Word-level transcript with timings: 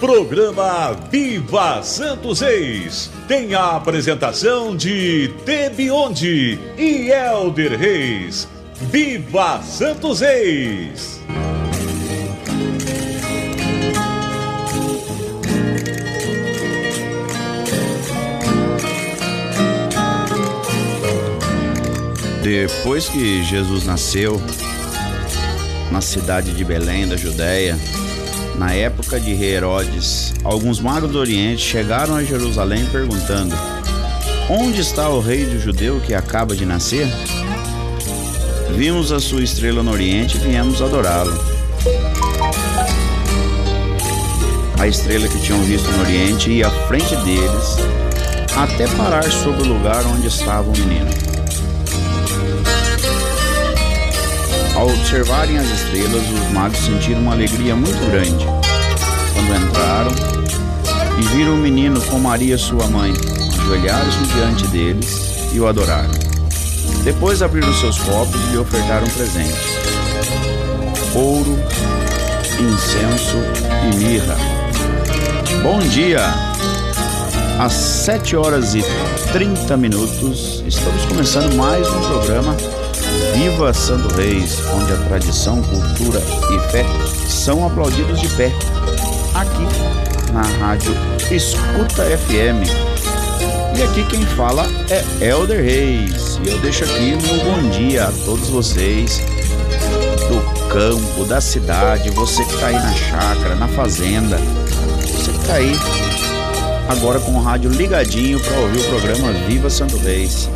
Programa 0.00 0.94
Viva 1.10 1.82
Santos 1.82 2.40
Reis 2.40 3.10
tem 3.28 3.54
a 3.54 3.76
apresentação 3.76 4.74
de 4.74 5.30
Tebionde 5.44 6.58
e 6.78 7.10
Elder 7.10 7.78
Reis. 7.78 8.48
Viva 8.80 9.60
Santos 9.62 10.20
Reis! 10.20 11.20
Depois 22.42 23.06
que 23.06 23.44
Jesus 23.44 23.84
nasceu 23.84 24.40
na 25.92 26.00
cidade 26.00 26.54
de 26.54 26.64
Belém, 26.64 27.06
da 27.06 27.18
Judéia, 27.18 27.78
na 28.60 28.74
época 28.74 29.18
de 29.18 29.32
rei 29.32 29.54
Herodes, 29.54 30.34
alguns 30.44 30.80
magos 30.80 31.10
do 31.10 31.18
Oriente 31.18 31.62
chegaram 31.62 32.14
a 32.14 32.22
Jerusalém 32.22 32.84
perguntando: 32.92 33.56
Onde 34.50 34.82
está 34.82 35.08
o 35.08 35.18
rei 35.18 35.46
do 35.46 35.58
judeu 35.58 35.98
que 35.98 36.12
acaba 36.12 36.54
de 36.54 36.66
nascer? 36.66 37.08
Vimos 38.76 39.12
a 39.12 39.18
sua 39.18 39.42
estrela 39.42 39.82
no 39.82 39.90
Oriente 39.90 40.36
e 40.36 40.40
viemos 40.40 40.82
adorá-lo. 40.82 41.32
A 44.78 44.86
estrela 44.86 45.26
que 45.26 45.40
tinham 45.40 45.62
visto 45.62 45.90
no 45.92 46.02
Oriente 46.02 46.50
ia 46.50 46.66
à 46.66 46.70
frente 46.86 47.16
deles 47.16 47.76
até 48.54 48.86
parar 48.88 49.24
sobre 49.32 49.62
o 49.62 49.72
lugar 49.72 50.04
onde 50.04 50.26
estava 50.26 50.68
o 50.68 50.72
menino. 50.72 51.29
Ao 54.80 54.88
observarem 54.88 55.58
as 55.58 55.68
estrelas, 55.68 56.22
os 56.30 56.52
magos 56.54 56.78
sentiram 56.78 57.20
uma 57.20 57.32
alegria 57.32 57.76
muito 57.76 58.00
grande. 58.10 58.46
Quando 59.34 59.62
entraram 59.62 60.10
e 61.18 61.22
viram 61.36 61.52
o 61.52 61.58
menino 61.58 62.00
com 62.00 62.18
Maria, 62.18 62.56
sua 62.56 62.86
mãe, 62.86 63.12
ajoelharam-se 63.58 64.24
diante 64.32 64.66
deles 64.68 65.52
e 65.52 65.60
o 65.60 65.66
adoraram. 65.66 66.08
Depois 67.04 67.42
abriram 67.42 67.70
seus 67.74 67.98
copos 67.98 68.40
e 68.40 68.52
lhe 68.52 68.56
ofertaram 68.56 69.06
presente: 69.08 69.60
ouro, 71.14 71.58
incenso 72.58 73.36
e 73.84 73.96
mirra. 73.96 74.36
Bom 75.62 75.80
dia! 75.80 76.24
Às 77.58 77.74
7 77.74 78.34
horas 78.34 78.74
e 78.74 78.82
30 79.30 79.76
minutos, 79.76 80.64
estamos 80.66 81.04
começando 81.04 81.54
mais 81.54 81.86
um 81.86 82.00
programa 82.00 82.79
Viva 83.34 83.72
Santo 83.72 84.14
Reis, 84.14 84.58
onde 84.74 84.92
a 84.92 84.96
tradição, 84.96 85.62
cultura 85.62 86.20
e 86.20 86.70
fé 86.70 86.84
são 87.28 87.66
aplaudidos 87.66 88.20
de 88.20 88.28
pé. 88.30 88.52
Aqui 89.34 90.32
na 90.32 90.42
rádio 90.42 90.92
Escuta 91.30 92.04
FM. 92.04 92.66
E 93.78 93.82
aqui 93.82 94.04
quem 94.06 94.24
fala 94.26 94.66
é 94.90 95.24
Elder 95.24 95.62
Reis. 95.62 96.40
E 96.44 96.48
eu 96.48 96.58
deixo 96.60 96.84
aqui 96.84 97.16
meu 97.22 97.44
bom 97.44 97.70
dia 97.70 98.04
a 98.04 98.12
todos 98.24 98.48
vocês 98.48 99.20
do 100.28 100.68
campo, 100.68 101.24
da 101.24 101.40
cidade, 101.40 102.10
você 102.10 102.44
que 102.44 102.54
está 102.54 102.66
aí 102.66 102.74
na 102.74 102.92
chácara, 102.92 103.54
na 103.54 103.68
fazenda, 103.68 104.38
você 105.06 105.32
que 105.32 105.38
está 105.38 105.54
aí 105.54 105.72
agora 106.88 107.20
com 107.20 107.32
o 107.32 107.42
rádio 107.42 107.70
ligadinho 107.70 108.40
para 108.40 108.58
ouvir 108.58 108.80
o 108.80 108.84
programa 108.84 109.32
Viva 109.46 109.70
Santo 109.70 109.96
Reis. 109.98 110.48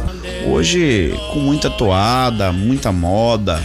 Hoje 0.47 1.15
com 1.32 1.38
muita 1.41 1.71
toada, 1.71 2.53
muita 2.53 2.93
moda, 2.93 3.62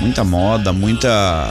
muita 0.00 0.24
moda, 0.24 0.72
muita 0.72 1.50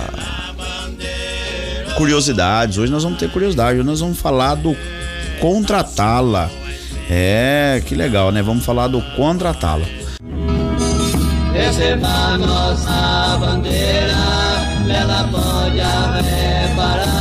curiosidades. 1.96 2.78
Hoje 2.78 2.92
nós 2.92 3.04
vamos 3.04 3.20
ter 3.20 3.30
curiosidade, 3.30 3.80
hoje 3.80 3.88
nós 3.88 4.00
vamos 4.00 4.20
falar 4.20 4.56
do 4.56 4.76
contratá-la. 5.40 6.50
É, 7.10 7.82
que 7.86 7.96
legal, 7.96 8.32
né? 8.32 8.42
Vamos 8.42 8.66
falar 8.66 8.88
do 8.88 9.02
contratá-la. 9.16 9.86
Nossa 12.38 13.38
bandeira, 13.40 14.14
ela 14.90 15.28
pode 15.32 15.78
reparar. 15.78 17.18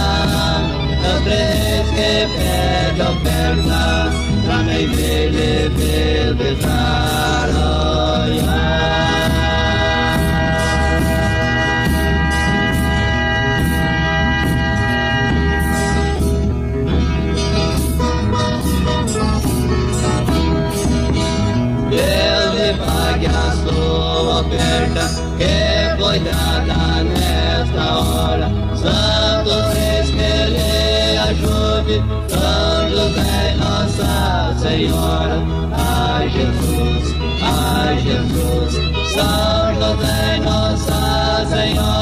Senhora. 34.77 35.43
Ai 35.73 36.29
Jesus, 36.29 37.15
ai 37.41 37.99
Jesus, 37.99 38.75
São 39.15 39.75
José 39.75 40.39
Nossa 40.45 41.47
Senhora. 41.49 41.97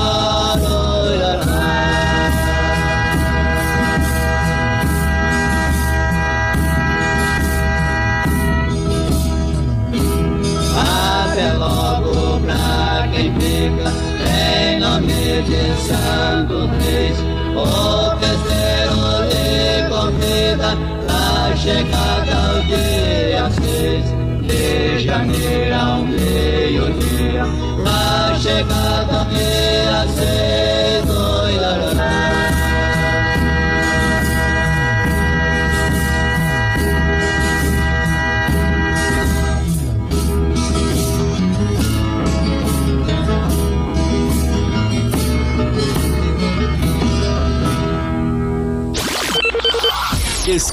em 14.26 14.81
nome 14.81 15.43
de 15.43 15.62
Santo 15.87 16.66
Reis, 16.81 17.19
o 17.54 18.16
chegada 21.64 22.34
ao 22.37 22.61
dia 22.64 23.50
6 23.50 24.05
de 24.46 24.99
janeiro 24.99 25.75
ao 25.75 26.05
meio-dia, 26.05 27.44
a 27.87 28.34
chegada 28.38 29.20
ao 29.20 29.25
dia 29.25 30.06
6. 30.58 30.63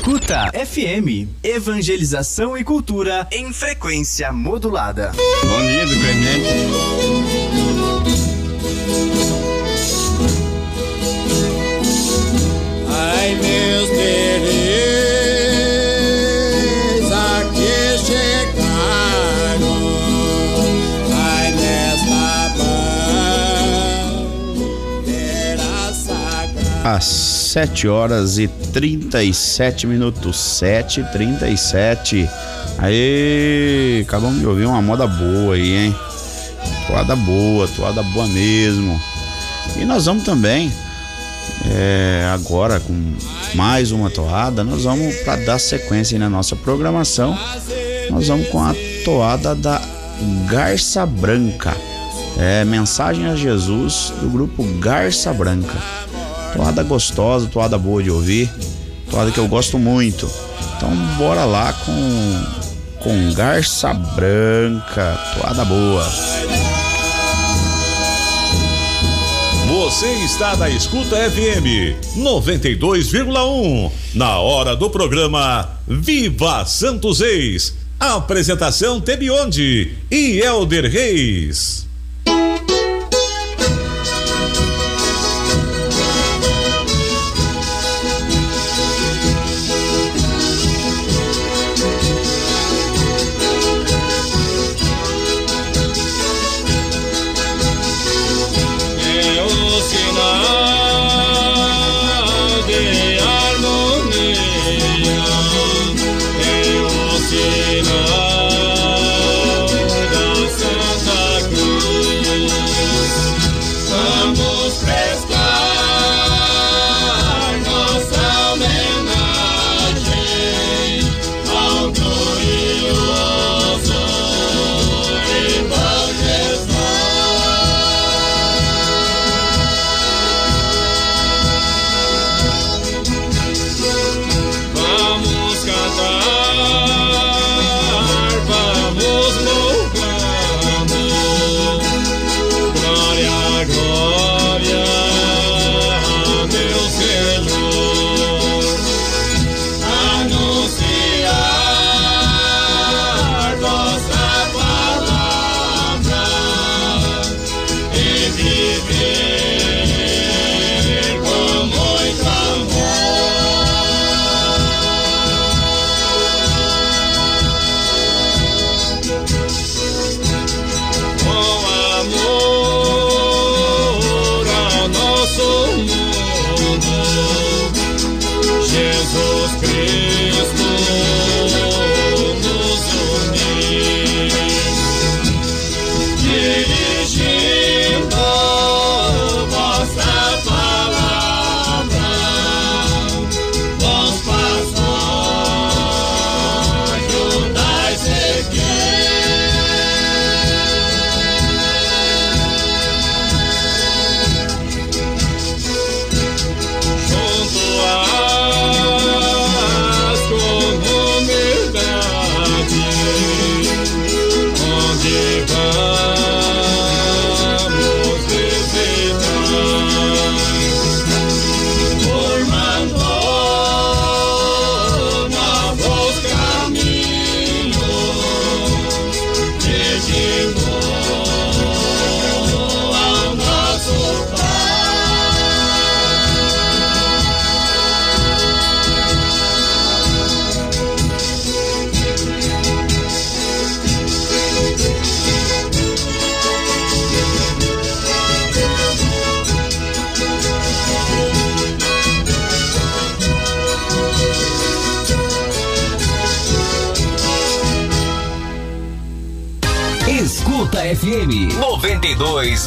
Escuta 0.01 0.51
FM, 0.51 1.29
Evangelização 1.43 2.57
e 2.57 2.63
Cultura 2.63 3.27
em 3.31 3.53
frequência 3.53 4.31
modulada. 4.31 5.11
Bom 5.43 5.61
dia, 5.61 5.85
dependente. 5.85 6.49
Ai, 12.89 13.35
meus 13.35 13.89
queridos, 13.89 14.50
Às 26.95 27.05
7 27.05 27.87
horas 27.87 28.37
e 28.37 28.47
37 28.47 29.87
minutos. 29.87 30.37
7 30.37 31.03
37 31.11 32.29
Aê, 32.77 34.01
acabamos 34.01 34.39
de 34.39 34.47
ouvir 34.47 34.65
uma 34.65 34.81
moda 34.81 35.05
boa 35.05 35.55
aí, 35.55 35.85
hein? 35.85 35.95
Toada 36.87 37.15
boa, 37.15 37.67
toada 37.67 38.03
boa 38.03 38.27
mesmo. 38.27 38.99
E 39.77 39.85
nós 39.85 40.05
vamos 40.05 40.23
também 40.23 40.71
é, 41.69 42.29
agora 42.33 42.79
com 42.79 43.13
mais 43.53 43.91
uma 43.91 44.09
toada, 44.09 44.63
nós 44.63 44.83
vamos 44.83 45.15
para 45.17 45.45
dar 45.45 45.59
sequência 45.59 46.17
na 46.17 46.29
nossa 46.29 46.55
programação. 46.55 47.37
Nós 48.09 48.27
vamos 48.27 48.47
com 48.49 48.61
a 48.61 48.73
toada 49.05 49.53
da 49.55 49.81
Garça 50.49 51.05
Branca. 51.05 51.75
É 52.37 52.65
mensagem 52.65 53.27
a 53.27 53.35
Jesus 53.35 54.11
do 54.19 54.29
grupo 54.29 54.63
Garça 54.79 55.31
Branca. 55.33 55.77
Toada 56.53 56.83
gostosa, 56.83 57.47
toada 57.47 57.77
boa 57.77 58.03
de 58.03 58.11
ouvir, 58.11 58.49
toada 59.09 59.31
que 59.31 59.39
eu 59.39 59.47
gosto 59.47 59.79
muito. 59.79 60.29
Então 60.75 60.89
bora 61.17 61.45
lá 61.45 61.73
com 61.73 62.61
com 63.01 63.33
Garça 63.33 63.93
Branca, 63.93 65.19
toada 65.35 65.65
boa. 65.65 66.07
Você 69.67 70.05
está 70.23 70.55
na 70.55 70.69
Escuta 70.69 71.15
FM 71.31 71.95
92,1. 72.17 73.91
Na 74.13 74.39
hora 74.39 74.75
do 74.75 74.89
programa 74.89 75.67
Viva 75.87 76.65
Santos 76.65 77.21
Ex. 77.21 77.75
Apresentação 77.99 79.01
Tebionde 79.01 79.93
e 80.09 80.39
Elder 80.39 80.91
Reis. 80.91 81.87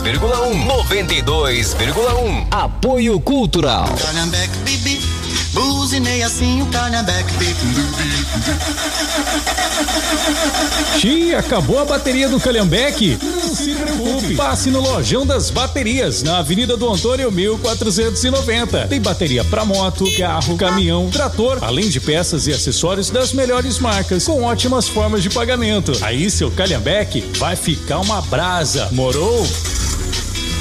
92,1 0.03 0.67
92,1 0.67 2.47
Apoio 2.51 3.21
Cultural. 3.21 3.87
Calhambeque, 4.03 4.59
bibi, 4.65 5.01
buzinei 5.53 6.21
assim 6.25 6.61
o 6.63 6.67
Calhambeque, 6.67 7.33
bibi. 7.35 7.65
Acabou 11.35 11.79
a 11.79 11.85
bateria 11.85 12.29
do 12.29 12.41
Calhambeque? 12.41 13.19
Não 13.23 13.55
se 13.55 13.75
preocupe. 13.75 14.35
Passe 14.35 14.71
no 14.71 14.81
Lojão 14.81 15.27
das 15.27 15.51
Baterias, 15.51 16.23
na 16.23 16.39
Avenida 16.39 16.77
do 16.77 16.91
Antônio 16.93 17.31
1490. 17.31 18.89
Tem 18.89 19.01
bateria 19.01 19.45
para 19.45 19.65
moto, 19.65 20.05
carro, 20.17 20.57
caminhão, 20.57 21.09
trator, 21.11 21.59
além 21.63 21.89
de 21.89 22.01
peças 22.01 22.47
e 22.47 22.53
acessórios 22.53 23.11
das 23.11 23.33
melhores 23.33 23.79
marcas, 23.79 24.25
com 24.25 24.43
ótimas 24.43 24.89
formas 24.89 25.23
de 25.23 25.31
pagamento. 25.31 25.93
Aí 26.03 26.31
seu 26.31 26.51
Calhambeque 26.51 27.21
vai 27.39 27.55
ficar 27.55 28.01
uma 28.01 28.21
brasa. 28.23 28.89
Morou? 28.93 29.47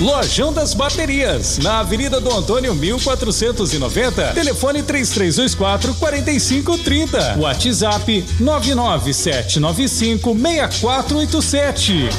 Lojão 0.03 0.51
das 0.51 0.73
Baterias, 0.73 1.59
na 1.59 1.79
Avenida 1.79 2.19
do 2.19 2.29
Antônio 2.29 2.75
1490, 2.75 4.33
telefone 4.33 4.83
3324 4.83 5.93
4530, 5.93 7.37
WhatsApp 7.39 8.25
99795 8.37 10.35
6487. 10.35 12.09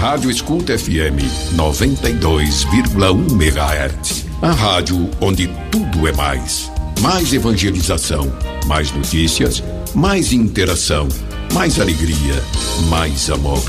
Rádio 0.00 0.28
Escuta 0.28 0.76
FM 0.76 1.22
92,1 1.54 3.30
MHz. 3.30 4.26
A 4.42 4.50
rádio 4.50 5.08
onde 5.20 5.46
tudo 5.70 6.08
é 6.08 6.12
mais. 6.12 6.68
Mais 7.00 7.32
evangelização, 7.32 8.32
mais 8.66 8.90
notícias, 8.90 9.62
mais 9.94 10.32
interação, 10.32 11.06
mais 11.52 11.78
alegria, 11.80 12.42
mais 12.88 13.28
amor. 13.30 13.62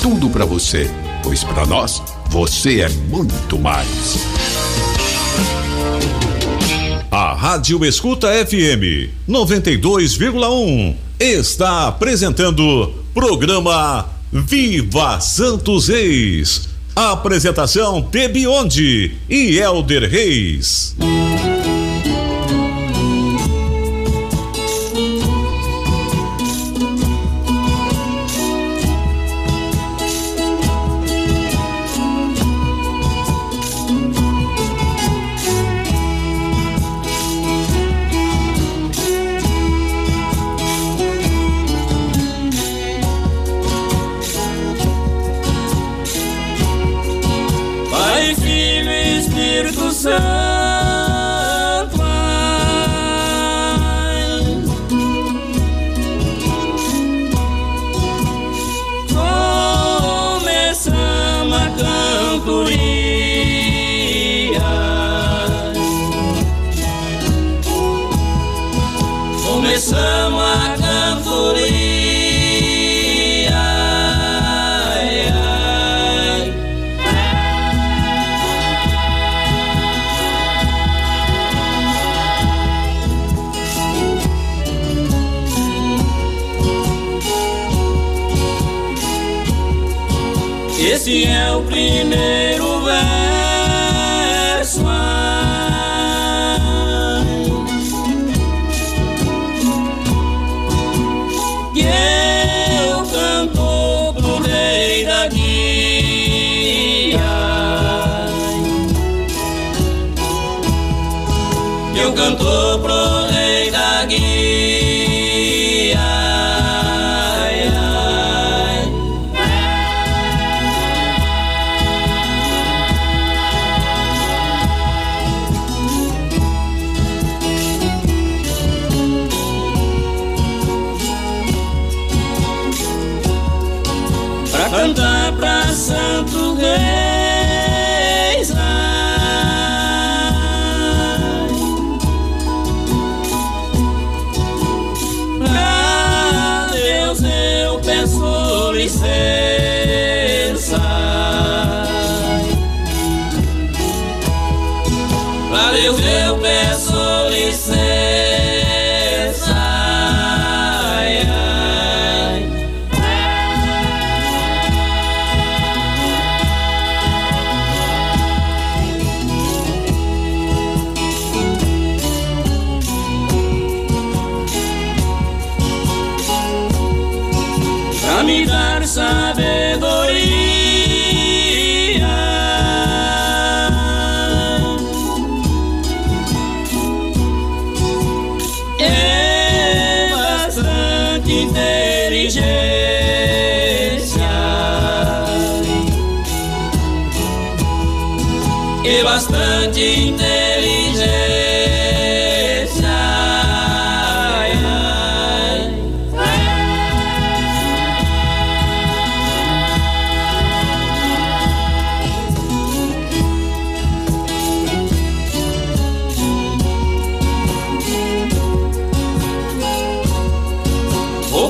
Tudo 0.00 0.28
para 0.30 0.44
você, 0.44 0.90
pois 1.22 1.44
para 1.44 1.66
nós 1.66 2.02
você 2.28 2.80
é 2.80 2.88
muito 2.88 3.58
mais. 3.58 4.16
A 7.10 7.34
Rádio 7.34 7.84
Escuta 7.84 8.28
FM 8.46 9.10
92,1 9.28 10.94
está 11.20 11.88
apresentando 11.88 12.92
programa 13.12 14.08
Viva 14.32 15.20
Santos 15.20 15.88
Reis. 15.88 16.68
Apresentação 16.96 18.02
Tebionde 18.02 19.18
e 19.28 19.58
Elder 19.58 20.10
Reis. 20.10 20.96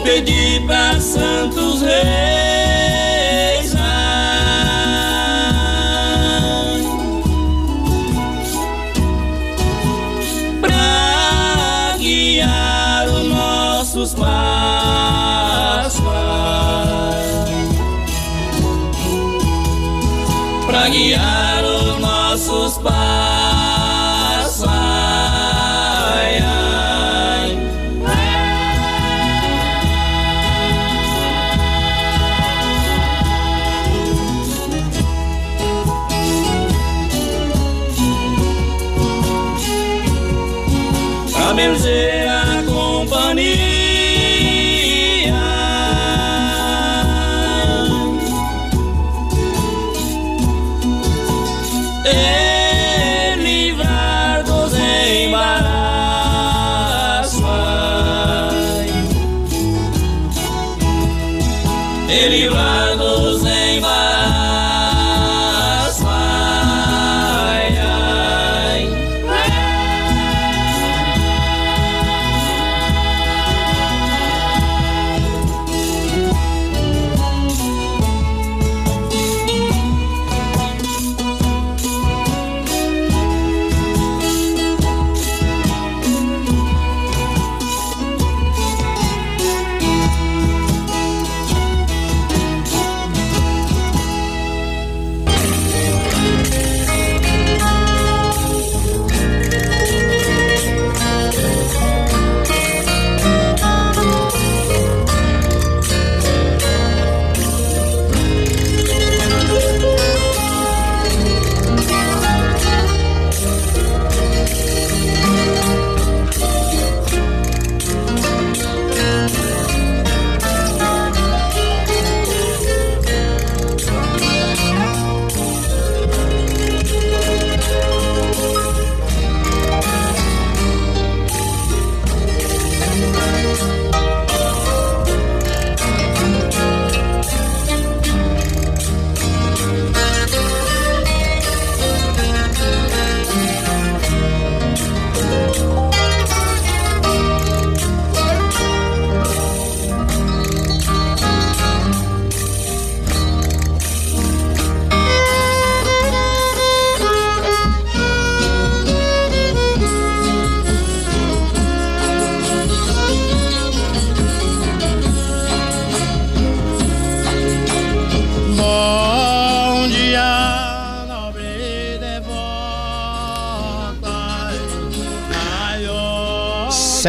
Vou 0.03 0.11
pedir 0.11 0.67
pra 0.67 1.01
Santos 1.01 1.81
Reis. 1.81 2.52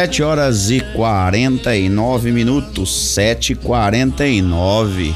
7 0.04 0.22
horas 0.22 0.70
e 0.70 0.80
49 0.80 2.30
minutos, 2.30 3.14
7 3.14 3.54
e 3.54 3.56
49 3.56 5.14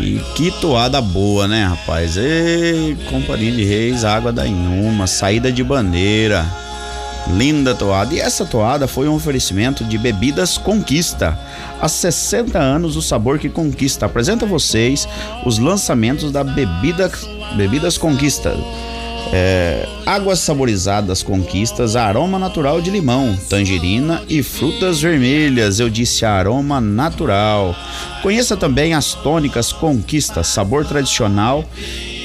e 0.00 0.18
que 0.34 0.50
toada 0.52 1.02
boa, 1.02 1.46
né, 1.46 1.66
rapaz? 1.66 2.16
E 2.16 2.96
Companhia 3.10 3.52
de 3.52 3.62
Reis, 3.62 4.06
Água 4.06 4.32
da 4.32 4.46
Inhuma, 4.46 5.06
Saída 5.06 5.52
de 5.52 5.62
Bandeira. 5.62 6.46
Linda 7.34 7.74
toada. 7.74 8.14
E 8.14 8.20
essa 8.20 8.46
toada 8.46 8.88
foi 8.88 9.06
um 9.06 9.14
oferecimento 9.14 9.84
de 9.84 9.98
Bebidas 9.98 10.56
Conquista. 10.56 11.38
Há 11.78 11.86
60 11.86 12.58
anos 12.58 12.96
o 12.96 13.02
sabor 13.02 13.38
que 13.38 13.50
conquista. 13.50 14.06
Apresenta 14.06 14.46
a 14.46 14.48
vocês 14.48 15.06
os 15.44 15.58
lançamentos 15.58 16.32
da 16.32 16.42
Bebida, 16.42 17.12
Bebidas 17.54 17.98
Conquista 17.98 18.56
é, 19.30 19.86
águas 20.04 20.40
saborizadas 20.40 21.22
conquistas, 21.22 21.96
aroma 21.96 22.38
natural 22.38 22.80
de 22.80 22.90
limão, 22.90 23.36
tangerina 23.48 24.22
e 24.28 24.42
frutas 24.42 25.00
vermelhas. 25.00 25.80
Eu 25.80 25.90
disse 25.90 26.24
aroma 26.24 26.80
natural. 26.80 27.74
Conheça 28.22 28.56
também 28.56 28.94
as 28.94 29.14
tônicas 29.14 29.72
conquistas, 29.72 30.46
sabor 30.48 30.84
tradicional 30.84 31.64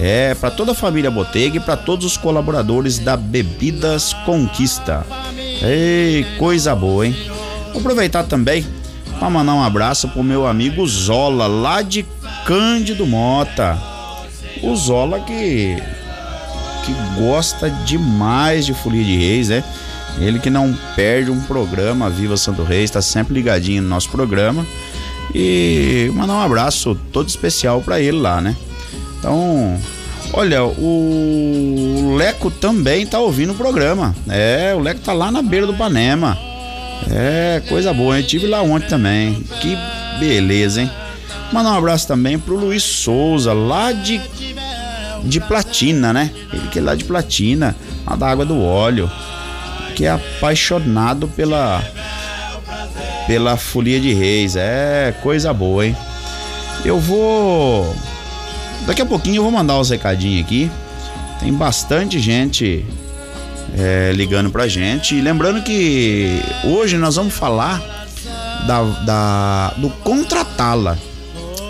É, 0.00 0.34
para 0.34 0.50
toda 0.50 0.72
a 0.72 0.74
família 0.74 1.10
Botega 1.10 1.56
e 1.56 1.60
para 1.60 1.76
todos 1.76 2.04
os 2.04 2.16
colaboradores 2.16 2.98
da 2.98 3.16
Bebidas 3.16 4.12
Conquista. 4.24 5.06
Ei, 5.62 6.26
coisa 6.36 6.74
boa, 6.74 7.06
hein? 7.06 7.16
Vou 7.72 7.80
aproveitar 7.80 8.24
também 8.24 8.66
para 9.18 9.30
mandar 9.30 9.54
um 9.54 9.62
abraço 9.62 10.08
pro 10.08 10.22
meu 10.22 10.46
amigo 10.46 10.86
Zola, 10.86 11.46
lá 11.46 11.80
de 11.80 12.04
Cândido 12.44 13.06
Mota. 13.06 13.78
O 14.62 14.74
Zola 14.74 15.20
que 15.20 15.76
que 16.84 16.92
gosta 17.18 17.70
demais 17.70 18.66
de 18.66 18.74
Folia 18.74 19.02
de 19.02 19.16
Reis, 19.16 19.48
né? 19.48 19.64
Ele 20.18 20.38
que 20.38 20.50
não 20.50 20.76
perde 20.94 21.30
um 21.30 21.40
programa, 21.40 22.08
Viva 22.08 22.36
Santo 22.36 22.62
Reis, 22.62 22.84
está 22.84 23.02
sempre 23.02 23.34
ligadinho 23.34 23.82
no 23.82 23.88
nosso 23.88 24.08
programa. 24.10 24.64
E 25.34 26.10
mandar 26.14 26.34
um 26.34 26.40
abraço 26.40 26.96
todo 27.12 27.28
especial 27.28 27.80
para 27.80 28.00
ele 28.00 28.18
lá, 28.18 28.40
né? 28.40 28.56
Então, 29.18 29.80
olha, 30.32 30.64
o 30.64 32.14
Leco 32.16 32.50
também 32.50 33.06
tá 33.06 33.18
ouvindo 33.18 33.52
o 33.52 33.56
programa. 33.56 34.14
É, 34.28 34.72
o 34.76 34.80
Leco 34.80 35.00
tá 35.00 35.12
lá 35.12 35.32
na 35.32 35.42
beira 35.42 35.66
do 35.66 35.74
Panema. 35.74 36.38
É, 37.10 37.60
coisa 37.68 37.92
boa, 37.92 38.18
eu 38.18 38.26
tive 38.26 38.46
lá 38.46 38.62
ontem 38.62 38.88
também. 38.88 39.34
Que 39.60 39.76
beleza, 40.20 40.82
hein? 40.82 40.90
Mandar 41.52 41.72
um 41.72 41.78
abraço 41.78 42.06
também 42.06 42.38
pro 42.38 42.56
Luiz 42.56 42.82
Souza, 42.82 43.52
lá 43.52 43.92
de 43.92 44.20
de 45.24 45.40
platina, 45.40 46.12
né? 46.12 46.30
Ele 46.52 46.68
que 46.68 46.78
é 46.78 46.82
lá 46.82 46.94
de 46.94 47.04
platina, 47.04 47.74
lá 48.06 48.14
da 48.14 48.28
água 48.28 48.44
do 48.44 48.60
óleo 48.62 49.10
que 49.94 50.04
é 50.04 50.10
apaixonado 50.10 51.28
pela 51.28 51.82
pela 53.26 53.56
folia 53.56 54.00
de 54.00 54.12
reis. 54.12 54.56
É 54.56 55.14
coisa 55.22 55.52
boa, 55.52 55.86
hein? 55.86 55.96
Eu 56.84 57.00
vou 57.00 57.94
daqui 58.86 59.00
a 59.00 59.06
pouquinho 59.06 59.36
eu 59.36 59.42
vou 59.42 59.52
mandar 59.52 59.78
os 59.78 59.90
recadinhos 59.90 60.44
aqui. 60.44 60.70
Tem 61.40 61.52
bastante 61.52 62.18
gente 62.18 62.84
é, 63.76 64.12
ligando 64.12 64.50
pra 64.50 64.68
gente. 64.68 65.14
E 65.14 65.20
lembrando 65.20 65.62
que 65.62 66.42
hoje 66.64 66.96
nós 66.96 67.16
vamos 67.16 67.34
falar 67.34 67.82
da, 68.66 68.82
da 68.82 69.74
do 69.76 69.90
contratá-la. 69.90 70.96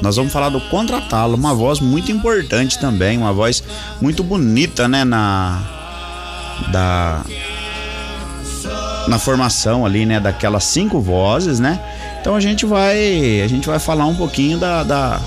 Nós 0.03 0.17
vamos 0.17 0.33
falar 0.33 0.51
do 0.51 0.61
contratá-la, 0.61 1.35
uma 1.35 1.55
voz 1.55 1.81
muito 1.81 2.13
importante 2.13 2.79
também, 2.79 3.17
uma 3.17 3.33
voz 3.33 3.63
muito 4.03 4.23
bonita, 4.23 4.87
né, 4.87 5.03
na 5.03 5.63
da 6.71 7.25
na 9.09 9.19
formação 9.19 9.85
ali, 9.85 10.07
né, 10.07 10.19
daquelas 10.19 10.65
cinco 10.65 11.01
vozes, 11.01 11.61
né? 11.61 11.79
Então 12.21 12.35
a 12.35 12.41
gente 12.41 12.65
vai 12.65 13.43
a 13.43 13.49
gente 13.49 13.67
vai 13.67 13.79
falar 13.79 14.07
um 14.07 14.15
pouquinho 14.15 14.59
da, 14.59 14.83
da 14.83 15.21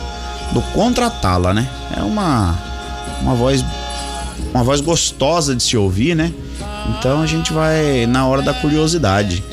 do 0.52 0.62
contratá-la, 0.74 1.54
né? 1.54 1.68
É 1.96 2.02
uma 2.02 2.56
uma 3.22 3.36
voz 3.36 3.64
uma 4.54 4.64
voz 4.64 4.82
gostosa 4.82 5.56
de 5.56 5.62
se 5.62 5.78
ouvir, 5.78 6.16
né? 6.16 6.32
Então 6.90 7.22
a 7.22 7.28
gente 7.28 7.54
vai 7.54 8.06
na 8.08 8.26
hora 8.26 8.42
da 8.42 8.54
curiosidade. 8.54 9.44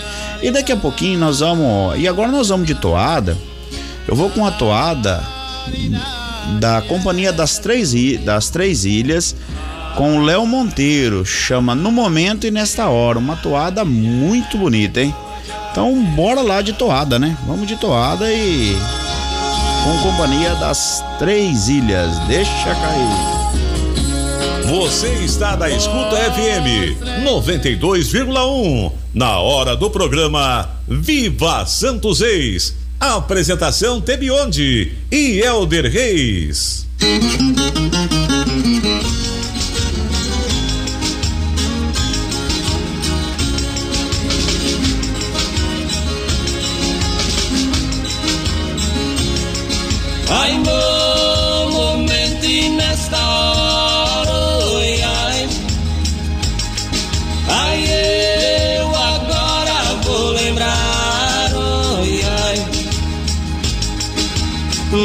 E 0.42 0.50
daqui 0.50 0.72
a 0.72 0.76
pouquinho 0.76 1.18
nós 1.18 1.40
vamos, 1.40 1.98
e 1.98 2.06
agora 2.06 2.30
nós 2.30 2.48
vamos 2.48 2.66
de 2.66 2.74
toada. 2.74 3.36
Eu 4.06 4.14
vou 4.14 4.30
com 4.30 4.46
a 4.46 4.50
toada 4.50 5.22
da 6.60 6.82
Companhia 6.82 7.32
das 7.32 7.58
Três, 7.58 7.92
das 8.22 8.50
Três 8.50 8.84
Ilhas 8.84 9.34
com 9.96 10.18
o 10.18 10.24
Léo 10.24 10.46
Monteiro, 10.46 11.24
chama 11.24 11.74
No 11.74 11.90
Momento 11.92 12.46
e 12.46 12.50
Nesta 12.50 12.88
Hora, 12.88 13.18
uma 13.18 13.36
toada 13.36 13.84
muito 13.84 14.58
bonita, 14.58 15.00
hein? 15.00 15.14
Então 15.70 16.04
bora 16.16 16.40
lá 16.40 16.62
de 16.62 16.72
toada, 16.72 17.18
né? 17.18 17.36
Vamos 17.46 17.66
de 17.66 17.76
toada 17.76 18.32
e 18.32 18.76
com 19.84 20.10
companhia 20.10 20.54
das 20.56 21.04
Três 21.18 21.68
Ilhas, 21.68 22.18
deixa 22.26 22.74
cair. 22.74 23.34
Você 24.66 25.12
está 25.24 25.56
na 25.56 25.68
Escuta 25.68 26.16
FM 26.16 27.24
92,1. 27.24 28.92
Na 29.12 29.38
hora 29.38 29.76
do 29.76 29.90
programa 29.90 30.68
Viva 30.88 31.64
Santos 31.66 32.20
Ex. 32.20 32.74
Apresentação 32.98 34.00
Tebionde 34.00 34.92
e 35.12 35.40
Elder 35.40 35.92
Reis. 35.92 36.86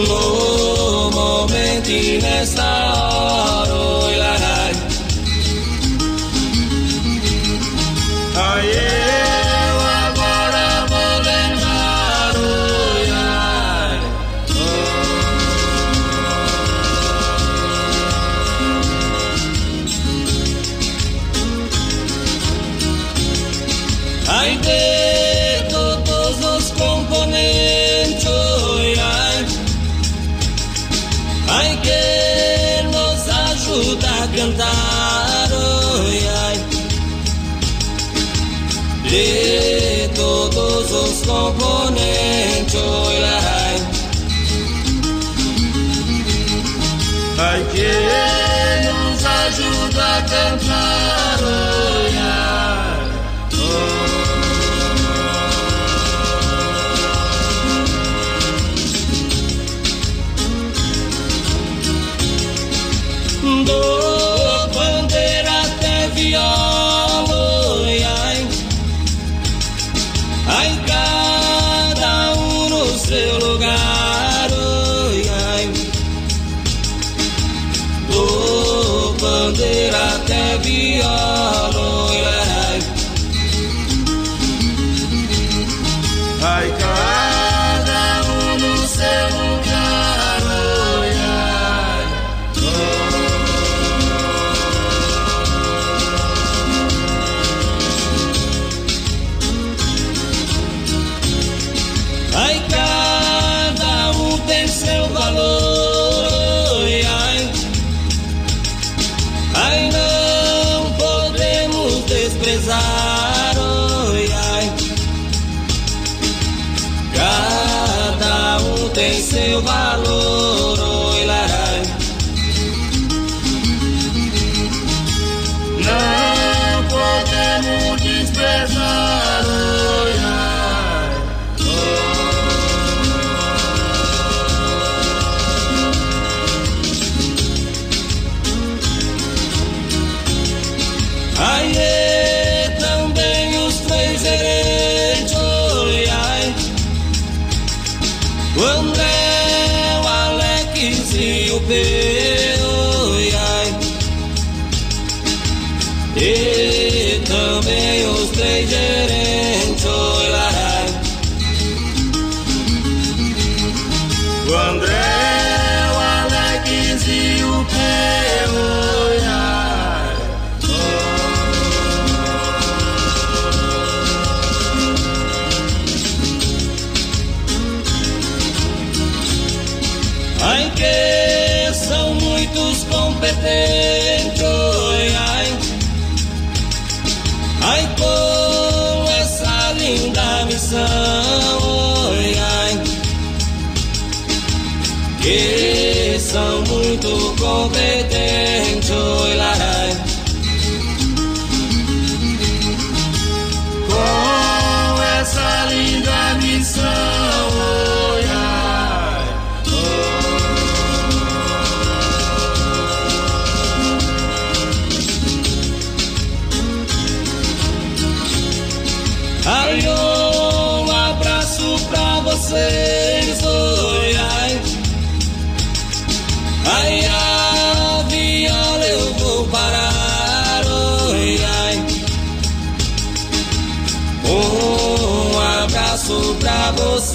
No 0.09 1.11
momento 1.11 1.89
e 1.91 2.19
nesta 2.19 3.63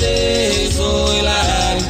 vocês 0.05 0.79
olharem. 0.79 1.83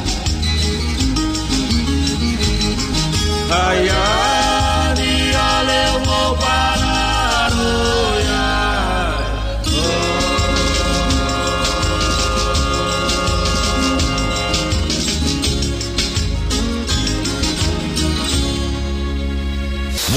Ai, 3.51 3.89
ai, 3.89 5.31
olha, 5.35 5.87
eu 5.93 5.99
vou 6.05 6.37
parar. 6.37 7.51
Oi. 7.51 8.25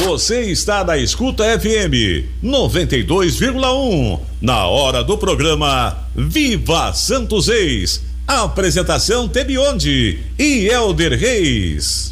Você 0.07 0.43
está 0.51 0.83
da 0.83 0.97
escuta 0.97 1.45
FM 1.59 2.25
noventa 2.43 2.97
e 2.97 3.03
dois 3.03 3.37
vírgula 3.37 3.75
um 3.75 4.28
na 4.41 4.67
hora 4.67 5.03
do 5.03 5.19
programa 5.19 5.97
Viva 6.15 6.93
Santos 6.93 7.49
Ex. 7.49 8.03
Apresentação 8.27 9.27
Tebionde 9.27 10.19
e 10.39 10.69
Elder 10.69 11.19
Reis. 11.19 12.08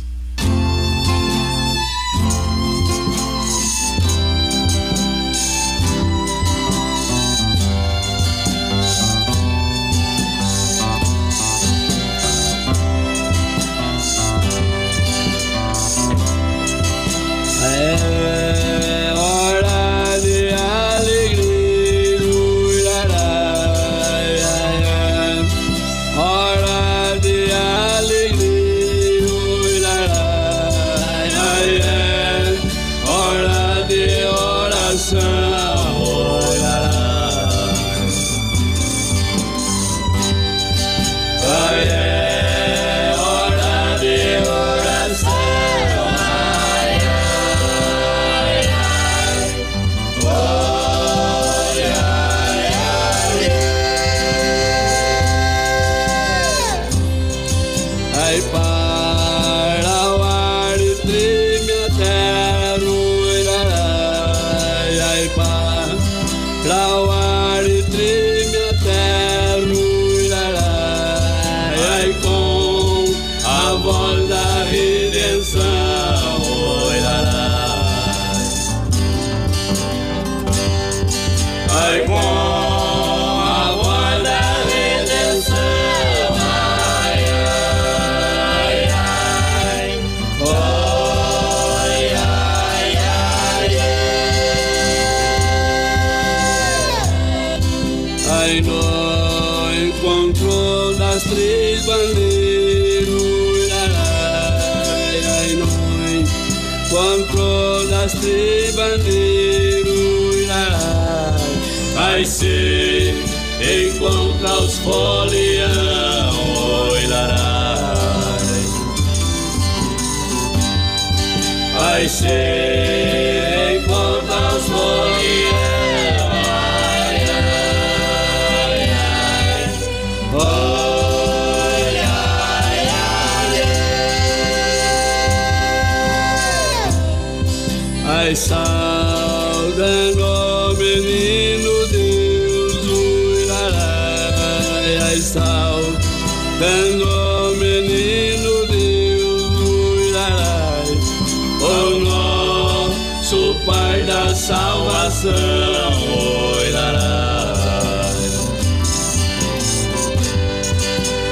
Pai 153.66 154.02
da 154.04 154.32
salvação, 154.34 155.32
oi. 155.32 156.56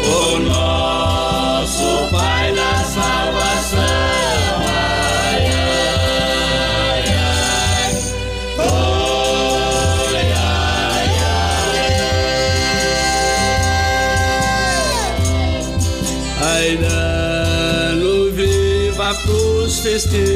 O 0.06 0.38
nosso 0.40 2.08
Pai 2.10 2.52
da 2.52 2.84
salvação, 2.84 3.78
ai, 4.66 5.46
ai, 6.90 7.04
ai. 7.78 7.92
Oi, 8.58 10.26
ai, 10.36 11.08
ai. 11.30 11.92
Ai, 16.42 16.68
dando 16.78 18.32
viva 18.32 19.14
pros 19.24 19.78
festivos, 19.78 20.33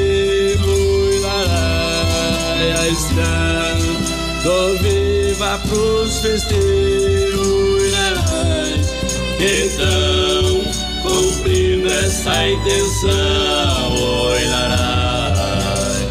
viva 5.49 5.57
pros 5.67 6.21
larai. 7.91 8.75
Então, 9.39 10.61
cumprindo 11.01 11.87
essa 11.87 12.47
intenção, 12.47 13.95
oi, 13.95 14.43
larai. 14.45 16.09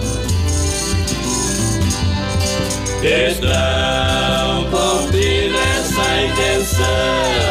Estão 3.03 4.65
cumprindo 4.71 5.57
essa 5.57 6.07
intenção, 6.25 7.48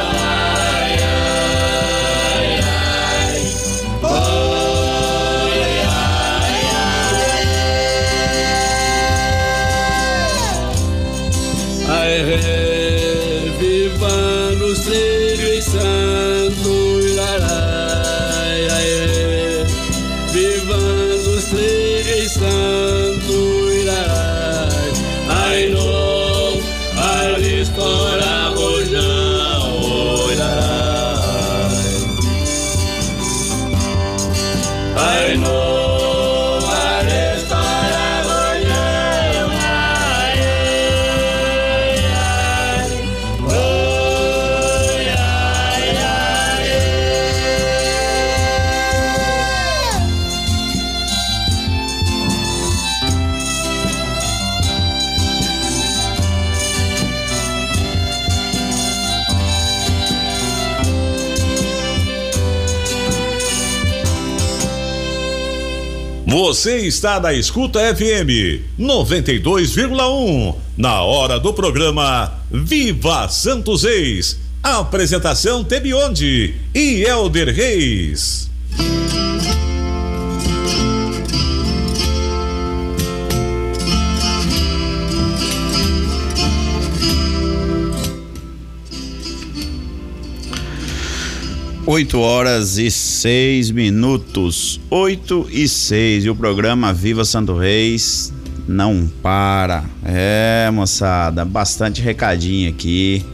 Você 66.57 66.77
está 66.87 67.19
na 67.19 67.35
Escuta 67.35 67.79
FM 67.95 68.65
92,1. 68.79 70.55
Na 70.75 71.03
hora 71.03 71.39
do 71.39 71.53
programa 71.53 72.33
Viva 72.49 73.29
Santos 73.29 73.83
Reis. 73.83 74.39
Apresentação 74.63 75.63
Tebionde 75.63 76.55
e 76.73 77.03
Elder 77.03 77.53
Reis. 77.55 78.49
Oito 91.85 92.19
horas 92.19 92.79
e 92.79 92.89
seis 93.17 93.71
minutos. 93.71 94.79
Oito 94.89 95.47
e 95.51 95.67
seis. 95.67 96.25
E 96.25 96.29
o 96.29 96.35
programa 96.35 96.93
Viva 96.93 97.25
Santo 97.25 97.57
Reis 97.57 98.31
não 98.67 99.09
para. 99.21 99.83
É, 100.05 100.69
moçada, 100.71 101.43
bastante 101.43 102.01
recadinho 102.01 102.69
aqui. 102.69 103.25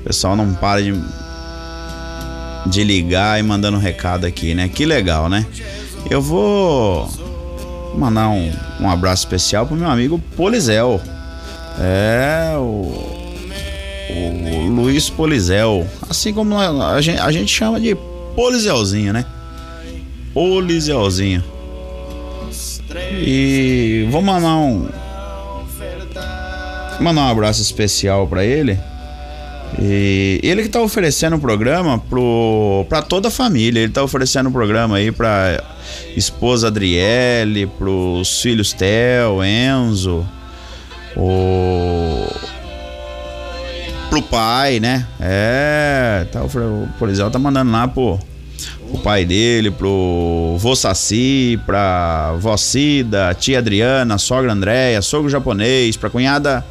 O 0.00 0.04
pessoal 0.04 0.36
não 0.36 0.54
para 0.54 0.82
de, 0.82 0.94
de 2.66 2.84
ligar 2.84 3.40
e 3.40 3.42
mandando 3.42 3.78
recado 3.78 4.24
aqui, 4.24 4.54
né? 4.54 4.68
Que 4.68 4.86
legal, 4.86 5.28
né? 5.28 5.44
Eu 6.08 6.22
vou 6.22 7.10
mandar 7.96 8.28
um, 8.28 8.52
um 8.80 8.88
abraço 8.88 9.24
especial 9.24 9.66
pro 9.66 9.76
meu 9.76 9.88
amigo 9.88 10.18
Polizel. 10.36 11.00
É, 11.80 12.54
o 12.56 13.24
o 14.10 14.68
Luiz 14.68 15.10
Polizel, 15.10 15.86
assim 16.08 16.32
como 16.32 16.56
a, 16.56 17.00
gente, 17.00 17.18
a 17.18 17.32
gente 17.32 17.52
chama 17.52 17.80
de 17.80 17.96
Polizelzinho, 18.34 19.12
né? 19.12 19.24
Polizelzinho. 20.32 21.42
E 23.12 24.06
vou 24.10 24.22
mandar 24.22 24.56
um 24.56 24.88
mandar 27.00 27.22
um 27.22 27.28
abraço 27.28 27.60
especial 27.60 28.26
para 28.26 28.44
ele. 28.44 28.78
E 29.80 30.38
ele 30.42 30.62
que 30.62 30.68
tá 30.68 30.80
oferecendo 30.80 31.36
o 31.36 31.40
programa 31.40 31.98
pro 31.98 32.86
para 32.88 33.02
toda 33.02 33.28
a 33.28 33.30
família. 33.30 33.80
Ele 33.80 33.92
tá 33.92 34.02
oferecendo 34.02 34.48
o 34.48 34.52
programa 34.52 34.96
aí 34.96 35.10
para 35.10 35.62
esposa 36.16 36.68
Adriele, 36.68 37.66
pros 37.66 38.40
filhos 38.40 38.72
Theo, 38.72 39.42
Enzo, 39.42 40.24
o 41.16 41.93
pro 44.14 44.22
pai, 44.22 44.78
né? 44.78 45.06
É, 45.18 46.24
tá, 46.30 46.44
o 46.44 46.48
Polizel 47.00 47.28
tá 47.32 47.38
mandando 47.38 47.72
lá 47.72 47.88
pro, 47.88 48.16
pro 48.88 48.98
pai 48.98 49.24
dele, 49.24 49.72
pro 49.72 50.56
vô 50.58 50.76
Saci, 50.76 51.58
pra 51.66 52.34
vó 52.38 52.56
Cida, 52.56 53.34
tia 53.34 53.58
Adriana, 53.58 54.16
sogra 54.16 54.52
Andréia, 54.52 55.02
sogro 55.02 55.28
japonês, 55.28 55.96
pra 55.96 56.08
cunhada 56.08 56.64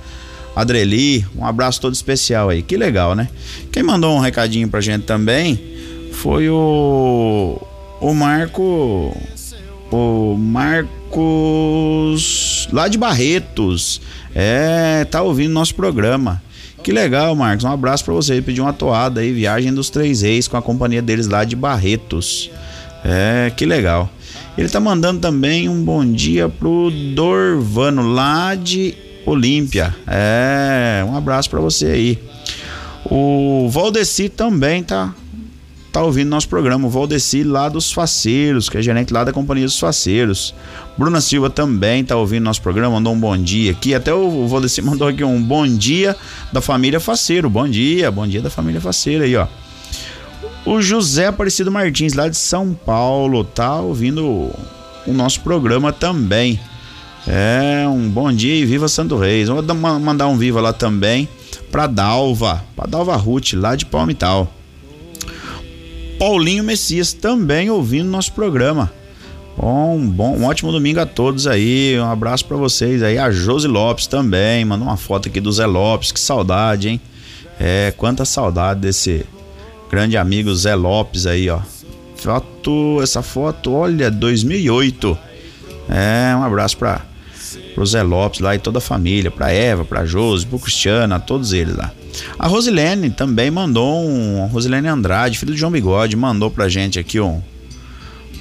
Adreli, 0.56 1.26
um 1.36 1.46
abraço 1.46 1.82
todo 1.82 1.94
especial 1.94 2.48
aí, 2.48 2.62
que 2.62 2.78
legal, 2.78 3.14
né? 3.14 3.28
Quem 3.74 3.84
mandou 3.84 4.16
um 4.16 4.20
recadinho 4.20 4.70
pra 4.70 4.80
gente 4.80 5.04
também 5.04 5.60
foi 6.14 6.48
o 6.48 7.62
o 8.00 8.14
Marco 8.14 9.18
o 9.92 10.38
Marcos 10.38 10.70
lá 12.72 12.88
de 12.88 12.98
Barretos, 12.98 14.00
é, 14.34 15.04
tá 15.12 15.22
ouvindo 15.22 15.52
nosso 15.52 15.76
programa. 15.76 16.42
Que 16.84 16.92
legal, 16.92 17.34
Marcos. 17.34 17.64
Um 17.64 17.72
abraço 17.72 18.04
para 18.04 18.14
você. 18.14 18.34
Ele 18.34 18.42
pediu 18.42 18.66
uma 18.66 18.74
toada 18.74 19.22
aí, 19.22 19.32
Viagem 19.32 19.74
dos 19.74 19.90
Três 19.90 20.22
Reis, 20.22 20.50
com 20.50 20.58
a 20.58 20.62
companhia 20.62 21.02
deles 21.02 21.28
lá 21.28 21.46
de 21.46 21.56
Barretos. 21.56 22.52
É, 23.06 23.52
que 23.56 23.66
legal. 23.66 24.10
Ele 24.58 24.68
tá 24.68 24.82
mandando 24.82 25.22
também 25.22 25.70
um 25.70 25.82
bom 25.82 26.06
dia 26.06 26.50
pro 26.50 26.92
Dorvano, 27.16 28.14
lá 28.14 28.54
de 28.54 28.96
Olímpia. 29.26 29.96
É, 30.06 31.04
um 31.08 31.16
abraço 31.16 31.50
para 31.50 31.62
você 31.62 31.86
aí. 31.86 32.20
O 33.06 33.70
Valdeci 33.70 34.28
também 34.28 34.84
tá 34.84 35.16
tá 35.94 36.02
ouvindo 36.02 36.30
nosso 36.30 36.50
programa. 36.50 36.88
O 36.88 36.90
Valdeci 36.90 37.44
lá 37.44 37.70
dos 37.70 37.92
Faceiros, 37.92 38.68
que 38.68 38.78
é 38.78 38.82
gerente 38.82 39.14
lá 39.14 39.24
da 39.24 39.32
Companhia 39.32 39.66
dos 39.66 39.80
Faceiros. 39.80 40.54
Bruna 40.98 41.22
Silva 41.22 41.52
também 41.52 42.04
tá 42.04 42.18
ouvindo 42.18 42.44
nosso 42.44 42.64
programa, 42.64 42.96
mandou 42.96 43.14
um 43.14 43.20
bom 43.20 43.38
dia 43.38 43.72
aqui. 43.72 43.94
Até 43.94 44.12
o 44.12 44.48
Valdeci 44.48 44.82
mandou 44.82 45.08
aqui 45.08 45.24
um 45.24 45.42
bom 45.42 45.68
dia 45.68 46.18
da 46.52 46.62
família 46.62 47.00
Faceiro. 47.00 47.48
Bom 47.48 47.68
dia, 47.68 48.10
bom 48.10 48.26
dia 48.26 48.42
da 48.42 48.50
família 48.50 48.82
Faceiro 48.82 49.24
aí, 49.24 49.36
ó. 49.36 49.48
O 50.66 50.82
José 50.82 51.28
Aparecido 51.28 51.72
Martins, 51.72 52.14
lá 52.14 52.28
de 52.28 52.38
São 52.38 52.74
Paulo, 52.74 53.44
tá 53.44 53.80
ouvindo 53.80 54.50
o 55.06 55.14
nosso 55.14 55.42
programa 55.42 55.94
também. 55.94 56.60
É, 57.28 57.86
um 57.88 58.10
bom 58.10 58.34
dia 58.34 58.56
e 58.56 58.66
viva 58.66 58.88
Santo 58.88 59.16
Reis. 59.16 59.48
Vou 59.48 59.64
mandar 60.00 60.28
um 60.28 60.38
viva 60.38 60.60
lá 60.60 60.74
também 60.74 61.30
pra 61.72 61.86
Dalva, 61.86 62.64
pra 62.76 62.88
Dalva 62.88 63.16
Ruth, 63.16 63.54
lá 63.54 63.76
de 63.76 63.86
Palmital. 63.86 64.52
Paulinho 66.24 66.64
Messias 66.64 67.12
também 67.12 67.70
ouvindo 67.70 68.08
nosso 68.10 68.32
programa. 68.32 68.90
Bom, 69.58 70.00
bom, 70.08 70.38
um 70.38 70.46
ótimo 70.46 70.72
domingo 70.72 71.02
a 71.02 71.06
todos 71.06 71.48
aí. 71.48 72.00
Um 72.00 72.10
abraço 72.10 72.46
para 72.46 72.56
vocês 72.56 73.04
aí. 73.04 73.18
A 73.18 73.30
Josi 73.30 73.68
Lopes 73.68 74.08
também, 74.08 74.64
mandou 74.64 74.88
uma 74.88 74.96
foto 74.96 75.28
aqui 75.28 75.42
do 75.42 75.52
Zé 75.52 75.66
Lopes. 75.66 76.14
Que 76.14 76.20
saudade, 76.22 76.88
hein? 76.88 77.02
É, 77.60 77.94
quanta 77.98 78.24
saudade 78.24 78.80
desse 78.80 79.26
grande 79.92 80.16
amigo 80.16 80.56
Zé 80.56 80.74
Lopes 80.76 81.28
aí, 81.28 81.50
ó. 81.50 81.60
Foto, 82.16 83.02
essa 83.02 83.22
foto, 83.22 83.74
olha, 83.74 84.10
2008. 84.10 85.18
É, 85.90 86.34
um 86.38 86.44
abraço 86.44 86.78
para 86.78 87.02
pro 87.74 87.86
Zé 87.86 88.04
Lopes 88.04 88.40
lá 88.40 88.56
e 88.56 88.60
toda 88.60 88.78
a 88.78 88.82
família, 88.82 89.32
pra 89.32 89.52
Eva, 89.52 89.84
pra 89.86 90.06
Josi, 90.06 90.46
pro 90.46 90.60
Cristiano, 90.60 91.14
a 91.16 91.20
todos 91.20 91.54
eles 91.54 91.76
lá. 91.76 91.92
A 92.38 92.48
Rosilene 92.48 93.10
também 93.10 93.50
mandou 93.50 94.08
um. 94.08 94.46
Rosilene 94.48 94.88
Andrade, 94.88 95.38
filho 95.38 95.54
de 95.54 95.60
João 95.60 95.72
Bigode, 95.72 96.16
mandou 96.16 96.52
pra 96.52 96.70
gente 96.70 97.00
aqui 97.00 97.20
um. 97.20 97.42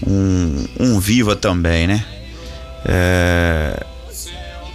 Um, 0.07 0.65
um 0.81 1.01
Viva 1.01 1.37
também, 1.37 1.87
né? 1.87 2.05
É, 2.85 3.85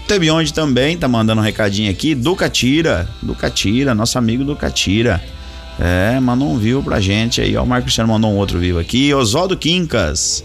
Tebionde 0.08 0.54
também 0.54 0.98
tá 0.98 1.08
mandando 1.08 1.42
um 1.42 1.44
recadinho 1.44 1.92
aqui. 1.92 2.16
Ducatira, 2.16 3.10
Ducatira, 3.22 3.94
nosso 3.94 4.18
amigo 4.18 4.46
Ducatira. 4.46 5.22
É, 5.78 6.18
mandou 6.20 6.50
um 6.50 6.58
vivo 6.58 6.82
pra 6.82 7.00
gente 7.02 7.42
aí. 7.42 7.58
Ó, 7.58 7.64
o 7.64 7.68
Marco 7.68 7.84
Cristiano 7.84 8.12
mandou 8.12 8.32
um 8.32 8.38
outro 8.38 8.58
vivo 8.58 8.80
aqui. 8.80 9.14
Oswaldo 9.14 9.58
Quincas. 9.58 10.44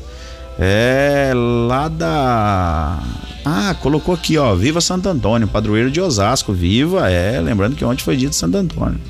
É, 0.58 1.32
lá 1.34 1.88
da 1.88 3.02
ah, 3.44 3.74
colocou 3.80 4.14
aqui, 4.14 4.38
ó, 4.38 4.54
Viva 4.54 4.80
Santo 4.80 5.08
Antônio, 5.08 5.48
padroeiro 5.48 5.90
de 5.90 6.00
Osasco, 6.00 6.52
viva, 6.52 7.10
é, 7.10 7.40
lembrando 7.40 7.74
que 7.74 7.84
ontem 7.84 8.02
foi 8.02 8.16
dia 8.16 8.28
de 8.28 8.36
Santo 8.36 8.56
Antônio. 8.56 9.00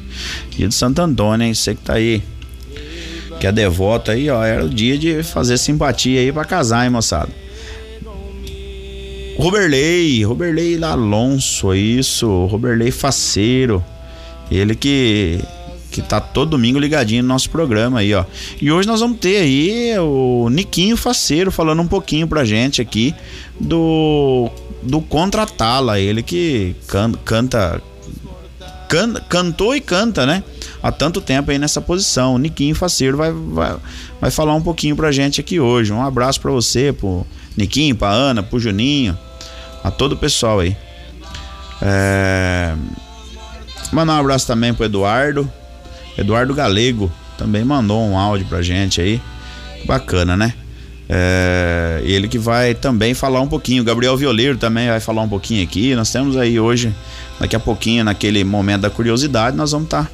Dia 0.50 0.68
de 0.68 0.74
Santo 0.74 1.00
Antônio, 1.00 1.46
hein, 1.46 1.52
você 1.52 1.74
que 1.74 1.82
tá 1.82 1.94
aí, 1.94 2.22
que 3.38 3.46
é 3.46 3.52
devoto 3.52 4.10
aí, 4.10 4.30
ó, 4.30 4.42
era 4.42 4.64
o 4.64 4.70
dia 4.70 4.96
de 4.96 5.22
fazer 5.22 5.58
simpatia 5.58 6.20
aí 6.20 6.32
para 6.32 6.46
casar, 6.46 6.84
hein, 6.84 6.90
moçada. 6.90 7.28
Roberley, 9.36 10.24
Roberley 10.24 10.82
Alonso, 10.82 11.74
isso, 11.74 12.46
Roberley 12.46 12.90
Faceiro, 12.90 13.84
ele 14.50 14.74
que 14.74 15.40
que 15.92 16.00
tá 16.02 16.20
todo 16.20 16.50
domingo 16.50 16.78
ligadinho 16.78 17.22
no 17.22 17.28
nosso 17.28 17.50
programa 17.50 18.00
aí, 18.00 18.14
ó. 18.14 18.24
E 18.60 18.72
hoje 18.72 18.88
nós 18.88 19.00
vamos 19.00 19.18
ter 19.18 19.36
aí 19.36 19.98
o 19.98 20.48
Niquinho 20.50 20.96
Faceiro 20.96 21.52
falando 21.52 21.82
um 21.82 21.86
pouquinho 21.86 22.26
pra 22.26 22.44
gente 22.44 22.80
aqui 22.80 23.14
do 23.60 24.50
do 24.82 25.00
Contratala, 25.00 26.00
ele 26.00 26.24
que 26.24 26.74
can, 26.88 27.12
canta 27.24 27.80
can, 28.88 29.14
cantou 29.28 29.76
e 29.76 29.80
canta, 29.80 30.26
né? 30.26 30.42
Há 30.82 30.90
tanto 30.90 31.20
tempo 31.20 31.50
aí 31.50 31.58
nessa 31.58 31.80
posição. 31.80 32.34
O 32.34 32.38
Niquinho 32.38 32.74
Faceiro 32.74 33.16
vai, 33.16 33.30
vai, 33.30 33.76
vai 34.20 34.30
falar 34.30 34.54
um 34.54 34.62
pouquinho 34.62 34.96
pra 34.96 35.12
gente 35.12 35.40
aqui 35.40 35.60
hoje. 35.60 35.92
Um 35.92 36.02
abraço 36.02 36.40
para 36.40 36.50
você, 36.50 36.92
pro 36.92 37.24
Niquinho, 37.56 37.94
pra 37.94 38.10
Ana, 38.10 38.42
pro 38.42 38.58
Juninho, 38.58 39.16
a 39.84 39.90
todo 39.90 40.12
o 40.12 40.16
pessoal 40.16 40.60
aí. 40.60 40.76
É... 41.80 42.74
Mandar 43.92 44.14
um 44.14 44.20
abraço 44.20 44.46
também 44.46 44.72
pro 44.72 44.86
Eduardo, 44.86 45.50
Eduardo 46.16 46.54
Galego 46.54 47.10
também 47.38 47.64
mandou 47.64 48.00
um 48.02 48.18
áudio 48.18 48.46
pra 48.46 48.62
gente 48.62 49.00
aí. 49.00 49.20
Bacana, 49.86 50.36
né? 50.36 50.54
É, 51.08 52.00
ele 52.04 52.28
que 52.28 52.38
vai 52.38 52.74
também 52.74 53.14
falar 53.14 53.40
um 53.40 53.48
pouquinho. 53.48 53.84
Gabriel 53.84 54.16
Violeiro 54.16 54.56
também 54.56 54.88
vai 54.88 55.00
falar 55.00 55.22
um 55.22 55.28
pouquinho 55.28 55.62
aqui. 55.62 55.94
Nós 55.94 56.10
temos 56.10 56.36
aí 56.36 56.58
hoje, 56.58 56.94
daqui 57.38 57.56
a 57.56 57.60
pouquinho, 57.60 58.04
naquele 58.04 58.44
momento 58.44 58.82
da 58.82 58.90
curiosidade, 58.90 59.56
nós 59.56 59.72
vamos 59.72 59.86
estar. 59.86 60.04
Tá, 60.04 60.10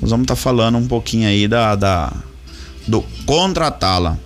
nós 0.00 0.10
vamos 0.10 0.24
estar 0.24 0.34
tá 0.34 0.40
falando 0.40 0.78
um 0.78 0.86
pouquinho 0.86 1.28
aí 1.28 1.48
da, 1.48 1.74
da 1.74 2.12
do 2.86 3.02
contratá-la. 3.24 4.18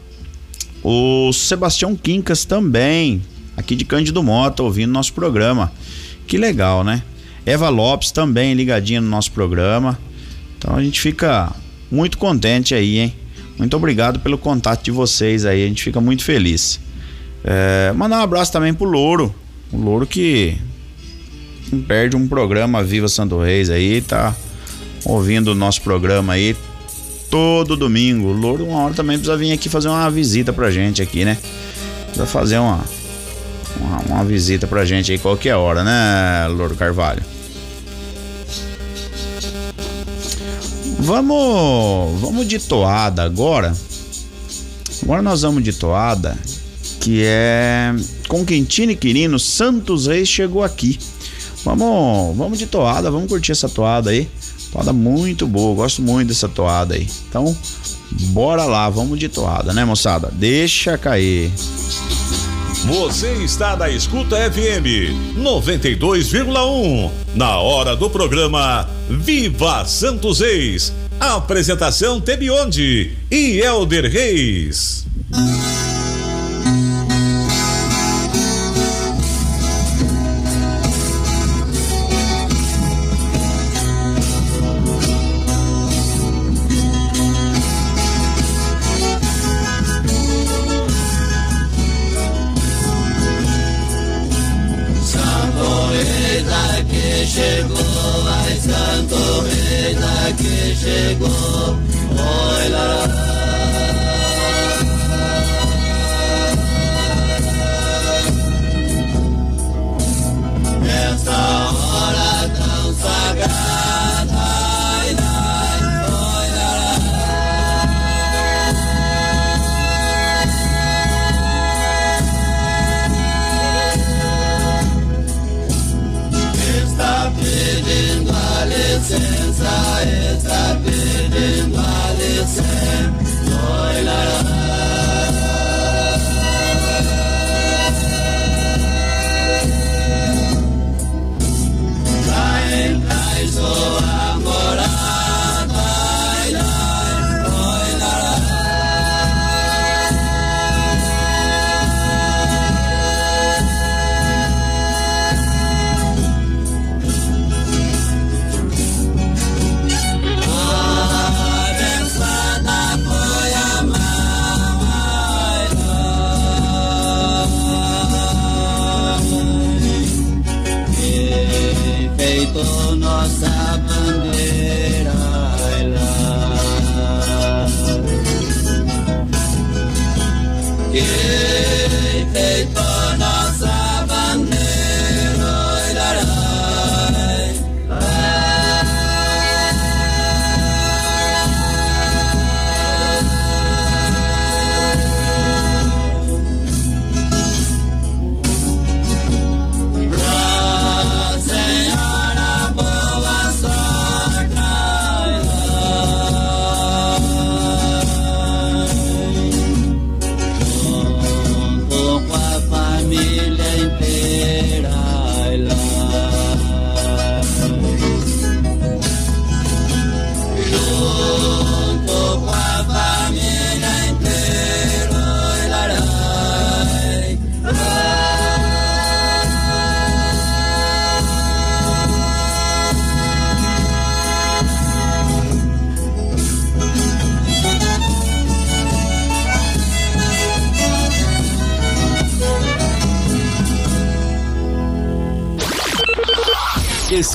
O 0.82 1.32
Sebastião 1.32 1.94
Quincas 1.94 2.44
também, 2.44 3.22
aqui 3.56 3.76
de 3.76 3.84
Cândido 3.84 4.22
Mota, 4.22 4.62
ouvindo 4.62 4.90
nosso 4.90 5.12
programa. 5.12 5.72
Que 6.26 6.36
legal, 6.36 6.82
né? 6.82 7.02
Eva 7.44 7.68
Lopes 7.68 8.10
também 8.10 8.54
ligadinha 8.54 9.00
no 9.00 9.08
nosso 9.08 9.30
programa. 9.32 9.98
Então 10.62 10.76
a 10.76 10.82
gente 10.82 11.00
fica 11.00 11.52
muito 11.90 12.16
contente 12.16 12.72
aí, 12.72 13.00
hein? 13.00 13.14
Muito 13.58 13.76
obrigado 13.76 14.20
pelo 14.20 14.38
contato 14.38 14.84
de 14.84 14.92
vocês 14.92 15.44
aí, 15.44 15.64
a 15.64 15.66
gente 15.66 15.82
fica 15.82 16.00
muito 16.00 16.22
feliz. 16.22 16.78
É, 17.42 17.92
mandar 17.96 18.20
um 18.20 18.22
abraço 18.22 18.52
também 18.52 18.72
pro 18.72 18.88
Louro, 18.88 19.34
o 19.72 19.76
Louro 19.76 20.06
que 20.06 20.56
perde 21.88 22.16
um 22.16 22.28
programa 22.28 22.82
Viva 22.82 23.08
Santo 23.08 23.40
Reis 23.40 23.70
aí, 23.70 24.00
tá 24.02 24.36
ouvindo 25.04 25.48
o 25.48 25.54
nosso 25.54 25.82
programa 25.82 26.34
aí 26.34 26.56
todo 27.28 27.76
domingo. 27.76 28.28
O 28.28 28.32
Louro 28.32 28.64
uma 28.64 28.84
hora 28.84 28.94
também 28.94 29.18
precisa 29.18 29.36
vir 29.36 29.50
aqui 29.50 29.68
fazer 29.68 29.88
uma 29.88 30.08
visita 30.10 30.52
pra 30.52 30.70
gente 30.70 31.02
aqui, 31.02 31.24
né? 31.24 31.38
Precisa 32.04 32.26
fazer 32.26 32.58
uma, 32.58 32.80
uma, 33.80 33.98
uma 34.02 34.24
visita 34.24 34.68
pra 34.68 34.84
gente 34.84 35.10
aí 35.10 35.18
qualquer 35.18 35.56
hora, 35.56 35.82
né, 35.82 36.46
Louro 36.48 36.76
Carvalho? 36.76 37.31
Vamos, 41.02 42.20
vamos 42.20 42.46
de 42.46 42.60
toada 42.60 43.24
agora. 43.24 43.76
Agora 45.02 45.20
nós 45.20 45.42
vamos 45.42 45.64
de 45.64 45.72
toada, 45.72 46.38
que 47.00 47.24
é 47.24 47.92
com 48.28 48.46
Quintino 48.46 48.92
e 48.92 48.96
Quirino, 48.96 49.36
Santos 49.36 50.06
Reis 50.06 50.28
chegou 50.28 50.62
aqui. 50.62 50.98
Vamos, 51.64 52.36
vamos 52.36 52.56
de 52.56 52.66
toada, 52.66 53.10
vamos 53.10 53.28
curtir 53.28 53.50
essa 53.50 53.68
toada 53.68 54.10
aí. 54.10 54.28
Toada 54.70 54.92
muito 54.92 55.44
boa, 55.46 55.74
gosto 55.74 56.00
muito 56.00 56.28
dessa 56.28 56.48
toada 56.48 56.94
aí. 56.94 57.08
Então, 57.28 57.56
bora 58.28 58.64
lá, 58.64 58.88
vamos 58.88 59.18
de 59.18 59.28
toada, 59.28 59.72
né, 59.72 59.84
moçada? 59.84 60.30
Deixa 60.32 60.96
cair. 60.96 61.50
Você 62.86 63.32
está 63.42 63.76
na 63.76 63.90
Escuta 63.90 64.36
FM 64.36 65.36
92,1. 65.36 67.21
Na 67.34 67.58
hora 67.58 67.96
do 67.96 68.10
programa 68.10 68.86
Viva 69.08 69.84
Santos 69.86 70.40
Reis. 70.40 70.92
Apresentação 71.18 72.20
Tebionde 72.20 73.16
e 73.30 73.60
Elder 73.60 74.10
Reis. 74.10 75.06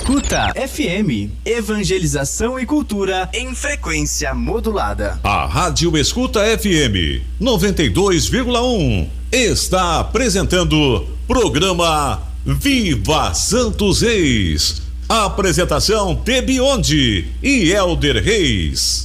Escuta 0.07 0.53
FM, 0.55 1.31
evangelização 1.45 2.57
e 2.57 2.65
cultura 2.65 3.29
em 3.33 3.53
frequência 3.53 4.33
modulada. 4.33 5.19
A 5.21 5.45
Rádio 5.45 5.97
Escuta 5.97 6.39
FM 6.57 7.21
92,1 7.41 9.05
está 9.29 9.99
apresentando 9.99 11.05
programa 11.27 12.21
Viva 12.45 13.33
Santos 13.33 14.01
Reis. 14.01 14.81
Apresentação 15.09 16.15
Tebionde 16.15 17.27
e 17.43 17.69
Elder 17.73 18.23
Reis. 18.23 19.03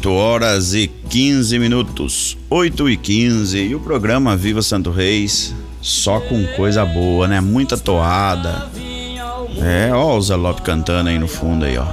Oito 0.00 0.14
horas 0.14 0.72
e 0.72 0.88
15 0.88 1.58
minutos. 1.58 2.38
8 2.48 2.88
e 2.88 2.96
15 2.96 3.58
e 3.58 3.74
o 3.74 3.80
programa 3.80 4.34
Viva 4.34 4.62
Santo 4.62 4.90
Reis 4.90 5.54
só 5.82 6.18
com 6.20 6.42
coisa 6.56 6.86
boa, 6.86 7.28
né? 7.28 7.38
Muita 7.42 7.76
toada. 7.76 8.70
É, 9.62 9.90
ó 9.92 10.16
o 10.16 10.22
Zé 10.22 10.36
Lopes 10.36 10.64
cantando 10.64 11.10
aí 11.10 11.18
no 11.18 11.28
fundo 11.28 11.66
aí, 11.66 11.76
ó. 11.76 11.84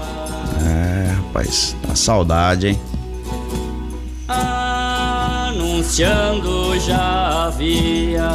É, 0.66 1.12
rapaz, 1.18 1.76
tá 1.86 1.96
saudade, 1.96 2.70
hein? 2.70 2.80
Anunciando 5.50 6.80
já 6.80 7.48
havia 7.48 8.32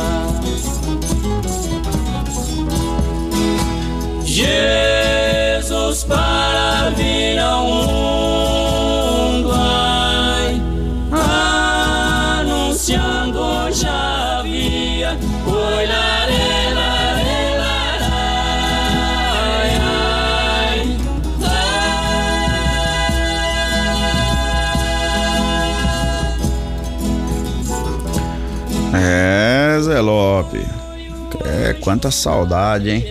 Jesus 4.27 6.05
para 6.05 6.91
vir 6.91 7.39
ao 7.39 7.65
mundo 7.65 8.22
É, 28.93 29.79
Zé 29.81 30.01
Lopes. 30.01 30.67
É, 31.45 31.73
quanta 31.81 32.11
saudade, 32.11 32.91
hein? 32.91 33.05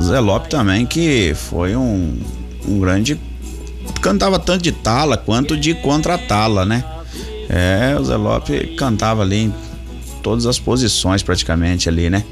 Zé 0.00 0.18
Lopes 0.20 0.48
também, 0.48 0.86
que 0.86 1.34
foi 1.34 1.76
um, 1.76 2.18
um 2.66 2.80
grande. 2.80 3.20
Cantava 4.00 4.38
tanto 4.38 4.62
de 4.62 4.72
tala 4.72 5.16
quanto 5.16 5.56
de 5.56 5.74
contra-tala, 5.74 6.64
né? 6.64 6.84
É, 7.48 7.96
o 7.98 8.04
Zé 8.04 8.16
Lopes 8.16 8.76
cantava 8.76 9.22
ali 9.22 9.44
em 9.44 9.54
todas 10.22 10.46
as 10.46 10.58
posições 10.58 11.22
praticamente 11.22 11.88
ali, 11.88 12.08
né? 12.08 12.24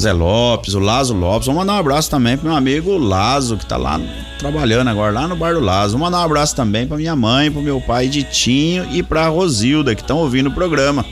Zé 0.00 0.12
Lopes, 0.12 0.74
o 0.74 0.78
Lazo 0.78 1.14
Lopes. 1.14 1.46
Vamos 1.46 1.60
mandar 1.60 1.74
um 1.74 1.78
abraço 1.78 2.10
também 2.10 2.36
pro 2.36 2.48
meu 2.48 2.56
amigo 2.56 2.96
Lazo, 2.96 3.56
que 3.56 3.66
tá 3.66 3.76
lá 3.76 4.00
trabalhando 4.38 4.88
agora, 4.88 5.12
lá 5.12 5.26
no 5.26 5.36
bar 5.36 5.54
do 5.54 5.60
Lazo. 5.60 5.92
Vamos 5.92 6.06
mandar 6.06 6.20
um 6.22 6.26
abraço 6.26 6.54
também 6.54 6.86
pra 6.86 6.96
minha 6.96 7.16
mãe, 7.16 7.50
pro 7.50 7.62
meu 7.62 7.80
pai 7.80 8.08
Ditinho 8.08 8.86
e 8.92 9.02
pra 9.02 9.28
Rosilda, 9.28 9.94
que 9.94 10.02
estão 10.02 10.18
ouvindo 10.18 10.48
o 10.48 10.52
programa. 10.52 11.04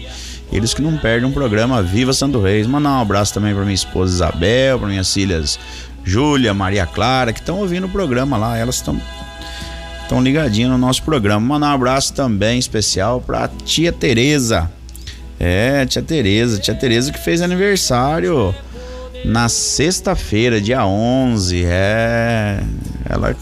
Eles 0.53 0.73
que 0.73 0.83
não 0.83 0.97
perdem 0.97 1.29
um 1.29 1.33
programa 1.33 1.83
Viva 1.83 2.13
Santo 2.13 2.41
Reis. 2.41 2.67
Mandar 2.67 2.91
um 2.91 3.01
abraço 3.01 3.35
também 3.35 3.55
pra 3.55 3.63
minha 3.65 3.75
esposa 3.75 4.15
Isabel, 4.15 4.79
pra 4.79 4.89
minhas 4.89 5.13
filhas 5.13 5.59
Júlia, 6.05 6.55
Maria 6.55 6.87
Clara, 6.87 7.33
que 7.33 7.41
estão 7.41 7.59
ouvindo 7.59 7.87
o 7.87 7.91
programa 7.91 8.37
lá. 8.37 8.57
Elas 8.57 8.77
estão 8.77 9.01
estão 10.03 10.23
ligadinhas 10.23 10.71
no 10.71 10.79
nosso 10.79 11.03
programa. 11.03 11.41
Mandar 11.41 11.71
um 11.71 11.75
abraço 11.75 12.13
também 12.13 12.59
especial 12.59 13.21
pra 13.21 13.49
tia 13.65 13.93
Tereza. 13.93 14.71
É, 15.41 15.85
tia 15.87 16.03
Tereza, 16.03 16.59
tia 16.59 16.75
Tereza 16.75 17.11
que 17.11 17.19
fez 17.19 17.43
aniversário 17.43 18.55
na 19.25 19.49
sexta-feira, 19.49 20.61
dia 20.61 20.87
11. 20.87 21.65
É, 21.65 22.63
ela 23.09 23.35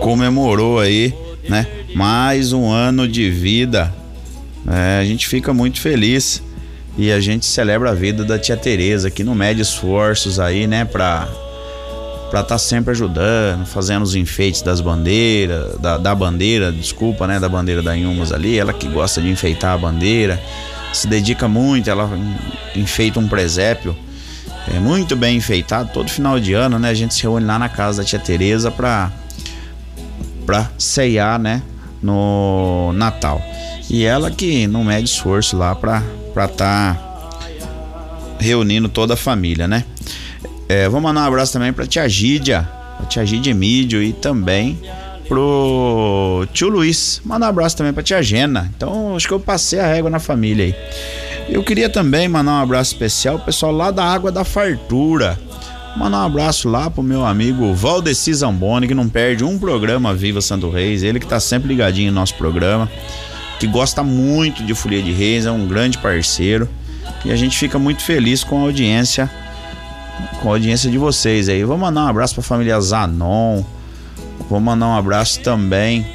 comemorou 0.00 0.80
aí, 0.80 1.14
né? 1.48 1.66
Mais 1.94 2.52
um 2.52 2.70
ano 2.70 3.06
de 3.06 3.30
vida. 3.30 3.94
É, 4.68 5.00
a 5.00 5.04
gente 5.04 5.28
fica 5.28 5.52
muito 5.52 5.80
feliz 5.80 6.42
e 6.98 7.12
a 7.12 7.20
gente 7.20 7.46
celebra 7.46 7.90
a 7.90 7.94
vida 7.94 8.24
da 8.24 8.38
tia 8.38 8.56
Tereza 8.56 9.10
que 9.10 9.22
não 9.22 9.34
mede 9.34 9.60
esforços 9.60 10.40
aí, 10.40 10.66
né, 10.66 10.84
pra 10.84 11.28
para 12.28 12.40
estar 12.40 12.58
sempre 12.58 12.90
ajudando, 12.90 13.64
fazendo 13.66 14.02
os 14.02 14.16
enfeites 14.16 14.60
das 14.60 14.80
bandeiras, 14.80 15.78
da, 15.78 15.96
da 15.96 16.12
bandeira, 16.12 16.72
desculpa, 16.72 17.24
né, 17.24 17.38
da 17.38 17.48
bandeira 17.48 17.80
da 17.80 17.96
Inhumas 17.96 18.32
ali, 18.32 18.58
ela 18.58 18.72
que 18.72 18.88
gosta 18.88 19.22
de 19.22 19.30
enfeitar 19.30 19.74
a 19.74 19.78
bandeira, 19.78 20.42
se 20.92 21.06
dedica 21.06 21.46
muito, 21.46 21.88
ela 21.88 22.10
enfeita 22.74 23.20
um 23.20 23.28
presépio 23.28 23.96
é 24.74 24.80
muito 24.80 25.14
bem 25.14 25.36
enfeitado, 25.36 25.90
todo 25.92 26.10
final 26.10 26.40
de 26.40 26.52
ano, 26.52 26.78
né, 26.78 26.90
a 26.90 26.94
gente 26.94 27.14
se 27.14 27.22
reúne 27.22 27.46
lá 27.46 27.58
na 27.58 27.68
casa 27.68 28.02
da 28.02 28.08
tia 28.08 28.18
Tereza 28.18 28.70
pra 28.70 29.12
para 30.44 30.70
ceiar, 30.78 31.40
né, 31.40 31.62
no 32.02 32.92
Natal. 32.94 33.42
E 33.88 34.04
ela 34.04 34.30
que 34.30 34.66
não 34.66 34.84
mede 34.84 35.08
esforço 35.08 35.56
lá 35.56 35.74
pra 35.74 36.02
para 36.34 36.48
tá 36.48 37.06
reunindo 38.38 38.88
toda 38.88 39.14
a 39.14 39.16
família, 39.16 39.66
né? 39.66 39.84
É, 40.68 40.88
vou 40.88 41.00
mandar 41.00 41.22
um 41.22 41.24
abraço 41.24 41.52
também 41.52 41.72
pra 41.72 41.86
tia 41.86 42.06
Gídia, 42.08 42.68
a 43.00 43.06
tia 43.06 43.24
Gídia 43.24 43.54
Mídio 43.54 44.02
e 44.02 44.12
também 44.12 44.78
pro 45.28 46.46
tio 46.52 46.68
Luiz. 46.68 47.20
Mandar 47.24 47.46
um 47.46 47.50
abraço 47.50 47.76
também 47.76 47.92
pra 47.92 48.02
tia 48.02 48.22
Gena. 48.22 48.70
Então, 48.76 49.16
acho 49.16 49.26
que 49.26 49.32
eu 49.32 49.40
passei 49.40 49.78
a 49.78 49.86
régua 49.86 50.10
na 50.10 50.18
família 50.18 50.66
aí. 50.66 50.74
Eu 51.48 51.62
queria 51.62 51.88
também 51.88 52.28
mandar 52.28 52.52
um 52.52 52.62
abraço 52.62 52.92
especial 52.92 53.36
pro 53.36 53.46
pessoal 53.46 53.72
lá 53.72 53.90
da 53.90 54.04
Água 54.04 54.32
da 54.32 54.44
Fartura. 54.44 55.38
Mandar 55.96 56.18
um 56.18 56.26
abraço 56.26 56.68
lá 56.68 56.90
pro 56.90 57.02
meu 57.02 57.24
amigo 57.24 57.72
Valdeci 57.72 58.34
Zamboni, 58.34 58.86
que 58.86 58.94
não 58.94 59.08
perde 59.08 59.44
um 59.44 59.58
programa 59.58 60.12
Viva 60.12 60.40
Santo 60.40 60.68
Reis. 60.68 61.02
Ele 61.02 61.18
que 61.18 61.26
tá 61.26 61.40
sempre 61.40 61.68
ligadinho 61.68 62.12
no 62.12 62.20
nosso 62.20 62.34
programa, 62.34 62.90
que 63.58 63.66
gosta 63.66 64.02
muito 64.02 64.64
de 64.64 64.74
Folia 64.74 65.02
de 65.02 65.12
Reis, 65.12 65.46
é 65.46 65.50
um 65.50 65.66
grande 65.66 65.98
parceiro. 65.98 66.68
E 67.24 67.30
a 67.30 67.36
gente 67.36 67.58
fica 67.58 67.78
muito 67.78 68.02
feliz 68.02 68.44
com 68.44 68.58
a 68.58 68.62
audiência, 68.62 69.30
com 70.40 70.48
a 70.48 70.52
audiência 70.52 70.90
de 70.90 70.98
vocês 70.98 71.48
aí. 71.48 71.64
Vou 71.64 71.78
mandar 71.78 72.04
um 72.04 72.08
abraço 72.08 72.34
pra 72.34 72.42
família 72.42 72.80
Zanon. 72.80 73.62
Vou 74.48 74.60
mandar 74.60 74.86
um 74.86 74.96
abraço 74.96 75.40
também 75.40 76.06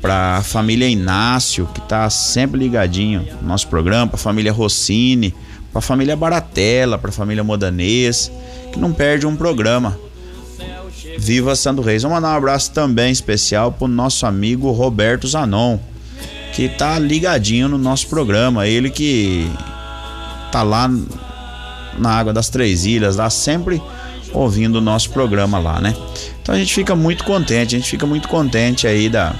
pra 0.00 0.42
família 0.42 0.88
Inácio, 0.88 1.68
que 1.74 1.80
tá 1.80 2.08
sempre 2.08 2.58
ligadinho 2.58 3.26
no 3.42 3.48
nosso 3.48 3.66
programa, 3.68 4.06
pra 4.06 4.18
família 4.18 4.52
Rossini, 4.52 5.34
pra 5.72 5.80
família 5.80 6.16
Baratella, 6.16 6.96
pra 6.96 7.10
família 7.10 7.42
Modanês, 7.42 8.30
que 8.72 8.78
não 8.78 8.92
perde 8.92 9.26
um 9.26 9.36
programa. 9.36 9.98
Viva 11.18 11.56
Santo 11.56 11.82
Reis. 11.82 12.02
Vou 12.02 12.12
mandar 12.12 12.32
um 12.32 12.36
abraço 12.36 12.70
também 12.70 13.10
especial 13.10 13.72
pro 13.72 13.88
nosso 13.88 14.24
amigo 14.24 14.70
Roberto 14.70 15.26
Zanon, 15.26 15.78
que 16.52 16.68
tá 16.68 16.98
ligadinho 16.98 17.68
no 17.68 17.78
nosso 17.78 18.08
programa. 18.08 18.66
Ele 18.66 18.90
que 18.90 19.50
tá 20.50 20.62
lá 20.62 20.90
na 21.98 22.10
Água 22.10 22.32
das 22.32 22.48
Três 22.48 22.84
Ilhas, 22.86 23.16
lá 23.16 23.30
sempre 23.30 23.82
ouvindo 24.32 24.76
o 24.76 24.80
nosso 24.80 25.10
programa 25.10 25.58
lá, 25.58 25.80
né? 25.80 25.94
Então 26.42 26.54
a 26.54 26.58
gente 26.58 26.74
fica 26.74 26.94
muito 26.94 27.24
contente, 27.24 27.74
a 27.74 27.78
gente 27.78 27.90
fica 27.90 28.06
muito 28.06 28.28
contente 28.28 28.86
aí 28.86 29.08
da, 29.08 29.34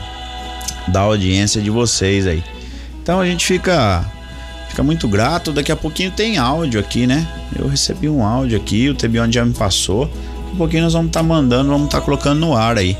da 0.88 1.00
audiência 1.00 1.60
de 1.60 1.70
vocês 1.70 2.26
aí. 2.26 2.42
Então 3.02 3.20
a 3.20 3.26
gente 3.26 3.46
fica 3.46 4.04
fica 4.68 4.82
muito 4.82 5.08
grato. 5.08 5.52
Daqui 5.52 5.72
a 5.72 5.76
pouquinho 5.76 6.10
tem 6.10 6.38
áudio 6.38 6.78
aqui, 6.78 7.06
né? 7.06 7.26
Eu 7.58 7.68
recebi 7.68 8.08
um 8.08 8.24
áudio 8.24 8.56
aqui, 8.56 8.88
o 8.88 8.94
Tebion 8.94 9.30
já 9.30 9.44
me 9.44 9.54
passou. 9.54 10.10
Um 10.52 10.56
pouquinho 10.56 10.84
nós 10.84 10.92
vamos 10.92 11.08
estar 11.08 11.20
tá 11.20 11.26
mandando, 11.26 11.70
vamos 11.70 11.86
estar 11.86 12.00
tá 12.00 12.04
colocando 12.04 12.38
no 12.38 12.56
ar 12.56 12.78
aí. 12.78 12.96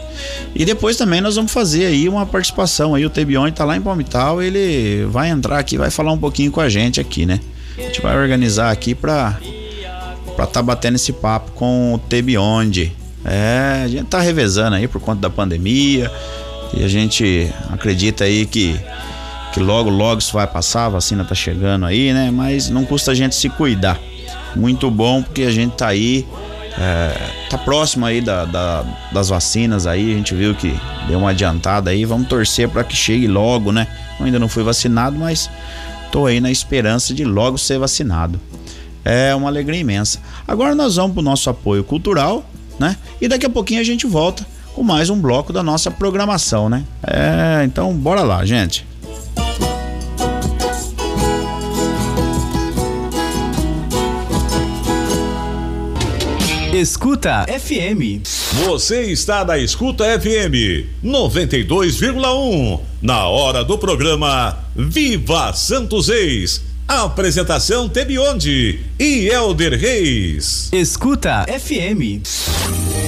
E 0.54 0.64
depois 0.64 0.96
também 0.96 1.20
nós 1.20 1.36
vamos 1.36 1.52
fazer 1.52 1.86
aí 1.86 2.08
uma 2.08 2.26
participação 2.26 2.94
aí. 2.94 3.04
O 3.04 3.10
Tebione 3.10 3.52
tá 3.52 3.64
lá 3.64 3.76
em 3.76 3.80
Palmital, 3.80 4.42
ele 4.42 5.06
vai 5.06 5.30
entrar 5.30 5.58
aqui, 5.58 5.76
vai 5.76 5.90
falar 5.90 6.12
um 6.12 6.18
pouquinho 6.18 6.50
com 6.50 6.60
a 6.60 6.68
gente 6.68 7.00
aqui, 7.00 7.26
né? 7.26 7.40
A 7.76 7.82
gente 7.82 8.00
vai 8.00 8.16
organizar 8.16 8.70
aqui 8.70 8.94
pra 8.94 9.38
para 10.36 10.46
tá 10.46 10.62
batendo 10.62 10.94
esse 10.94 11.12
papo 11.12 11.50
com 11.52 11.94
o 11.94 11.98
Tebionde. 11.98 12.92
É, 13.24 13.82
a 13.84 13.88
gente 13.88 14.04
tá 14.04 14.20
revezando 14.20 14.76
aí 14.76 14.86
por 14.86 15.00
conta 15.00 15.20
da 15.22 15.30
pandemia 15.30 16.08
e 16.72 16.84
a 16.84 16.88
gente 16.88 17.52
acredita 17.72 18.22
aí 18.22 18.46
que 18.46 18.78
que 19.52 19.60
logo 19.60 19.90
logo 19.90 20.20
isso 20.20 20.32
vai 20.32 20.46
passar, 20.46 20.86
a 20.86 20.88
vacina 20.90 21.24
tá 21.24 21.34
chegando 21.34 21.86
aí, 21.86 22.12
né? 22.12 22.30
Mas 22.30 22.70
não 22.70 22.84
custa 22.84 23.10
a 23.10 23.14
gente 23.14 23.34
se 23.34 23.48
cuidar. 23.48 23.98
Muito 24.54 24.90
bom 24.90 25.22
porque 25.22 25.42
a 25.42 25.50
gente 25.50 25.72
tá 25.72 25.88
aí 25.88 26.26
é, 26.80 27.48
tá 27.50 27.58
próximo 27.58 28.06
aí 28.06 28.20
da, 28.20 28.44
da, 28.44 28.84
das 29.12 29.28
vacinas 29.28 29.86
aí, 29.86 30.12
a 30.12 30.16
gente 30.16 30.32
viu 30.34 30.54
que 30.54 30.78
deu 31.08 31.18
uma 31.18 31.30
adiantada 31.30 31.90
aí, 31.90 32.04
vamos 32.04 32.28
torcer 32.28 32.68
para 32.68 32.84
que 32.84 32.94
chegue 32.94 33.26
logo, 33.26 33.72
né? 33.72 33.88
Eu 34.18 34.26
ainda 34.26 34.38
não 34.38 34.48
fui 34.48 34.62
vacinado, 34.62 35.18
mas 35.18 35.50
tô 36.12 36.26
aí 36.26 36.40
na 36.40 36.50
esperança 36.50 37.12
de 37.12 37.24
logo 37.24 37.58
ser 37.58 37.78
vacinado. 37.78 38.40
É 39.04 39.34
uma 39.34 39.48
alegria 39.48 39.80
imensa. 39.80 40.20
Agora 40.46 40.74
nós 40.74 40.96
vamos 40.96 41.14
pro 41.14 41.22
nosso 41.22 41.50
apoio 41.50 41.82
cultural, 41.82 42.48
né? 42.78 42.96
E 43.20 43.26
daqui 43.26 43.46
a 43.46 43.50
pouquinho 43.50 43.80
a 43.80 43.84
gente 43.84 44.06
volta 44.06 44.46
com 44.72 44.84
mais 44.84 45.10
um 45.10 45.20
bloco 45.20 45.52
da 45.52 45.62
nossa 45.62 45.90
programação, 45.90 46.68
né? 46.68 46.84
É, 47.04 47.64
então 47.64 47.92
bora 47.92 48.22
lá, 48.22 48.44
gente. 48.44 48.86
Escuta 56.78 57.44
FM. 57.48 58.22
Você 58.64 59.10
está 59.10 59.44
na 59.44 59.58
Escuta 59.58 60.04
FM 60.20 60.86
92,1. 61.04 62.78
Na 63.02 63.26
hora 63.26 63.64
do 63.64 63.76
programa 63.76 64.56
Viva 64.76 65.52
Santos 65.54 66.08
Ex. 66.08 66.62
Apresentação 66.86 67.88
Tebionde 67.88 68.78
e 68.96 69.26
Elder 69.26 69.76
Reis. 69.76 70.68
Escuta 70.72 71.44
FM. 71.48 73.07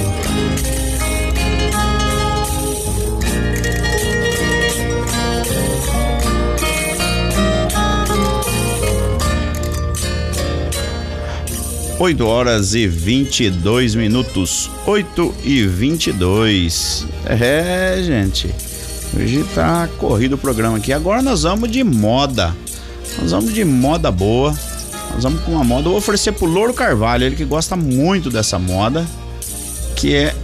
8 12.01 12.27
horas 12.27 12.75
e 12.75 12.87
22 12.87 13.95
minutos. 13.95 14.71
8 14.87 15.35
e 15.45 15.67
22. 15.67 17.07
É, 17.27 18.01
gente. 18.03 18.49
Hoje 19.15 19.45
tá 19.55 19.87
corrido 19.99 20.33
o 20.33 20.39
programa 20.39 20.79
aqui. 20.79 20.95
Agora 20.95 21.21
nós 21.21 21.43
vamos 21.43 21.71
de 21.71 21.85
moda. 21.85 22.57
Nós 23.21 23.33
vamos 23.33 23.53
de 23.53 23.63
moda 23.67 24.11
boa. 24.11 24.59
Nós 25.13 25.25
vamos 25.25 25.43
com 25.43 25.53
uma 25.53 25.63
moda. 25.63 25.89
Eu 25.89 25.91
vou 25.91 25.99
oferecer 25.99 26.33
pro 26.33 26.47
Louro 26.47 26.73
Carvalho, 26.73 27.27
ele 27.27 27.37
que 27.37 27.45
gosta 27.45 27.77
muito 27.77 28.31
dessa 28.31 28.59
moda, 28.59 29.07
que 29.95 30.15
é 30.15 30.35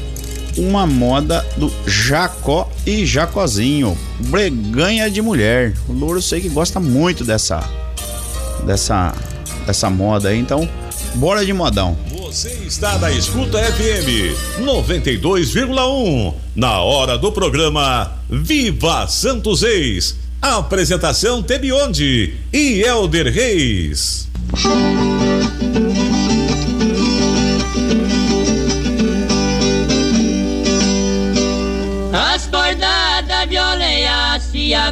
uma 0.58 0.86
moda 0.86 1.42
do 1.56 1.72
Jacó 1.86 2.70
e 2.84 3.06
Jacozinho, 3.06 3.96
breganha 4.28 5.10
de 5.10 5.22
mulher. 5.22 5.72
O 5.88 5.94
Louro 5.94 6.20
sei 6.20 6.42
que 6.42 6.50
gosta 6.50 6.78
muito 6.78 7.24
dessa 7.24 7.66
dessa 8.66 9.14
dessa 9.66 9.88
moda 9.88 10.28
aí, 10.28 10.38
então 10.38 10.68
Bora 11.16 11.46
de 11.46 11.52
modão. 11.52 11.96
Você 12.08 12.50
está 12.66 12.98
na 12.98 13.10
Escuta 13.10 13.58
FM 13.58 14.60
92,1. 14.60 16.34
Na 16.54 16.80
hora 16.80 17.16
do 17.16 17.32
programa 17.32 18.12
Viva 18.28 19.06
Santos 19.08 19.62
Ex. 19.62 20.14
Apresentação 20.42 21.42
Tebionde 21.42 22.34
e 22.52 22.82
Elder 22.82 23.32
Reis. 23.32 24.28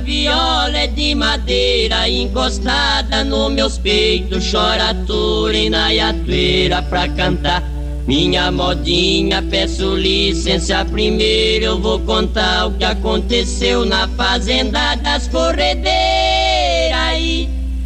Viola 0.04 0.76
é 0.76 0.86
de 0.86 1.14
madeira 1.14 2.08
encostada 2.08 3.24
nos 3.24 3.50
meus 3.50 3.78
peitos, 3.78 4.50
chora 4.50 4.94
turina 5.06 5.92
e 5.92 5.98
atueira 5.98 6.82
pra 6.82 7.08
cantar. 7.08 7.62
Minha 8.06 8.52
modinha, 8.52 9.42
peço 9.42 9.96
licença 9.96 10.84
primeiro, 10.84 11.64
eu 11.64 11.80
vou 11.80 11.98
contar 12.00 12.66
o 12.66 12.72
que 12.72 12.84
aconteceu 12.84 13.86
na 13.86 14.06
fazenda 14.08 14.94
das 14.96 15.26
corredeiras. 15.28 15.94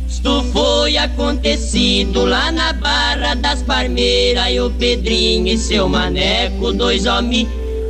Isto 0.08 0.42
foi 0.52 0.96
acontecido 0.96 2.24
lá 2.24 2.50
na 2.50 2.72
Barra 2.72 3.34
das 3.34 3.62
Parmeiras, 3.62 4.50
e 4.50 4.58
o 4.60 4.70
Pedrinho 4.70 5.46
e 5.46 5.56
seu 5.56 5.88
maneco, 5.88 6.72
dois 6.72 7.06
homens 7.06 7.46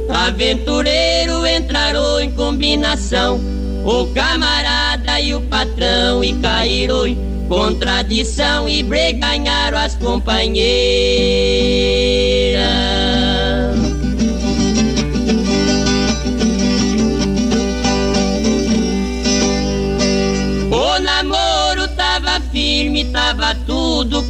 Aventureiro 0.08 1.17
entraram 1.58 2.20
em 2.20 2.30
combinação, 2.30 3.40
o 3.84 4.06
camarada 4.14 5.20
e 5.20 5.34
o 5.34 5.40
patrão 5.42 6.22
e 6.22 6.32
caíram 6.34 7.06
em 7.06 7.18
contradição 7.48 8.68
e 8.68 8.82
breganharam 8.82 9.78
as 9.78 9.94
companheiras. 9.96 10.58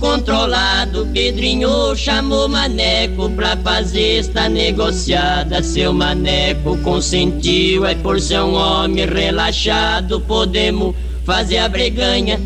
Controlado. 0.08 1.06
Pedrinho 1.12 1.94
chamou 1.94 2.48
Maneco 2.48 3.28
pra 3.30 3.56
fazer 3.58 4.20
esta 4.20 4.48
negociada. 4.48 5.62
Seu 5.62 5.92
Maneco 5.92 6.78
consentiu, 6.78 7.84
é 7.84 7.94
por 7.94 8.18
ser 8.20 8.40
um 8.40 8.54
homem 8.54 9.04
relaxado. 9.06 10.20
Podemos 10.20 10.94
fazer 11.24 11.58
a 11.58 11.68
breganha. 11.68 12.40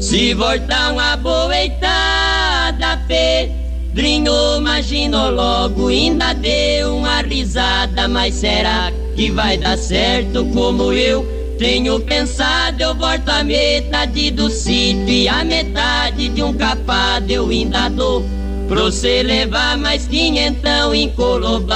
Se 0.00 0.34
voltar 0.34 0.92
uma 0.92 1.16
boeitada, 1.16 3.00
Pedrinho 3.06 4.32
imaginou 4.58 5.30
logo, 5.30 5.88
ainda 5.88 6.32
deu 6.32 6.96
uma 6.96 7.20
risada. 7.20 8.08
Mas 8.08 8.34
será 8.34 8.92
que 9.14 9.30
vai 9.30 9.56
dar 9.56 9.78
certo 9.78 10.44
como 10.46 10.92
eu? 10.92 11.43
Tenho 11.58 12.00
pensado, 12.00 12.82
eu 12.82 12.94
volto 12.94 13.28
a 13.28 13.44
metade 13.44 14.30
do 14.32 14.50
sítio 14.50 15.08
e 15.08 15.28
a 15.28 15.44
metade 15.44 16.28
de 16.28 16.42
um 16.42 16.52
capado 16.52 17.30
eu 17.30 17.48
ainda 17.48 17.88
dou. 17.88 18.24
Pra 18.68 18.82
você 18.82 19.22
levar 19.22 19.76
mais 19.78 20.06
quinhentão 20.06 20.94
encolobado. 20.94 21.74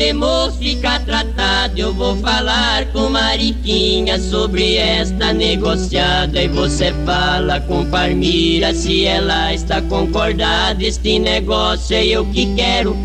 Podemos 0.00 0.56
ficar 0.56 1.04
tratado. 1.04 1.78
Eu 1.78 1.92
vou 1.92 2.16
falar 2.16 2.86
com 2.86 3.10
Mariquinha 3.10 4.18
sobre 4.18 4.76
esta 4.76 5.30
negociada. 5.34 6.42
E 6.42 6.48
você 6.48 6.90
fala 7.04 7.60
com 7.60 7.84
Parmira 7.84 8.72
se 8.72 9.04
ela 9.04 9.52
está 9.52 9.82
concordada. 9.82 10.82
Este 10.82 11.18
negócio 11.18 11.94
é 11.94 12.06
eu 12.06 12.24
que 12.24 12.46
quero. 12.54 12.96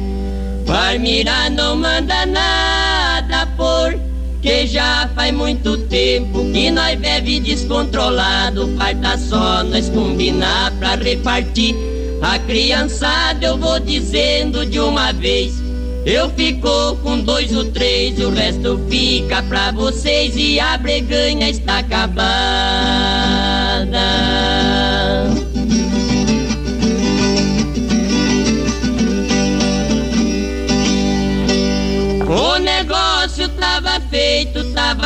Parmira 0.66 1.50
não 1.50 1.76
manda 1.76 2.26
nada 2.26 3.46
por. 3.58 4.00
Que 4.42 4.66
já 4.66 5.10
faz 5.14 5.34
muito 5.34 5.78
tempo 5.90 6.50
que 6.54 6.72
nós 6.72 6.98
bebe 6.98 7.42
descontrolado. 7.42 8.74
Falta 8.78 9.18
só 9.18 9.66
nós 9.66 9.90
combinar 9.90 10.72
pra 10.80 10.96
repartir. 10.96 11.76
A 12.22 12.40
criançada 12.40 13.48
eu 13.48 13.58
vou 13.58 13.82
dizendo 13.82 14.66
de 14.66 14.80
uma 14.80 15.12
vez. 15.12 15.66
Eu 16.06 16.30
fico 16.30 16.96
com 16.98 17.20
dois 17.20 17.56
ou 17.56 17.66
três, 17.72 18.20
o 18.20 18.30
resto 18.30 18.80
fica 18.88 19.42
pra 19.42 19.72
vocês 19.72 20.36
e 20.38 20.60
a 20.60 20.78
breganha 20.78 21.50
está 21.50 21.80
acabada. 21.80 22.26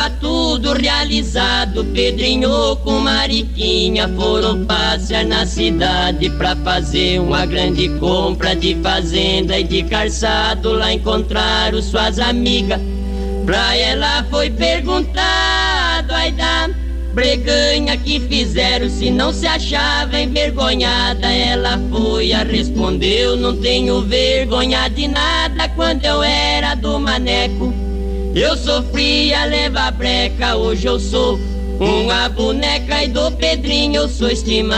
Tava 0.00 0.10
tudo 0.18 0.72
realizado. 0.72 1.84
Pedrinho 1.84 2.76
com 2.76 3.00
Mariquinha 3.00 4.08
foram 4.08 4.64
passear 4.64 5.26
na 5.26 5.44
cidade 5.44 6.30
pra 6.30 6.56
fazer 6.56 7.20
uma 7.20 7.44
grande 7.44 7.88
compra 7.98 8.56
de 8.56 8.74
fazenda 8.76 9.58
e 9.58 9.64
de 9.64 9.82
calçado. 9.82 10.72
Lá 10.72 10.92
encontraram 10.92 11.82
suas 11.82 12.18
amigas 12.18 12.80
Pra 13.44 13.74
ela 13.74 14.24
foi 14.30 14.48
perguntado, 14.50 16.12
ai 16.12 16.30
da 16.30 16.70
breganha 17.12 17.96
que 17.96 18.20
fizeram 18.20 18.88
se 18.88 19.10
não 19.10 19.32
se 19.32 19.46
achava 19.46 20.20
envergonhada. 20.20 21.26
Ela 21.26 21.80
foi 21.90 22.32
a 22.32 22.44
respondeu, 22.44 23.36
não 23.36 23.56
tenho 23.56 24.02
vergonha 24.02 24.88
de 24.88 25.08
nada 25.08 25.68
quando 25.70 26.04
eu 26.04 26.22
era 26.22 26.74
do 26.74 27.00
maneco. 27.00 27.89
Eu 28.34 28.56
sofria 28.56 29.44
levar 29.44 29.90
breca, 29.92 30.56
hoje 30.56 30.86
eu 30.86 31.00
sou 31.00 31.38
uma 31.80 32.28
boneca 32.28 33.02
e 33.02 33.08
do 33.08 33.32
Pedrinho 33.32 34.02
eu 34.02 34.08
sou 34.08 34.30
estimada. 34.30 34.70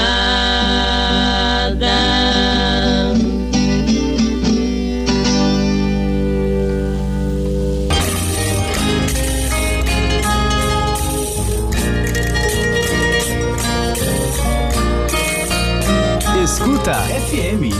Escuta 16.43 16.95
FM. 16.95 17.73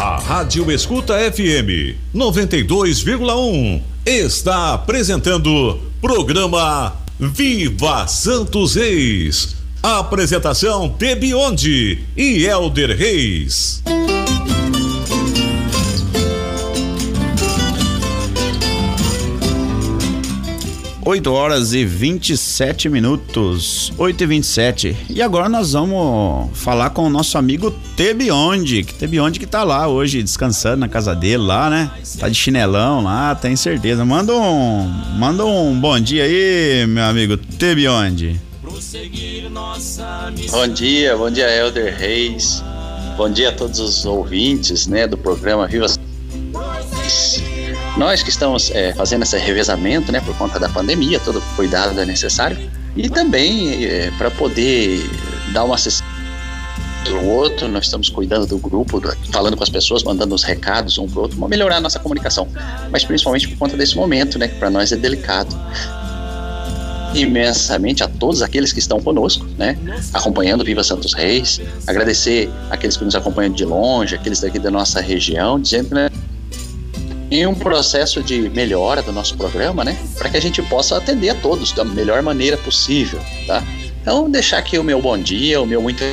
A 0.00 0.18
Rádio 0.18 0.70
Escuta 0.70 1.14
FM 1.32 1.96
92,1 2.14 3.93
está 4.06 4.74
apresentando 4.74 5.80
programa 6.00 6.94
Viva 7.18 8.06
Santos 8.06 8.74
Reis. 8.74 9.56
Apresentação 9.82 10.90
Tebionde 10.90 12.04
e 12.16 12.44
Elder 12.44 12.96
Reis. 12.96 13.82
8 21.06 21.30
horas 21.30 21.74
e 21.74 21.84
27 21.84 22.88
minutos. 22.88 23.92
8 23.98 24.24
e 24.24 24.26
27. 24.26 24.96
E 25.10 25.20
agora 25.20 25.50
nós 25.50 25.72
vamos 25.72 26.48
falar 26.54 26.90
com 26.90 27.06
o 27.06 27.10
nosso 27.10 27.36
amigo 27.36 27.70
Tebionde. 27.94 28.82
Que 28.82 28.94
Tebionde 28.94 29.38
que 29.38 29.46
tá 29.46 29.62
lá 29.64 29.86
hoje 29.86 30.22
descansando 30.22 30.78
na 30.78 30.88
casa 30.88 31.14
dele 31.14 31.42
lá, 31.42 31.68
né? 31.68 31.90
Tá 32.18 32.26
de 32.26 32.34
chinelão 32.34 33.02
lá, 33.02 33.34
tem 33.34 33.54
certeza. 33.54 34.02
Manda 34.02 34.32
um, 34.32 34.88
manda 35.18 35.44
um 35.44 35.78
bom 35.78 36.00
dia 36.00 36.24
aí, 36.24 36.86
meu 36.86 37.04
amigo 37.04 37.36
Tebionde. 37.36 38.40
Bom 40.50 40.68
dia, 40.68 41.16
bom 41.18 41.30
dia 41.30 41.54
Elder 41.54 41.94
Reis. 41.98 42.64
Bom 43.18 43.28
dia 43.28 43.50
a 43.50 43.52
todos 43.52 43.78
os 43.78 44.06
ouvintes, 44.06 44.86
né, 44.86 45.06
do 45.06 45.18
programa 45.18 45.68
Viva 45.68 45.86
nós 47.96 48.22
que 48.22 48.30
estamos 48.30 48.70
é, 48.70 48.92
fazendo 48.94 49.22
esse 49.22 49.36
revezamento, 49.38 50.10
né, 50.10 50.20
por 50.20 50.36
conta 50.36 50.58
da 50.58 50.68
pandemia, 50.68 51.20
todo 51.20 51.40
cuidado 51.56 52.00
é 52.00 52.04
necessário, 52.04 52.58
e 52.96 53.08
também 53.08 53.84
é, 53.84 54.10
para 54.18 54.30
poder 54.30 55.08
dar 55.52 55.64
uma 55.64 55.74
assistência 55.74 56.14
o 57.12 57.26
outro, 57.26 57.68
nós 57.68 57.84
estamos 57.84 58.08
cuidando 58.08 58.46
do 58.46 58.58
grupo, 58.58 59.00
falando 59.30 59.56
com 59.56 59.62
as 59.62 59.68
pessoas, 59.68 60.02
mandando 60.02 60.34
os 60.34 60.42
recados 60.42 60.96
um 60.98 61.06
para 61.06 61.18
o 61.18 61.22
outro, 61.22 61.38
para 61.38 61.48
melhorar 61.48 61.76
a 61.76 61.80
nossa 61.80 61.98
comunicação, 61.98 62.48
mas 62.90 63.04
principalmente 63.04 63.48
por 63.48 63.58
conta 63.58 63.76
desse 63.76 63.96
momento, 63.96 64.38
né, 64.38 64.48
que 64.48 64.54
para 64.56 64.70
nós 64.70 64.90
é 64.92 64.96
delicado. 64.96 65.54
Imensamente 67.14 68.02
a 68.02 68.08
todos 68.08 68.42
aqueles 68.42 68.72
que 68.72 68.78
estão 68.78 69.00
conosco, 69.00 69.46
né, 69.58 69.78
acompanhando 70.12 70.64
Viva 70.64 70.82
Santos 70.82 71.12
Reis, 71.12 71.60
agradecer 71.86 72.50
aqueles 72.70 72.96
que 72.96 73.04
nos 73.04 73.14
acompanham 73.14 73.52
de 73.52 73.64
longe, 73.64 74.14
aqueles 74.14 74.40
daqui 74.40 74.58
da 74.58 74.70
nossa 74.70 75.00
região, 75.00 75.60
dizendo, 75.60 75.94
né, 75.94 76.08
em 77.34 77.46
um 77.46 77.54
processo 77.54 78.22
de 78.22 78.48
melhora 78.50 79.02
do 79.02 79.12
nosso 79.12 79.36
programa, 79.36 79.84
né? 79.84 79.98
Para 80.16 80.28
que 80.28 80.36
a 80.36 80.40
gente 80.40 80.62
possa 80.62 80.96
atender 80.96 81.30
a 81.30 81.34
todos 81.34 81.72
da 81.72 81.84
melhor 81.84 82.22
maneira 82.22 82.56
possível, 82.56 83.18
tá? 83.46 83.62
Então, 84.00 84.30
deixar 84.30 84.58
aqui 84.58 84.78
o 84.78 84.84
meu 84.84 85.02
bom 85.02 85.18
dia, 85.18 85.60
o 85.60 85.66
meu 85.66 85.82
muito. 85.82 86.04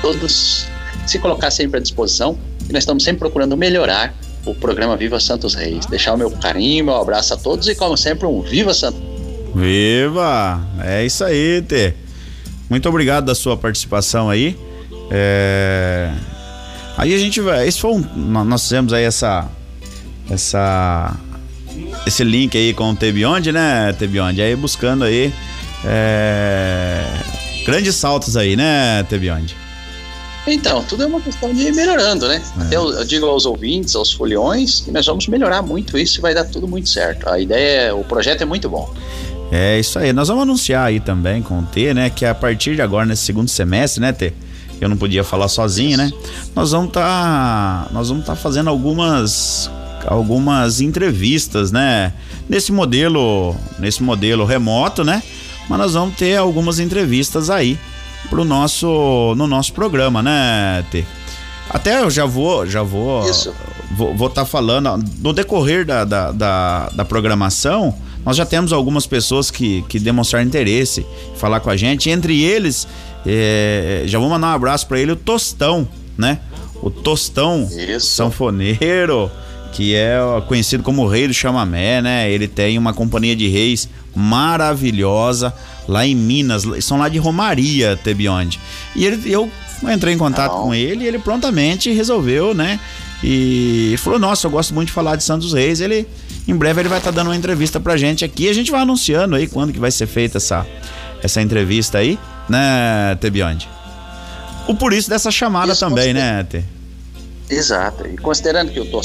Todos 0.00 0.66
se 1.06 1.18
colocar 1.18 1.50
sempre 1.50 1.78
à 1.78 1.82
disposição, 1.82 2.38
e 2.68 2.72
nós 2.72 2.84
estamos 2.84 3.04
sempre 3.04 3.18
procurando 3.18 3.54
melhorar 3.54 4.14
o 4.46 4.54
programa 4.54 4.96
Viva 4.96 5.20
Santos 5.20 5.54
Reis. 5.54 5.84
Deixar 5.86 6.14
o 6.14 6.16
meu 6.16 6.30
carinho, 6.30 6.86
meu 6.86 6.96
abraço 6.96 7.34
a 7.34 7.36
todos 7.36 7.68
e, 7.68 7.74
como 7.74 7.94
sempre, 7.94 8.26
um 8.26 8.40
Viva 8.40 8.72
Santos. 8.72 9.00
Viva! 9.54 10.66
É 10.82 11.04
isso 11.04 11.22
aí, 11.22 11.60
Tê. 11.62 11.92
Muito 12.70 12.88
obrigado 12.88 13.26
da 13.26 13.34
sua 13.34 13.58
participação 13.58 14.30
aí. 14.30 14.58
É... 15.10 16.10
Aí 16.96 17.12
a 17.12 17.18
gente 17.18 17.42
vai. 17.42 17.68
Esse 17.68 17.80
foi 17.80 17.92
um, 17.92 18.00
nós 18.44 18.62
fizemos 18.62 18.92
aí 18.92 19.04
essa 19.04 19.50
essa 20.30 21.14
esse 22.06 22.22
link 22.22 22.56
aí 22.56 22.72
com 22.72 22.90
o 22.90 22.96
Tebionde, 22.96 23.50
né, 23.52 23.92
Tebionde? 23.92 24.40
Aí 24.40 24.54
buscando 24.54 25.04
aí 25.04 25.32
é, 25.84 27.04
grandes 27.66 27.94
saltos 27.96 28.36
aí, 28.36 28.56
né, 28.56 29.02
Tebionde? 29.04 29.56
Então, 30.46 30.84
tudo 30.84 31.04
é 31.04 31.06
uma 31.06 31.20
questão 31.20 31.52
de 31.54 31.62
ir 31.62 31.74
melhorando, 31.74 32.28
né? 32.28 32.42
É. 32.60 32.62
Até 32.62 32.76
eu, 32.76 32.90
eu, 32.90 33.04
digo 33.04 33.26
aos 33.26 33.46
ouvintes, 33.46 33.96
aos 33.96 34.12
foliões, 34.12 34.80
que 34.80 34.90
nós 34.90 35.06
vamos 35.06 35.26
melhorar 35.26 35.62
muito 35.62 35.96
isso 35.96 36.18
e 36.18 36.20
vai 36.20 36.34
dar 36.34 36.44
tudo 36.44 36.68
muito 36.68 36.88
certo. 36.88 37.28
A 37.28 37.40
ideia, 37.40 37.88
é, 37.88 37.92
o 37.92 38.04
projeto 38.04 38.42
é 38.42 38.44
muito 38.44 38.68
bom. 38.68 38.92
É 39.50 39.78
isso 39.78 39.98
aí. 39.98 40.12
Nós 40.12 40.28
vamos 40.28 40.42
anunciar 40.42 40.86
aí 40.86 41.00
também 41.00 41.40
com 41.40 41.60
o 41.60 41.62
T, 41.62 41.94
né? 41.94 42.10
Que 42.10 42.26
a 42.26 42.34
partir 42.34 42.74
de 42.74 42.82
agora, 42.82 43.06
nesse 43.06 43.22
segundo 43.22 43.48
semestre, 43.48 44.02
né, 44.02 44.12
T? 44.12 44.34
Eu 44.80 44.88
não 44.88 44.96
podia 44.98 45.24
falar 45.24 45.48
sozinho, 45.48 45.96
né? 45.96 46.12
Nós 46.54 46.72
vamos 46.72 46.92
tá, 46.92 47.88
nós 47.90 48.08
vamos 48.08 48.24
estar 48.24 48.34
tá 48.34 48.40
fazendo 48.40 48.68
algumas 48.68 49.70
algumas 50.06 50.80
entrevistas, 50.80 51.72
né? 51.72 52.12
Nesse 52.48 52.72
modelo, 52.72 53.54
nesse 53.78 54.02
modelo 54.02 54.44
remoto, 54.44 55.04
né? 55.04 55.22
Mas 55.68 55.78
nós 55.78 55.94
vamos 55.94 56.16
ter 56.16 56.36
algumas 56.36 56.78
entrevistas 56.78 57.48
aí 57.50 57.78
pro 58.28 58.44
nosso 58.44 59.34
no 59.36 59.46
nosso 59.46 59.72
programa, 59.72 60.22
né, 60.22 60.84
T? 60.90 61.04
Até 61.70 62.00
eu 62.00 62.10
já 62.10 62.26
vou, 62.26 62.66
já 62.66 62.82
vou, 62.82 63.28
Isso. 63.28 63.52
vou 63.96 64.28
estar 64.28 64.42
tá 64.42 64.44
falando 64.44 65.02
no 65.20 65.32
decorrer 65.32 65.84
da, 65.84 66.04
da, 66.04 66.30
da, 66.30 66.88
da, 66.90 67.04
programação. 67.04 67.94
Nós 68.24 68.36
já 68.36 68.44
temos 68.44 68.72
algumas 68.72 69.06
pessoas 69.06 69.50
que, 69.50 69.82
que 69.88 69.98
demonstraram 69.98 70.46
interesse 70.46 71.00
em 71.00 71.36
falar 71.36 71.60
com 71.60 71.70
a 71.70 71.76
gente. 71.76 72.10
Entre 72.10 72.42
eles, 72.42 72.86
é, 73.26 74.02
já 74.06 74.18
vou 74.18 74.28
mandar 74.28 74.48
um 74.48 74.54
abraço 74.54 74.86
para 74.86 75.00
ele, 75.00 75.12
o 75.12 75.16
Tostão, 75.16 75.88
né? 76.16 76.38
O 76.82 76.90
Tostão 76.90 77.68
Isso. 77.70 78.06
sanfoneiro, 78.06 79.30
que 79.74 79.92
é 79.94 80.16
conhecido 80.46 80.84
como 80.84 81.02
o 81.02 81.08
Rei 81.08 81.26
do 81.26 81.34
Chamamé, 81.34 82.00
né? 82.00 82.30
Ele 82.30 82.46
tem 82.46 82.78
uma 82.78 82.94
companhia 82.94 83.34
de 83.34 83.48
reis 83.48 83.88
maravilhosa 84.14 85.52
lá 85.88 86.06
em 86.06 86.14
Minas, 86.14 86.62
são 86.80 86.96
lá 86.96 87.08
de 87.08 87.18
Romaria, 87.18 87.98
Tebionde. 88.02 88.60
E 88.94 89.04
ele, 89.04 89.30
eu 89.30 89.50
entrei 89.92 90.14
em 90.14 90.18
contato 90.18 90.52
com 90.52 90.72
ele 90.72 91.04
e 91.04 91.08
ele 91.08 91.18
prontamente 91.18 91.92
resolveu, 91.92 92.54
né? 92.54 92.78
E 93.22 93.96
falou: 93.98 94.18
Nossa, 94.18 94.46
eu 94.46 94.50
gosto 94.50 94.72
muito 94.72 94.88
de 94.88 94.94
falar 94.94 95.16
de 95.16 95.24
Santos 95.24 95.52
Reis. 95.52 95.80
Ele, 95.80 96.06
em 96.46 96.54
breve, 96.54 96.80
ele 96.80 96.88
vai 96.88 96.98
estar 96.98 97.10
tá 97.10 97.16
dando 97.16 97.28
uma 97.28 97.36
entrevista 97.36 97.80
pra 97.80 97.96
gente 97.96 98.24
aqui. 98.24 98.48
A 98.48 98.52
gente 98.52 98.70
vai 98.70 98.82
anunciando 98.82 99.34
aí 99.34 99.48
quando 99.48 99.72
que 99.72 99.80
vai 99.80 99.90
ser 99.90 100.06
feita 100.06 100.38
essa, 100.38 100.64
essa 101.20 101.42
entrevista 101.42 101.98
aí, 101.98 102.16
né, 102.48 103.16
Tebionde? 103.20 103.68
O 104.68 104.74
por 104.74 104.92
isso 104.92 105.10
dessa 105.10 105.32
chamada 105.32 105.72
isso, 105.72 105.80
também, 105.80 106.14
né, 106.14 106.44
Te? 106.44 106.64
Exato. 107.50 108.06
E 108.06 108.16
considerando 108.16 108.72
que 108.72 108.78
eu 108.78 108.86
tô 108.86 109.00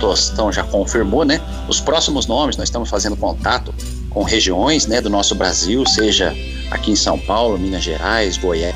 Tostão 0.00 0.52
já 0.52 0.62
confirmou, 0.64 1.24
né? 1.24 1.40
Os 1.68 1.80
próximos 1.80 2.26
nomes, 2.26 2.56
nós 2.56 2.68
estamos 2.68 2.88
fazendo 2.88 3.16
contato 3.16 3.74
com 4.10 4.22
regiões 4.22 4.86
né, 4.86 5.00
do 5.00 5.10
nosso 5.10 5.34
Brasil, 5.34 5.84
seja 5.86 6.34
aqui 6.70 6.92
em 6.92 6.96
São 6.96 7.18
Paulo, 7.18 7.58
Minas 7.58 7.82
Gerais, 7.82 8.36
Goiás, 8.36 8.74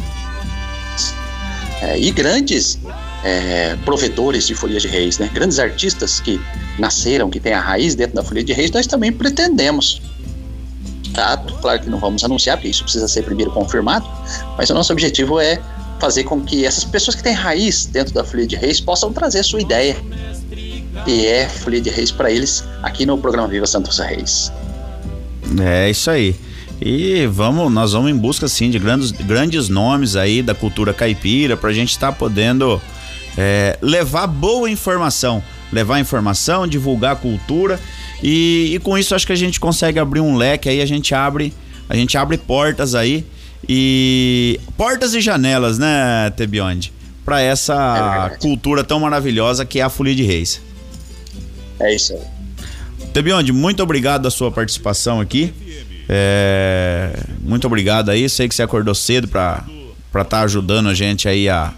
é, 1.81 1.99
e 1.99 2.11
grandes 2.11 2.79
é, 3.25 3.77
provedores 3.85 4.47
de 4.47 4.55
Folia 4.55 4.79
de 4.79 4.89
Reis, 4.89 5.19
né? 5.19 5.31
Grandes 5.33 5.59
artistas 5.59 6.21
que 6.21 6.41
nasceram, 6.79 7.31
que 7.31 7.41
têm 7.41 7.53
a 7.53 7.61
raiz 7.61 7.95
dentro 7.95 8.15
da 8.17 8.23
Folia 8.23 8.45
de 8.45 8.53
Reis, 8.53 8.71
nós 8.71 8.87
também 8.87 9.13
pretendemos. 9.13 10.01
Tá? 11.13 11.37
Claro 11.37 11.81
que 11.81 11.91
não 11.91 11.99
vamos 11.99 12.25
anunciar, 12.25 12.57
porque 12.57 12.69
isso 12.69 12.83
precisa 12.83 13.07
ser 13.07 13.23
primeiro 13.23 13.51
confirmado, 13.51 14.09
mas 14.57 14.71
o 14.71 14.75
nosso 14.75 14.93
objetivo 14.93 15.39
é 15.39 15.61
fazer 16.01 16.25
com 16.25 16.41
que 16.41 16.65
essas 16.65 16.85
pessoas 16.85 17.15
que 17.15 17.23
têm 17.23 17.35
raiz 17.35 17.87
dentro 17.87 18.15
da 18.15 18.25
Folia 18.25 18.47
de 18.47 18.57
Reis 18.57 18.81
possam 18.81 19.13
trazer 19.13 19.45
sua 19.45 19.61
ideia, 19.61 19.97
e 21.07 21.27
é 21.27 21.49
Folia 21.49 21.81
de 21.81 21.91
Reis 21.91 22.11
para 22.11 22.31
eles 22.31 22.65
aqui 22.83 23.05
no 23.05 23.19
programa 23.19 23.49
Viva 23.49 23.67
Santos 23.67 23.99
Reis. 23.99 24.53
É 25.61 25.91
isso 25.91 26.11
aí. 26.11 26.37
E 26.81 27.27
vamos, 27.27 27.73
nós 27.73 27.93
vamos 27.93 28.11
em 28.11 28.17
busca 28.17 28.47
assim 28.47 28.69
de 28.71 28.79
grandes, 28.79 29.13
grandes 29.13 29.69
nomes 29.69 30.17
aí 30.17 30.43
da 30.43 30.55
cultura 30.55 30.93
caipira 30.93 31.57
para 31.57 31.71
a 31.71 31.73
gente 31.73 31.91
estar 31.91 32.11
tá 32.11 32.13
podendo 32.13 32.81
é, 33.37 33.79
levar 33.81 34.27
boa 34.27 34.69
informação, 34.69 35.43
levar 35.73 36.01
informação, 36.01 36.67
divulgar 36.67 37.17
cultura 37.17 37.79
e, 38.23 38.73
e, 38.75 38.79
com 38.81 38.97
isso 38.97 39.15
acho 39.15 39.27
que 39.27 39.33
a 39.33 39.37
gente 39.37 39.61
consegue 39.61 39.99
abrir 39.99 40.21
um 40.21 40.37
leque 40.37 40.69
aí, 40.69 40.81
a 40.81 40.87
gente 40.87 41.15
abre, 41.15 41.53
a 41.89 41.97
gente 41.97 42.17
abre 42.17 42.37
portas 42.37 42.95
aí 42.95 43.25
e 43.69 44.61
portas 44.77 45.15
e 45.15 45.21
janelas, 45.21 45.79
né, 45.79 46.31
Tebionde, 46.37 46.93
para 47.25 47.41
essa 47.41 48.31
é 48.33 48.37
cultura 48.39 48.83
tão 48.83 48.99
maravilhosa 49.01 49.65
que 49.65 49.79
é 49.79 49.83
a 49.83 49.89
Folia 49.89 50.15
de 50.15 50.25
Reis. 50.25 50.61
É 51.81 51.95
isso 51.95 52.15
aí. 52.15 52.21
Tebionde, 53.13 53.53
muito 53.53 53.83
obrigado 53.83 54.27
a 54.27 54.31
sua 54.31 54.51
participação 54.51 55.21
aqui. 55.21 55.53
É, 56.09 57.13
muito 57.41 57.67
obrigado 57.67 58.11
aí. 58.11 58.29
Sei 58.29 58.49
que 58.49 58.55
você 58.55 58.63
acordou 58.63 58.95
cedo 58.95 59.29
para 59.29 59.65
estar 60.09 60.25
tá 60.25 60.41
ajudando 60.43 60.89
a 60.89 60.95
gente 60.95 61.29
aí 61.29 61.49
a 61.49 61.73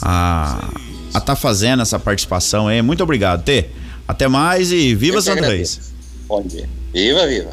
a 0.00 0.70
a 1.12 1.20
tá 1.20 1.34
fazendo 1.34 1.82
essa 1.82 1.98
participação 1.98 2.68
aí. 2.68 2.82
Muito 2.82 3.02
obrigado, 3.02 3.42
Tê. 3.42 3.66
Até 4.06 4.28
mais 4.28 4.72
e 4.72 4.94
viva 4.94 5.20
Santo 5.20 5.42
Reis. 5.42 5.92
Bom 6.26 6.42
dia. 6.42 6.68
Viva, 6.92 7.26
viva. 7.26 7.52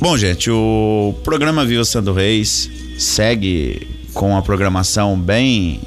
Bom, 0.00 0.16
gente, 0.16 0.50
o 0.50 1.14
programa 1.22 1.64
Viva 1.64 1.84
Santo 1.84 2.12
Reis 2.12 2.70
segue 2.98 3.86
com 4.14 4.36
a 4.36 4.42
programação 4.42 5.18
bem 5.18 5.80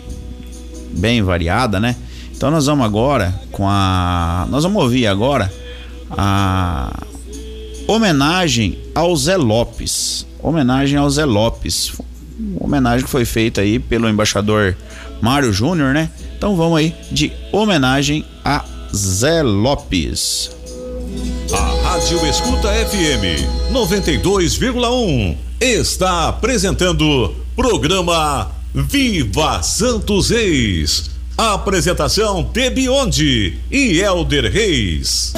bem 0.93 1.21
variada, 1.21 1.79
né? 1.79 1.95
Então 2.35 2.49
nós 2.51 2.65
vamos 2.65 2.85
agora 2.85 3.33
com 3.51 3.67
a 3.67 4.45
nós 4.49 4.63
vamos 4.63 4.81
ouvir 4.83 5.07
agora 5.07 5.51
a 6.11 6.91
homenagem 7.87 8.77
ao 8.93 9.15
Zé 9.15 9.37
Lopes. 9.37 10.25
Homenagem 10.41 10.97
ao 10.97 11.09
Zé 11.09 11.25
Lopes. 11.25 11.93
Homenagem 12.59 13.05
que 13.05 13.09
foi 13.09 13.25
feita 13.25 13.61
aí 13.61 13.79
pelo 13.79 14.09
embaixador 14.09 14.75
Mário 15.21 15.53
Júnior, 15.53 15.93
né? 15.93 16.09
Então 16.37 16.55
vamos 16.55 16.79
aí 16.79 16.93
de 17.11 17.31
homenagem 17.51 18.25
a 18.43 18.63
Zé 18.93 19.41
Lopes. 19.41 20.51
A 21.53 21.89
Rádio 21.89 22.25
Escuta 22.25 22.67
FM 22.69 23.71
92,1 23.71 25.37
está 25.61 26.29
apresentando 26.29 27.33
programa 27.55 28.51
Viva 28.74 29.61
Santos 29.61 30.32
Reis. 30.32 31.11
Apresentação 31.38 32.43
Tebionde 32.43 33.59
e 33.69 33.99
Elder 33.99 34.51
Reis. 34.51 35.32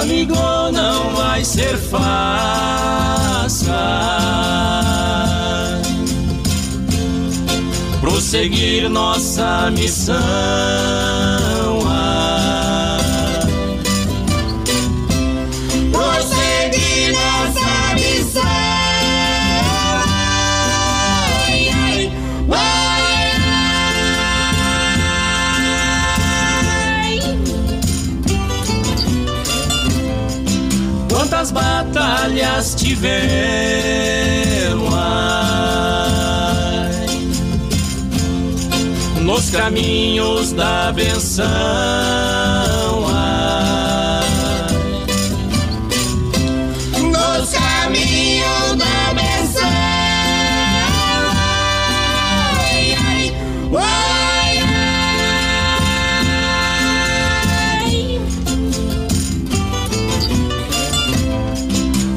Amigo, 0.00 0.34
não 0.72 1.14
vai 1.14 1.44
ser 1.44 1.76
fácil 1.76 3.03
prosseguir 8.34 8.90
nossa 8.90 9.70
missão. 9.70 10.16
Prosseguir 15.92 17.12
nossa 17.12 17.94
missão. 17.94 18.42
Ai, 21.46 21.68
ai, 21.70 22.12
ai. 27.02 27.20
Quantas 31.08 31.52
batalhas 31.52 32.74
tivemos 32.74 34.23
nos 39.44 39.50
caminhos 39.50 40.52
da 40.52 40.90
benção? 40.92 41.44
ai. 43.08 44.24
Nos 47.02 47.50
caminhos 47.50 48.76
da 48.76 49.12
benção. 49.14 49.68
Ai, 52.56 52.96
ai, 53.06 53.34
ai, 53.76 54.58
ai. 57.82 58.20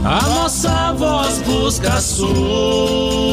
A 0.05 0.21
nossa 0.29 0.93
voz 0.93 1.39
busca 1.39 1.93
a 1.93 2.01
sua. 2.01 3.26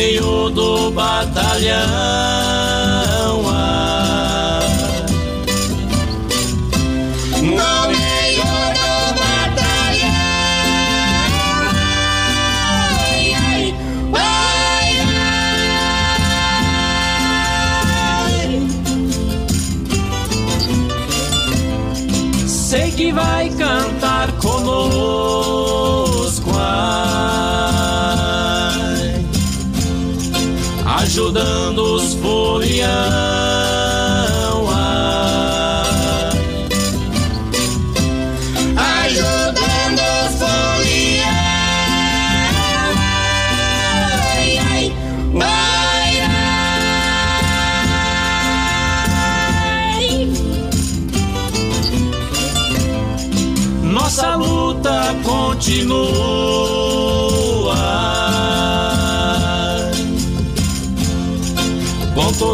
Meio 0.00 0.48
do 0.48 0.90
batalhão. 0.92 1.80
No 7.42 7.88
meio 7.92 8.50
do 8.78 8.92
batalhão. 9.20 10.16
Sei 22.48 22.90
que 22.92 23.12
vai 23.12 23.50
cantar 23.50 24.29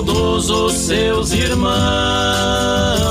todos 0.05 0.51
os 0.51 0.73
seus 0.75 1.33
irmãos. 1.33 3.06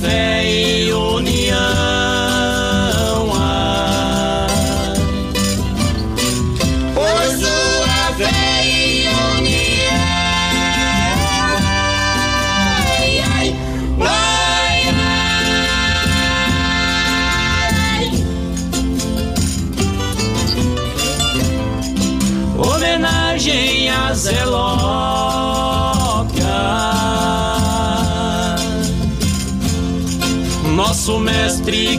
Por 0.00 0.37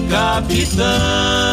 capitão. 0.10 1.49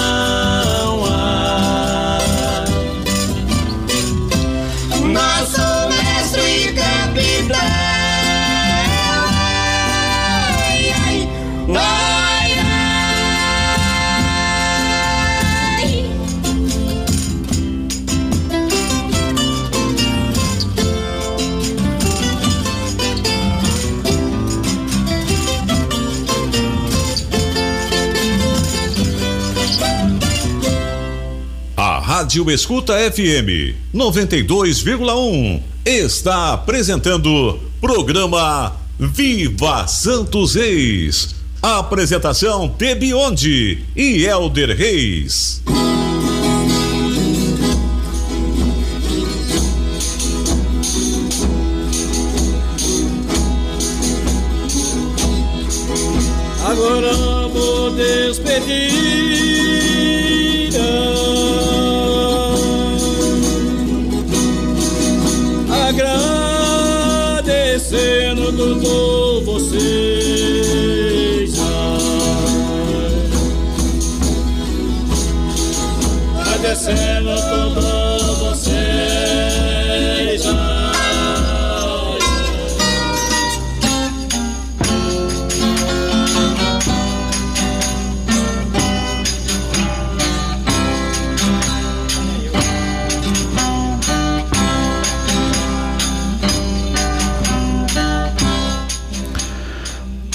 Rádio 32.36 32.50
Escuta 32.50 32.92
FM 33.10 33.74
92,1 33.94 35.62
está 35.86 36.52
apresentando 36.52 37.58
programa 37.80 38.76
Viva 38.98 39.86
Santos 39.86 40.54
Reis. 40.54 41.34
Apresentação 41.62 42.68
Tebionde 42.68 43.82
e 43.96 44.26
Elder 44.26 44.76
Reis. 44.76 45.45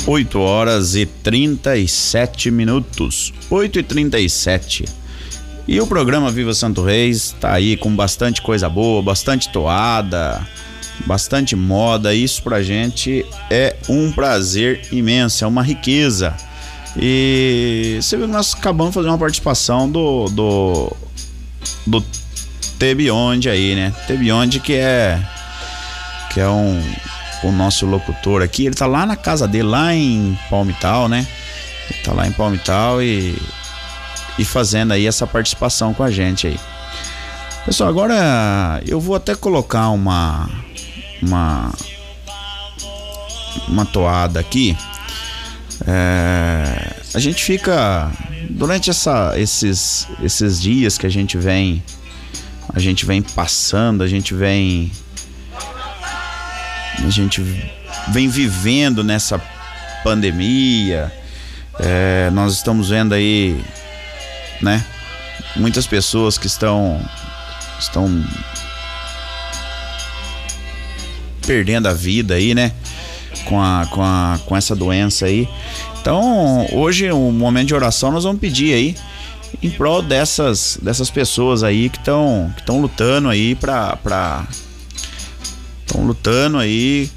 8 0.07 0.39
horas 0.39 0.95
e 0.95 1.05
37 1.05 2.49
minutos. 2.49 3.33
8 3.49 3.79
e 3.79 3.83
37. 3.83 4.85
E 5.67 5.79
o 5.79 5.85
programa 5.85 6.31
Viva 6.31 6.53
Santo 6.53 6.83
Reis 6.83 7.35
tá 7.39 7.53
aí 7.53 7.77
com 7.77 7.95
bastante 7.95 8.41
coisa 8.41 8.67
boa, 8.67 9.01
bastante 9.01 9.49
toada, 9.49 10.45
bastante 11.05 11.55
moda. 11.55 12.13
Isso 12.13 12.41
pra 12.41 12.63
gente 12.63 13.25
é 13.49 13.75
um 13.87 14.11
prazer 14.11 14.81
imenso, 14.91 15.43
é 15.43 15.47
uma 15.47 15.63
riqueza. 15.63 16.35
E 16.97 17.99
você 18.01 18.17
viu 18.17 18.25
que 18.25 18.33
nós 18.33 18.53
acabamos 18.53 18.91
de 18.91 18.95
fazer 18.95 19.07
uma 19.07 19.17
participação 19.17 19.89
do. 19.89 20.25
do. 20.29 20.97
do 21.85 22.03
T 22.79 22.95
Beyond 22.95 23.47
aí, 23.47 23.75
né? 23.75 23.93
T 24.07 24.17
Beyond 24.17 24.59
que 24.59 24.73
é. 24.73 25.21
que 26.33 26.39
é 26.39 26.49
um 26.49 26.81
o 27.43 27.51
nosso 27.51 27.85
locutor 27.85 28.41
aqui, 28.41 28.65
ele 28.65 28.75
tá 28.75 28.85
lá 28.85 29.05
na 29.05 29.15
casa 29.15 29.47
dele, 29.47 29.67
lá 29.67 29.93
em 29.93 30.37
Palmital, 30.49 31.07
né? 31.07 31.27
Ele 31.89 31.99
tá 32.03 32.13
lá 32.13 32.27
em 32.27 32.31
Palmital 32.31 33.01
e, 33.01 33.35
e 34.37 34.45
fazendo 34.45 34.93
aí 34.93 35.07
essa 35.07 35.25
participação 35.25 35.93
com 35.93 36.03
a 36.03 36.11
gente 36.11 36.47
aí. 36.47 36.59
Pessoal, 37.65 37.89
agora 37.89 38.81
eu 38.87 38.99
vou 38.99 39.15
até 39.15 39.35
colocar 39.35 39.89
uma 39.89 40.49
uma 41.21 41.71
uma 43.67 43.85
toada 43.85 44.39
aqui. 44.39 44.77
É, 45.85 46.95
a 47.13 47.19
gente 47.19 47.43
fica 47.43 48.11
durante 48.49 48.89
essa, 48.89 49.33
esses, 49.35 50.07
esses 50.21 50.61
dias 50.61 50.97
que 50.97 51.05
a 51.05 51.09
gente 51.09 51.37
vem 51.37 51.83
a 52.73 52.79
gente 52.79 53.05
vem 53.05 53.21
passando, 53.21 54.01
a 54.01 54.07
gente 54.07 54.33
vem 54.33 54.91
a 57.05 57.09
gente 57.09 57.41
vem 58.09 58.27
vivendo 58.27 59.03
nessa 59.03 59.41
pandemia. 60.03 61.11
É, 61.79 62.29
nós 62.31 62.53
estamos 62.53 62.89
vendo 62.89 63.13
aí, 63.13 63.63
né? 64.61 64.83
Muitas 65.55 65.87
pessoas 65.87 66.37
que 66.37 66.47
estão 66.47 66.99
estão 67.79 68.23
perdendo 71.45 71.87
a 71.87 71.93
vida 71.93 72.35
aí, 72.35 72.53
né? 72.53 72.71
Com, 73.45 73.61
a, 73.61 73.87
com, 73.89 74.01
a, 74.03 74.39
com 74.45 74.55
essa 74.55 74.75
doença 74.75 75.25
aí. 75.25 75.47
Então, 75.99 76.67
hoje, 76.71 77.11
um 77.11 77.31
momento 77.31 77.67
de 77.67 77.75
oração, 77.75 78.11
nós 78.11 78.23
vamos 78.23 78.39
pedir 78.39 78.73
aí 78.73 78.95
em 79.61 79.69
prol 79.69 80.01
dessas, 80.01 80.77
dessas 80.81 81.09
pessoas 81.09 81.63
aí 81.63 81.89
que 81.89 81.97
estão 81.97 82.53
que 82.55 82.71
lutando 82.71 83.29
aí 83.29 83.55
para 83.55 84.47
estão 85.91 86.05
lutando 86.05 86.57
aí 86.57 87.09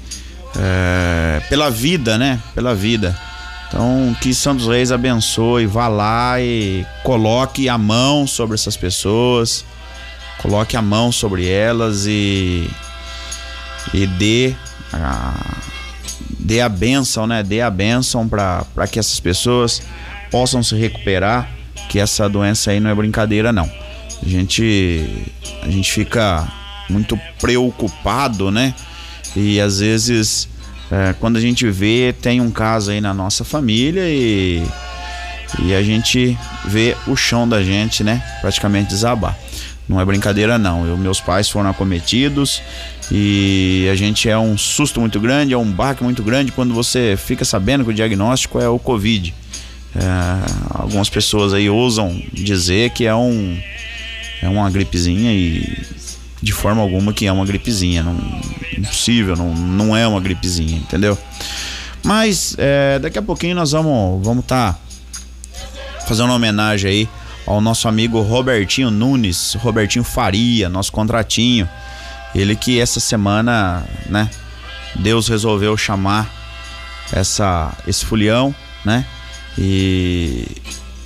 é, 0.57 1.41
pela 1.49 1.71
vida, 1.71 2.17
né? 2.17 2.39
Pela 2.53 2.75
vida. 2.75 3.17
Então, 3.67 4.15
que 4.21 4.33
Santos 4.33 4.67
Reis 4.67 4.91
abençoe, 4.91 5.65
vá 5.65 5.87
lá 5.87 6.39
e 6.39 6.85
coloque 7.03 7.67
a 7.67 7.77
mão 7.77 8.27
sobre 8.27 8.55
essas 8.55 8.77
pessoas, 8.77 9.65
coloque 10.41 10.77
a 10.77 10.81
mão 10.81 11.11
sobre 11.11 11.49
elas 11.49 12.05
e, 12.05 12.69
e 13.93 14.05
dê 14.05 14.53
a, 14.93 15.33
dê 16.39 16.61
a 16.61 16.69
bênção, 16.69 17.25
né? 17.25 17.41
Dê 17.41 17.61
a 17.61 17.69
bênção 17.69 18.27
para 18.27 18.87
que 18.89 18.99
essas 18.99 19.19
pessoas 19.19 19.81
possam 20.29 20.61
se 20.61 20.75
recuperar, 20.75 21.49
que 21.89 21.99
essa 21.99 22.29
doença 22.29 22.71
aí 22.71 22.79
não 22.79 22.89
é 22.89 22.95
brincadeira, 22.95 23.51
não. 23.51 23.69
A 24.23 24.27
gente, 24.27 25.25
a 25.63 25.69
gente 25.69 25.91
fica 25.91 26.47
muito 26.89 27.19
preocupado, 27.39 28.51
né? 28.51 28.73
E 29.35 29.59
às 29.59 29.79
vezes, 29.79 30.47
é, 30.91 31.13
quando 31.19 31.37
a 31.37 31.41
gente 31.41 31.69
vê, 31.69 32.13
tem 32.21 32.39
um 32.39 32.51
caso 32.51 32.91
aí 32.91 33.01
na 33.01 33.13
nossa 33.13 33.43
família 33.43 34.03
e, 34.07 34.63
e 35.63 35.73
a 35.73 35.81
gente 35.81 36.37
vê 36.65 36.95
o 37.07 37.15
chão 37.15 37.47
da 37.47 37.63
gente, 37.63 38.03
né? 38.03 38.23
Praticamente 38.41 38.89
desabar. 38.89 39.37
Não 39.87 40.01
é 40.01 40.05
brincadeira, 40.05 40.57
não. 40.57 40.85
Eu, 40.85 40.97
meus 40.97 41.19
pais 41.19 41.49
foram 41.49 41.69
acometidos 41.69 42.61
e 43.11 43.87
a 43.91 43.95
gente 43.95 44.27
é 44.27 44.37
um 44.37 44.57
susto 44.57 44.99
muito 44.99 45.19
grande, 45.19 45.53
é 45.53 45.57
um 45.57 45.71
baque 45.71 46.03
muito 46.03 46.23
grande 46.23 46.51
quando 46.51 46.73
você 46.73 47.15
fica 47.17 47.45
sabendo 47.45 47.83
que 47.83 47.91
o 47.91 47.93
diagnóstico 47.93 48.59
é 48.59 48.67
o 48.67 48.79
Covid. 48.79 49.33
É, 49.95 50.81
algumas 50.81 51.09
pessoas 51.09 51.53
aí 51.53 51.69
ousam 51.69 52.21
dizer 52.33 52.89
que 52.89 53.05
é 53.05 53.15
um 53.15 53.57
é 54.41 54.49
uma 54.49 54.69
gripezinha 54.69 55.31
e 55.31 55.85
de 56.41 56.51
forma 56.51 56.81
alguma 56.81 57.13
que 57.13 57.25
é 57.25 57.31
uma 57.31 57.45
gripezinha. 57.45 58.03
Não, 58.03 58.15
impossível, 58.77 59.35
não, 59.35 59.53
não 59.53 59.95
é 59.95 60.07
uma 60.07 60.19
gripezinha, 60.19 60.77
entendeu? 60.77 61.17
Mas 62.03 62.55
é, 62.57 62.99
daqui 62.99 63.17
a 63.17 63.21
pouquinho 63.21 63.55
nós 63.55 63.71
vamos 63.71 64.23
vamos 64.23 64.45
tá 64.45 64.77
fazendo 66.07 66.27
uma 66.27 66.35
homenagem 66.35 66.89
aí 66.91 67.09
ao 67.47 67.59
nosso 67.59 67.87
amigo 67.87 68.21
Robertinho 68.21 68.91
Nunes, 68.91 69.55
Robertinho 69.59 70.03
Faria, 70.03 70.69
nosso 70.69 70.91
contratinho. 70.91 71.67
Ele 72.33 72.55
que 72.55 72.79
essa 72.79 72.99
semana, 72.99 73.83
né, 74.07 74.29
Deus 74.95 75.27
resolveu 75.27 75.75
chamar 75.77 76.29
essa 77.11 77.73
esse 77.87 78.05
fulião, 78.05 78.53
né? 78.83 79.05
E 79.57 80.45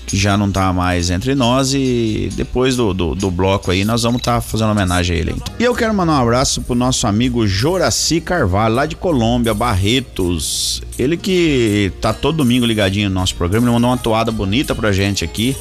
que 0.10 0.18
já 0.18 0.36
não 0.36 0.52
tá 0.52 0.74
mais 0.74 1.12
entre 1.12 1.36
nós 1.36 1.72
e 1.72 2.30
depois 2.36 2.76
do, 2.76 2.96
do, 2.96 3.14
do 3.14 3.30
bloco 3.30 3.70
aí 3.70 3.86
nós 3.86 4.02
vamos 4.02 4.22
estar 4.22 4.36
tá 4.36 4.42
fazendo 4.42 4.72
homenagem 4.72 5.16
a 5.16 5.20
ele. 5.20 5.36
E 5.60 5.64
eu 5.64 5.76
quero 5.76 5.94
mandar 5.94 6.14
um 6.14 6.22
abraço 6.24 6.64
pro 6.64 6.74
nosso 6.74 7.06
amigo 7.06 7.46
Joraci 7.46 8.20
Carvalho, 8.20 8.74
lá 8.74 8.86
de 8.88 8.96
Colômbia, 8.96 9.54
Barretos. 9.54 10.82
Ele 10.98 11.16
que 11.16 11.94
tá 12.02 12.12
todo 12.12 12.38
domingo 12.38 12.66
ligadinho 12.66 13.08
no 13.08 13.14
nosso 13.14 13.36
programa, 13.36 13.68
ele 13.68 13.74
mandou 13.74 13.92
uma 13.92 13.98
toada 13.98 14.32
bonita 14.32 14.74
pra 14.74 14.92
gente 14.92 15.24
aqui 15.24 15.56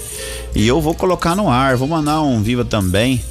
e 0.54 0.66
eu 0.66 0.80
vou 0.80 0.94
colocar 0.94 1.36
no 1.36 1.50
ar, 1.50 1.76
vou 1.76 1.86
mandar 1.86 2.22
um 2.22 2.42
viva 2.42 2.64
também 2.64 3.22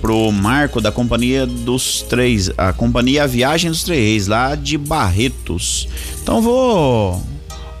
pro 0.00 0.30
Marco 0.30 0.80
da 0.80 0.92
Companhia 0.92 1.46
dos 1.46 2.02
Três, 2.02 2.48
a 2.56 2.72
Companhia 2.72 3.26
Viagem 3.26 3.72
dos 3.72 3.82
Três, 3.82 4.28
lá 4.28 4.54
de 4.54 4.78
Barretos. 4.78 5.88
Então 6.22 6.40
vou 6.40 7.33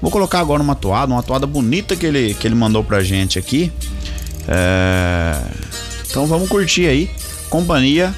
Vou 0.04 0.10
colocar 0.10 0.38
agora 0.40 0.62
uma 0.62 0.74
toada, 0.74 1.10
uma 1.10 1.22
toada 1.22 1.46
bonita 1.46 1.96
que 1.96 2.04
ele, 2.04 2.34
que 2.34 2.46
ele 2.46 2.54
mandou 2.54 2.84
pra 2.84 3.02
gente 3.02 3.38
aqui. 3.38 3.72
É... 4.46 5.34
Então 6.06 6.26
vamos 6.26 6.46
curtir 6.46 6.86
aí. 6.86 7.10
Companhia 7.48 8.14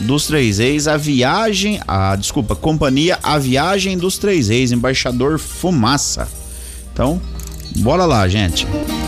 dos 0.00 0.26
Três 0.26 0.58
Reis, 0.58 0.88
a 0.88 0.96
viagem. 0.96 1.80
Ah, 1.86 2.16
desculpa, 2.16 2.56
Companhia 2.56 3.20
A 3.22 3.38
Viagem 3.38 3.96
dos 3.96 4.18
Três 4.18 4.48
Reis, 4.48 4.72
Embaixador 4.72 5.38
Fumaça. 5.38 6.26
Então, 6.92 7.22
bora 7.76 8.04
lá, 8.04 8.26
gente. 8.26 8.66
8 8.66 9.01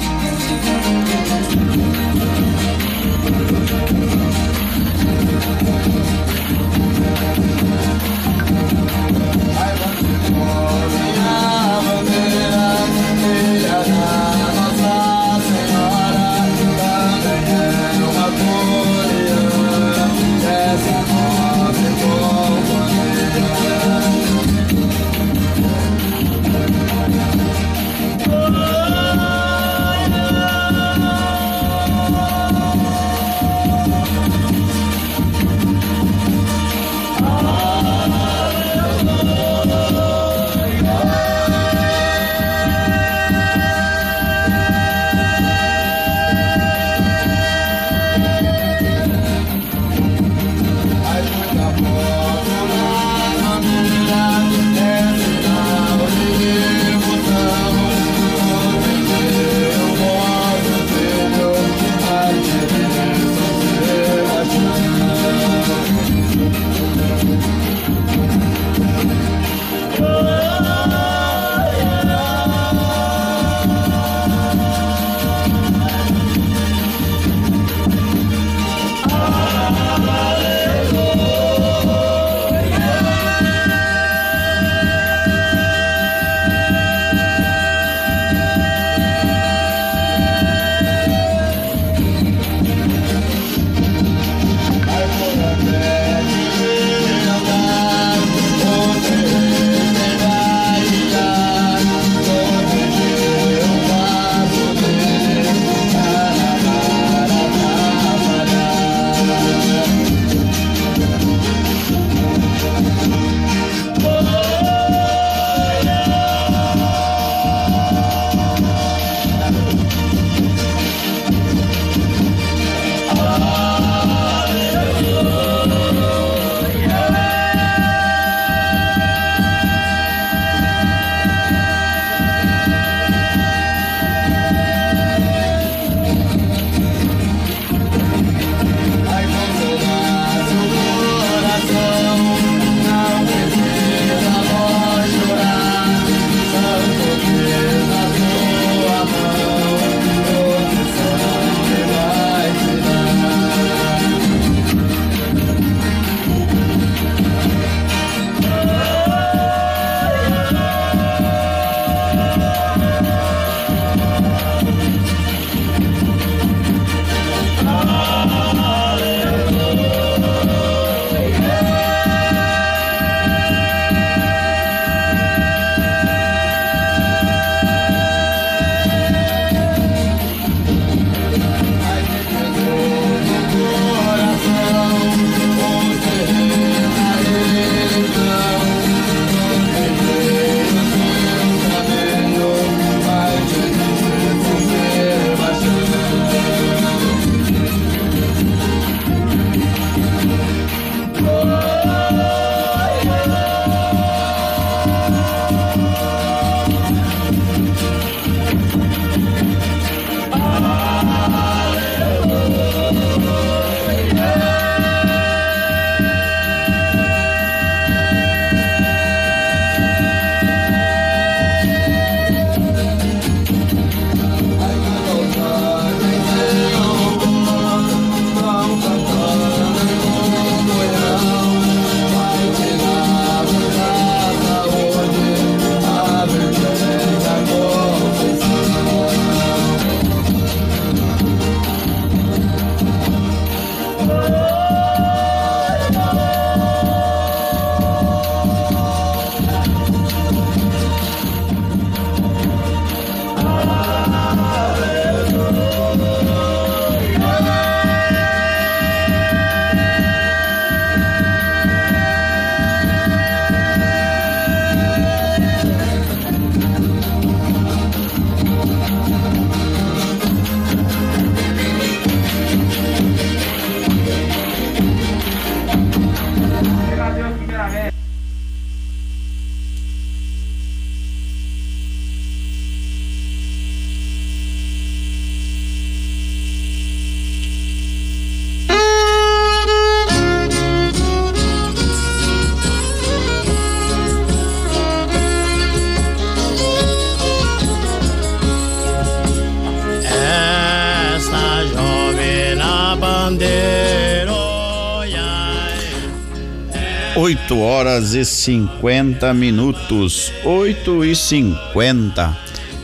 horas 307.75 308.15
e 308.15 308.25
50 308.25 309.35
minutos. 309.35 310.33
8 310.45 311.05
e 311.05 311.17
50. 311.17 312.39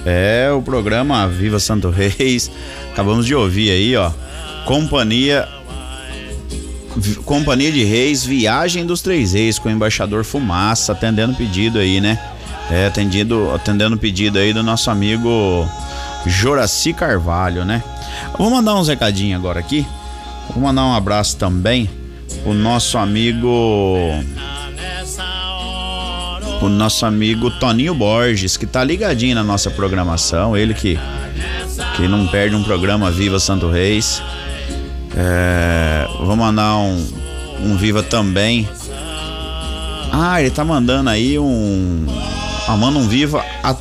É 0.04 0.50
o 0.50 0.60
programa 0.60 1.28
Viva 1.28 1.60
Santo 1.60 1.90
Reis. 1.90 2.50
Acabamos 2.92 3.24
de 3.24 3.34
ouvir 3.34 3.70
aí, 3.70 3.96
ó. 3.96 4.10
Companhia 4.64 5.48
Companhia 7.24 7.70
de 7.70 7.84
Reis, 7.84 8.24
Viagem 8.24 8.84
dos 8.84 9.00
Três 9.00 9.32
Reis, 9.32 9.60
com 9.60 9.68
o 9.68 9.72
embaixador 9.72 10.24
Fumaça, 10.24 10.90
atendendo 10.90 11.34
pedido 11.34 11.78
aí, 11.78 12.00
né? 12.00 12.18
É, 12.68 12.86
atendido, 12.86 13.52
atendendo 13.54 13.96
pedido 13.96 14.38
aí 14.38 14.52
do 14.52 14.62
nosso 14.62 14.90
amigo 14.90 15.68
Joraci 16.26 16.92
Carvalho, 16.92 17.64
né? 17.64 17.82
Vou 18.36 18.50
mandar 18.50 18.74
uns 18.74 18.88
recadinhos 18.88 19.38
agora 19.38 19.60
aqui. 19.60 19.86
Vou 20.52 20.64
mandar 20.64 20.84
um 20.84 20.94
abraço 20.94 21.36
também 21.36 21.88
o 22.44 22.52
nosso 22.52 22.98
amigo 22.98 23.96
o 26.60 26.68
nosso 26.68 27.06
amigo 27.06 27.50
Toninho 27.50 27.94
Borges, 27.94 28.56
que 28.56 28.66
tá 28.66 28.84
ligadinho 28.84 29.34
na 29.34 29.42
nossa 29.42 29.70
programação, 29.70 30.56
ele 30.56 30.74
que 30.74 30.98
que 31.96 32.06
não 32.06 32.26
perde 32.26 32.54
um 32.54 32.62
programa 32.62 33.10
Viva 33.10 33.38
Santo 33.38 33.68
Reis. 33.68 34.22
É, 35.16 36.06
vou 36.20 36.36
mandar 36.36 36.76
um, 36.76 37.06
um 37.64 37.76
Viva 37.76 38.02
também. 38.02 38.68
Ah, 40.12 40.40
ele 40.40 40.50
tá 40.50 40.64
mandando 40.64 41.10
aí 41.10 41.38
um. 41.38 42.06
Ah, 42.68 42.76
manda 42.76 42.98
um 42.98 43.08
Viva 43.08 43.44
a 43.62 43.74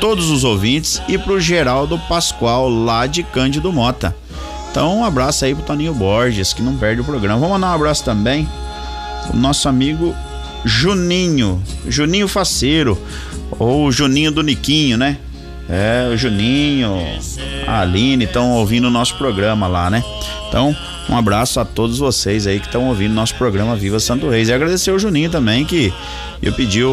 todos 0.00 0.30
os 0.30 0.44
ouvintes 0.44 1.00
e 1.08 1.16
pro 1.16 1.40
Geraldo 1.40 1.98
Pascoal, 2.08 2.68
lá 2.68 3.06
de 3.06 3.22
Cândido 3.22 3.72
Mota. 3.72 4.14
Então, 4.70 4.98
um 4.98 5.04
abraço 5.04 5.44
aí 5.44 5.54
pro 5.54 5.64
Toninho 5.64 5.94
Borges, 5.94 6.52
que 6.52 6.62
não 6.62 6.76
perde 6.76 7.00
o 7.00 7.04
programa. 7.04 7.38
Vamos 7.38 7.54
mandar 7.54 7.72
um 7.72 7.74
abraço 7.74 8.02
também 8.04 8.48
pro 9.26 9.36
nosso 9.36 9.68
amigo 9.68 10.14
Juninho, 10.64 11.62
Juninho 11.86 12.28
Faceiro, 12.28 12.98
ou 13.58 13.90
Juninho 13.90 14.30
do 14.30 14.42
Niquinho, 14.42 14.96
né? 14.96 15.18
É, 15.68 16.10
o 16.12 16.16
Juninho, 16.16 16.90
a 17.66 17.80
Aline 17.80 18.24
estão 18.24 18.52
ouvindo 18.52 18.88
o 18.88 18.90
nosso 18.90 19.16
programa 19.16 19.66
lá, 19.66 19.88
né? 19.88 20.04
Então, 20.48 20.76
um 21.08 21.16
abraço 21.16 21.58
a 21.60 21.64
todos 21.64 21.98
vocês 21.98 22.46
aí 22.46 22.60
que 22.60 22.66
estão 22.66 22.88
ouvindo 22.88 23.14
nosso 23.14 23.34
programa 23.36 23.74
Viva 23.76 23.98
Santo 23.98 24.28
Reis. 24.28 24.48
E 24.48 24.52
agradecer 24.52 24.90
o 24.90 24.98
Juninho 24.98 25.30
também, 25.30 25.64
que 25.64 25.92
eu 26.42 26.52
pediu 26.52 26.92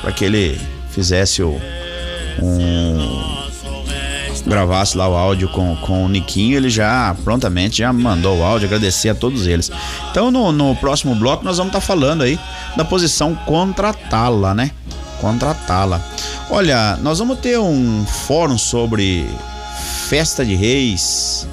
para 0.00 0.12
que 0.12 0.24
ele 0.24 0.58
fizesse 0.90 1.42
o, 1.42 1.60
um. 2.42 3.37
Gravasse 4.46 4.96
lá 4.96 5.08
o 5.08 5.14
áudio 5.16 5.48
com, 5.48 5.76
com 5.76 6.04
o 6.04 6.08
Niquinho, 6.08 6.56
ele 6.56 6.68
já 6.68 7.14
prontamente 7.24 7.78
já 7.78 7.92
mandou 7.92 8.38
o 8.38 8.42
áudio, 8.42 8.66
agradecer 8.66 9.08
a 9.08 9.14
todos 9.14 9.46
eles. 9.46 9.70
Então, 10.10 10.30
no, 10.30 10.52
no 10.52 10.74
próximo 10.76 11.14
bloco, 11.14 11.44
nós 11.44 11.56
vamos 11.58 11.70
estar 11.70 11.80
tá 11.80 11.86
falando 11.86 12.22
aí 12.22 12.38
da 12.76 12.84
posição 12.84 13.34
contratá-la, 13.34 14.54
né? 14.54 14.70
Contratá-la. 15.20 16.00
Olha, 16.50 16.96
nós 17.02 17.18
vamos 17.18 17.38
ter 17.38 17.58
um 17.58 18.04
fórum 18.06 18.56
sobre 18.56 19.28
festa 20.08 20.44
de 20.44 20.54
reis, 20.54 21.46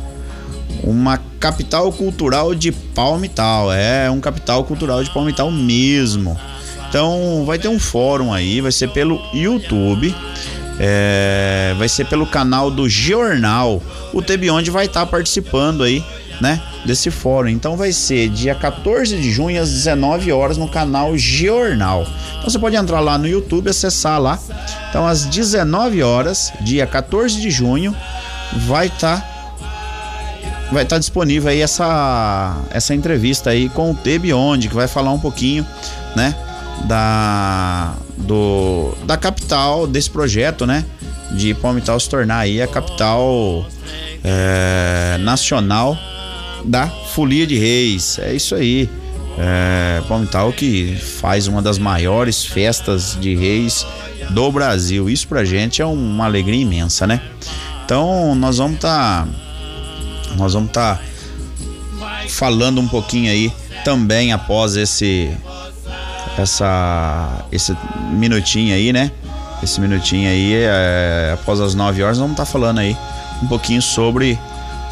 uma 0.83 1.19
capital 1.39 1.91
cultural 1.91 2.55
de 2.55 2.71
Palmital. 2.71 3.71
É 3.73 4.09
um 4.09 4.19
capital 4.19 4.63
cultural 4.63 5.03
de 5.03 5.11
Palmital 5.13 5.51
mesmo. 5.51 6.39
Então 6.87 7.43
vai 7.45 7.59
ter 7.59 7.67
um 7.67 7.79
fórum 7.79 8.31
aí, 8.31 8.61
vai 8.61 8.71
ser 8.71 8.89
pelo 8.89 9.19
YouTube. 9.33 10.15
É, 10.79 11.73
vai 11.77 11.87
ser 11.87 12.05
pelo 12.05 12.25
canal 12.25 12.69
do 12.69 12.89
Jornal. 12.89 13.81
O 14.13 14.21
Tebionde 14.21 14.69
vai 14.69 14.85
estar 14.85 15.01
tá 15.01 15.05
participando 15.05 15.83
aí, 15.83 16.03
né? 16.41 16.61
Desse 16.85 17.09
fórum. 17.09 17.49
Então 17.49 17.77
vai 17.77 17.91
ser 17.91 18.29
dia 18.29 18.53
14 18.53 19.15
de 19.17 19.31
junho 19.31 19.61
às 19.61 19.69
19 19.69 20.31
horas 20.31 20.57
no 20.57 20.67
canal 20.67 21.17
Jornal. 21.17 22.05
Então 22.37 22.49
você 22.49 22.59
pode 22.59 22.75
entrar 22.75 22.99
lá 22.99 23.17
no 23.17 23.27
YouTube, 23.27 23.69
acessar 23.69 24.19
lá. 24.19 24.37
Então 24.89 25.05
às 25.07 25.25
19 25.25 26.03
horas, 26.03 26.51
dia 26.61 26.85
14 26.85 27.39
de 27.39 27.49
junho, 27.49 27.95
vai 28.67 28.87
estar 28.87 29.21
tá 29.21 29.35
vai 30.71 30.83
estar 30.83 30.95
tá 30.95 30.99
disponível 30.99 31.49
aí 31.49 31.61
essa, 31.61 32.57
essa 32.71 32.93
entrevista 32.93 33.51
aí 33.51 33.69
com 33.69 33.91
o 33.91 33.95
T 33.95 34.17
Beyond, 34.17 34.67
que 34.67 34.75
vai 34.75 34.87
falar 34.87 35.11
um 35.11 35.19
pouquinho, 35.19 35.65
né, 36.15 36.35
da 36.83 37.95
do 38.17 38.93
da 39.05 39.17
capital 39.17 39.87
desse 39.87 40.09
projeto, 40.09 40.65
né, 40.65 40.85
de 41.31 41.53
Palmital 41.53 41.99
se 41.99 42.09
tornar 42.09 42.39
aí 42.39 42.61
a 42.61 42.67
capital 42.67 43.65
é, 44.23 45.17
nacional 45.19 45.97
da 46.63 46.87
Folia 46.87 47.45
de 47.45 47.57
Reis. 47.57 48.19
É 48.19 48.33
isso 48.33 48.55
aí. 48.55 48.89
É, 49.37 50.01
Palmital 50.07 50.53
que 50.53 50.95
faz 50.95 51.47
uma 51.47 51.61
das 51.61 51.77
maiores 51.77 52.45
festas 52.45 53.17
de 53.19 53.35
reis 53.35 53.85
do 54.29 54.49
Brasil. 54.49 55.09
Isso 55.09 55.27
pra 55.27 55.43
gente 55.43 55.81
é 55.81 55.85
uma 55.85 56.23
alegria 56.23 56.61
imensa, 56.61 57.05
né? 57.05 57.21
Então 57.83 58.33
nós 58.33 58.57
vamos 58.57 58.79
tá 58.79 59.27
nós 60.37 60.53
vamos 60.53 60.71
tá 60.71 60.99
falando 62.29 62.79
um 62.79 62.87
pouquinho 62.87 63.29
aí 63.29 63.51
também 63.83 64.31
após 64.31 64.75
esse 64.75 65.35
essa 66.37 67.45
esse 67.51 67.75
minutinho 68.11 68.73
aí, 68.73 68.91
né? 68.91 69.11
Esse 69.63 69.79
minutinho 69.79 70.29
aí, 70.29 70.53
é, 70.53 71.31
após 71.33 71.59
as 71.59 71.73
9 71.73 72.03
horas, 72.03 72.17
vamos 72.17 72.33
estar 72.33 72.45
tá 72.45 72.51
falando 72.51 72.79
aí 72.79 72.95
um 73.41 73.47
pouquinho 73.47 73.81
sobre 73.81 74.37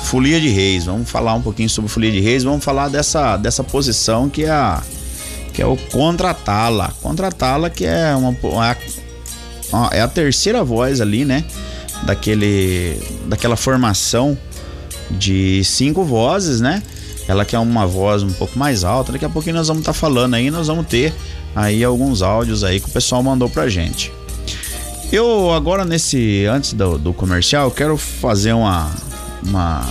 Folia 0.04 0.40
de 0.40 0.50
Reis. 0.50 0.86
Vamos 0.86 1.10
falar 1.10 1.34
um 1.34 1.42
pouquinho 1.42 1.70
sobre 1.70 1.90
Folia 1.92 2.12
de 2.12 2.20
Reis, 2.20 2.44
vamos 2.44 2.64
falar 2.64 2.90
dessa, 2.90 3.38
dessa 3.38 3.64
posição 3.64 4.30
que 4.30 4.44
é 4.44 4.50
a 4.50 4.82
que 5.54 5.62
é 5.62 5.66
o 5.66 5.78
contratá-la. 5.78 6.92
Contratá-la 7.02 7.70
que 7.70 7.86
é 7.86 8.16
uma, 8.16 8.36
uma, 8.42 9.90
é 9.92 10.02
a 10.02 10.08
terceira 10.08 10.64
voz 10.64 11.00
ali, 11.00 11.24
né? 11.26 11.44
Daquele 12.04 13.00
daquela 13.28 13.56
formação 13.56 14.38
de 15.12 15.64
cinco 15.64 16.04
vozes, 16.04 16.60
né? 16.60 16.82
Ela 17.28 17.46
quer 17.46 17.60
uma 17.60 17.88
voz 17.88 18.24
um 18.24 18.32
pouco 18.34 18.58
mais 18.58 18.84
alta. 18.84 19.12
Daqui 19.12 19.26
a 19.26 19.30
pouquinho 19.30 19.56
nós 19.56 19.68
vamos 19.68 19.82
estar 19.82 19.94
tá 19.94 20.00
falando 20.00 20.34
aí, 20.34 20.52
nós 20.52 20.68
vamos 20.68 20.88
ter 20.88 21.14
aí 21.56 21.84
alguns 21.84 22.22
áudios 22.22 22.64
aí 22.64 22.80
que 22.80 22.90
o 22.90 22.92
pessoal 22.92 23.24
mandou 23.24 23.50
pra 23.50 23.70
gente. 23.70 24.12
Eu 25.12 25.54
agora 25.54 25.86
nesse 25.86 26.46
antes 26.46 26.74
do, 26.74 26.98
do 26.98 27.14
comercial, 27.14 27.70
quero 27.70 27.98
fazer 27.98 28.54
uma 28.54 28.92
uma 29.46 29.86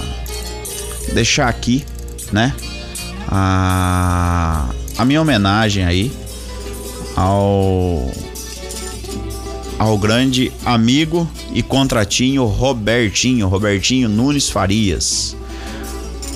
deixar 1.14 1.48
aqui, 1.48 1.84
né? 2.32 2.54
A 3.28 4.68
a 4.98 5.04
minha 5.04 5.22
homenagem 5.22 5.84
aí 5.84 6.12
ao 7.16 8.10
ao 9.78 9.98
grande 9.98 10.52
amigo 10.64 11.28
e 11.52 11.62
contratinho 11.62 12.44
Robertinho, 12.44 13.48
Robertinho 13.48 14.08
Nunes 14.08 14.48
Farias. 14.48 15.36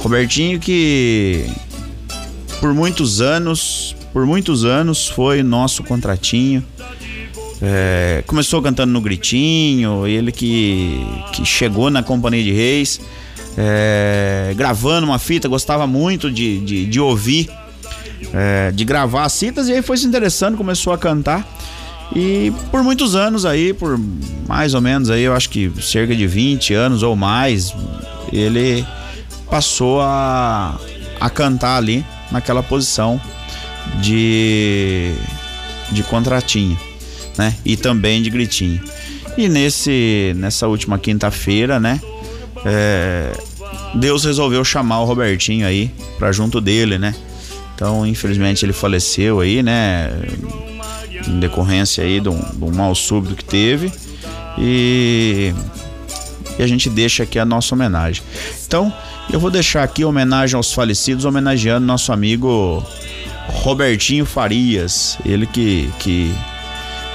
Robertinho 0.00 0.58
que 0.60 1.46
por 2.60 2.72
muitos 2.74 3.20
anos, 3.20 3.94
por 4.12 4.26
muitos 4.26 4.64
anos 4.64 5.08
foi 5.08 5.42
nosso 5.42 5.82
contratinho. 5.82 6.64
É, 7.60 8.22
começou 8.26 8.60
cantando 8.60 8.92
no 8.92 9.00
Gritinho, 9.00 10.06
ele 10.06 10.30
que, 10.30 11.00
que 11.32 11.44
chegou 11.44 11.90
na 11.90 12.02
Companhia 12.02 12.42
de 12.42 12.52
Reis, 12.52 13.00
é, 13.56 14.52
gravando 14.54 15.06
uma 15.06 15.18
fita, 15.18 15.48
gostava 15.48 15.86
muito 15.86 16.30
de, 16.30 16.60
de, 16.60 16.86
de 16.86 17.00
ouvir, 17.00 17.48
é, 18.34 18.70
de 18.72 18.84
gravar 18.84 19.24
as 19.24 19.38
fitas, 19.38 19.68
e 19.68 19.72
aí 19.72 19.80
foi 19.80 19.96
se 19.96 20.06
interessando, 20.06 20.56
começou 20.56 20.92
a 20.92 20.98
cantar. 20.98 21.46
E 22.14 22.52
por 22.70 22.82
muitos 22.84 23.16
anos 23.16 23.44
aí, 23.44 23.72
por 23.72 23.98
mais 24.46 24.74
ou 24.74 24.80
menos 24.80 25.10
aí, 25.10 25.22
eu 25.22 25.34
acho 25.34 25.48
que 25.48 25.72
cerca 25.80 26.14
de 26.14 26.26
20 26.26 26.74
anos 26.74 27.02
ou 27.02 27.16
mais, 27.16 27.74
ele 28.32 28.84
passou 29.50 30.00
a, 30.00 30.78
a 31.20 31.30
cantar 31.30 31.76
ali 31.76 32.04
naquela 32.30 32.62
posição 32.62 33.20
de, 34.00 35.12
de 35.90 36.02
contratinho, 36.02 36.78
né? 37.38 37.54
E 37.64 37.76
também 37.76 38.22
de 38.22 38.30
gritinho. 38.30 38.80
E 39.36 39.48
nesse, 39.48 40.32
nessa 40.36 40.66
última 40.66 40.98
quinta-feira, 40.98 41.78
né? 41.78 42.00
É, 42.64 43.32
Deus 43.94 44.24
resolveu 44.24 44.64
chamar 44.64 45.00
o 45.00 45.04
Robertinho 45.04 45.66
aí 45.66 45.90
pra 46.18 46.32
junto 46.32 46.60
dele, 46.60 46.98
né? 46.98 47.14
Então, 47.74 48.06
infelizmente, 48.06 48.64
ele 48.64 48.72
faleceu 48.72 49.40
aí, 49.40 49.62
né? 49.62 50.10
em 51.28 51.40
decorrência 51.40 52.04
aí 52.04 52.20
de 52.20 52.28
um, 52.28 52.40
de 52.40 52.64
um 52.64 52.74
mal 52.74 52.94
súbito 52.94 53.34
que 53.34 53.44
teve 53.44 53.92
e, 54.58 55.52
e 56.58 56.62
a 56.62 56.66
gente 56.66 56.88
deixa 56.88 57.22
aqui 57.22 57.38
a 57.38 57.44
nossa 57.44 57.74
homenagem. 57.74 58.22
Então, 58.66 58.92
eu 59.30 59.40
vou 59.40 59.50
deixar 59.50 59.82
aqui 59.82 60.04
homenagem 60.04 60.56
aos 60.56 60.72
falecidos, 60.72 61.24
homenageando 61.24 61.86
nosso 61.86 62.12
amigo 62.12 62.84
Robertinho 63.48 64.24
Farias, 64.24 65.18
ele 65.24 65.46
que, 65.46 65.90
que, 65.98 66.32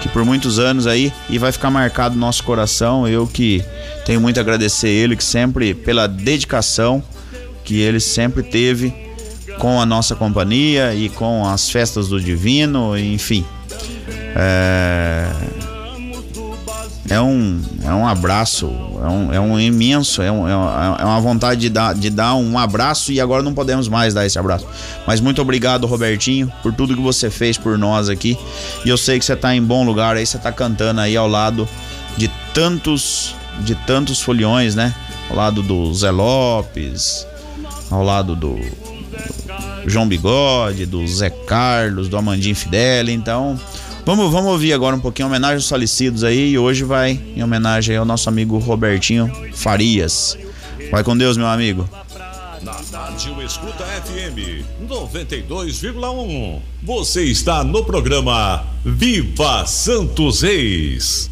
que 0.02 0.10
por 0.10 0.26
muitos 0.26 0.60
anos 0.60 0.88
aí 0.88 1.12
e 1.30 1.38
vai 1.38 1.52
ficar 1.52 1.70
marcado 1.70 2.16
no 2.16 2.22
nosso 2.22 2.44
coração. 2.44 3.08
Eu 3.08 3.26
que 3.28 3.64
tenho 4.06 4.20
muito 4.20 4.38
a 4.38 4.42
agradecer 4.42 4.90
ele, 4.90 5.16
que 5.16 5.24
sempre 5.24 5.74
pela 5.74 6.08
dedicação 6.08 7.04
que 7.64 7.80
ele 7.80 8.00
sempre 8.00 8.44
teve 8.44 8.94
com 9.60 9.80
a 9.80 9.86
nossa 9.86 10.16
companhia 10.16 10.94
e 10.94 11.10
com 11.10 11.48
as 11.48 11.70
festas 11.70 12.10
do 12.10 12.20
Divino, 12.20 12.98
enfim. 12.98 13.46
É, 14.36 15.28
é 17.10 17.22
um, 17.22 17.62
é 17.84 17.94
um 17.94 18.08
abraço, 18.08 18.68
é 19.04 19.10
um, 19.10 19.34
é 19.34 19.40
um 19.40 19.60
imenso, 19.60 20.22
é, 20.22 20.32
um, 20.32 20.48
é 20.48 21.04
uma 21.04 21.20
vontade 21.20 21.60
de 21.60 21.70
dar, 21.70 21.96
de 21.96 22.10
dar 22.10 22.36
um 22.36 22.58
abraço 22.58 23.12
e 23.12 23.20
agora 23.20 23.42
não 23.42 23.54
podemos 23.54 23.88
mais 23.88 24.14
dar 24.14 24.26
esse 24.26 24.38
abraço. 24.38 24.66
Mas 25.08 25.20
muito 25.20 25.42
obrigado, 25.42 25.88
Robertinho, 25.88 26.52
por 26.62 26.74
tudo 26.74 26.96
que 26.96 27.02
você 27.02 27.30
fez 27.30 27.58
por 27.58 27.78
nós 27.78 28.10
aqui. 28.10 28.38
E 28.86 28.90
eu 28.90 28.98
sei 28.98 29.18
que 29.18 29.26
você 29.26 29.34
está 29.34 29.56
em 29.56 29.62
bom 29.62 29.84
lugar 29.84 30.16
aí, 30.16 30.26
você 30.26 30.38
está 30.38 30.52
cantando 30.52 31.02
aí 31.02 31.18
ao 31.18 31.28
lado 31.28 31.68
de 32.18 32.30
tantos, 32.54 33.36
de 33.62 33.76
tantos 33.76 34.22
foliões, 34.22 34.76
né? 34.76 34.94
Ao 35.30 35.36
lado 35.36 35.64
do 35.64 35.94
Zé 35.94 36.12
Lopes, 36.12 37.26
ao 37.90 38.04
lado 38.04 38.36
do, 38.36 38.56
do 38.56 39.90
João 39.90 40.08
Bigode, 40.08 40.86
do 40.86 41.08
Zé 41.08 41.30
Carlos, 41.30 42.08
do 42.08 42.18
Amandinho 42.18 42.56
Fidel. 42.56 43.10
Então, 43.10 43.60
Vamos, 44.06 44.32
vamos 44.32 44.52
ouvir 44.52 44.74
agora 44.74 44.96
um 44.96 45.00
pouquinho 45.00 45.28
homenagem 45.28 45.58
aos 45.58 45.70
falecidos 45.70 46.24
aí. 46.24 46.52
E 46.52 46.58
hoje 46.58 46.84
vai 46.84 47.20
em 47.36 47.44
homenagem 47.44 47.96
ao 47.96 48.06
nosso 48.06 48.28
amigo 48.30 48.58
Robertinho 48.58 49.32
Farias. 49.54 50.38
Vai 50.90 51.04
com 51.04 51.16
Deus, 51.16 51.38
meu 51.38 51.48
amigo. 51.48 51.88
Na 52.62 52.74
Rádio 52.74 53.42
Escuta 53.42 53.84
FM 53.84 54.64
92,1. 54.88 56.60
Você 56.84 57.24
está 57.24 57.64
no 57.64 57.84
programa 57.84 58.64
Viva 58.84 59.66
Santos 59.66 60.42
Reis. 60.42 61.30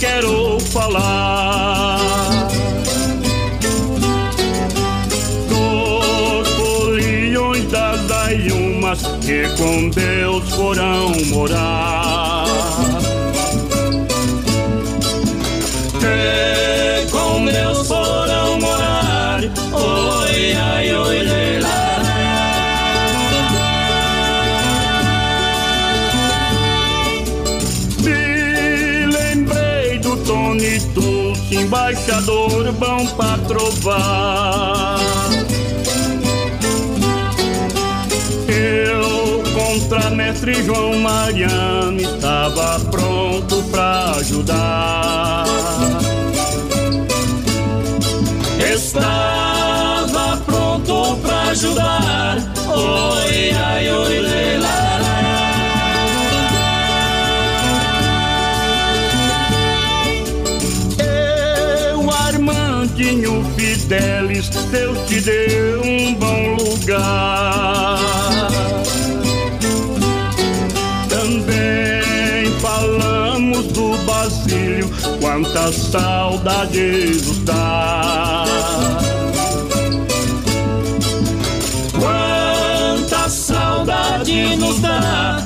Quero 0.00 0.58
falar. 0.58 1.98
Dos 5.48 6.48
foliões 6.48 7.64
das 7.70 8.10
aiumas 8.10 9.02
que 9.20 9.46
com 9.56 9.90
Deus 9.90 10.48
foram 10.54 11.12
morar. 11.26 12.49
Embaixador 31.90 32.72
bom 32.72 33.04
pra 33.16 33.36
trovar. 33.48 34.98
Eu 38.48 39.42
contra 39.52 40.10
mestre 40.10 40.62
João 40.62 40.98
Mariano 41.00 42.00
estava 42.00 42.78
pronto 42.90 43.62
pra 43.70 44.12
ajudar. 44.18 45.44
Estava 48.72 50.36
pronto 50.46 51.16
pra 51.16 51.42
ajudar. 51.50 52.36
Oi, 52.68 53.50
ai, 53.52 53.90
oi. 53.90 54.10
Fidelis, 63.90 64.48
Deus 64.70 64.98
te 65.08 65.20
deu 65.20 65.82
um 65.82 66.14
bom 66.14 66.54
lugar. 66.54 67.98
Também 71.08 72.52
falamos 72.60 73.66
do 73.72 73.96
Basílio, 74.04 74.88
quanta 75.20 75.72
saudade 75.72 77.20
nos 77.24 77.38
dá. 77.38 78.44
Quanta 81.98 83.28
saudade 83.28 84.54
nos 84.54 84.78
dá. 84.78 85.39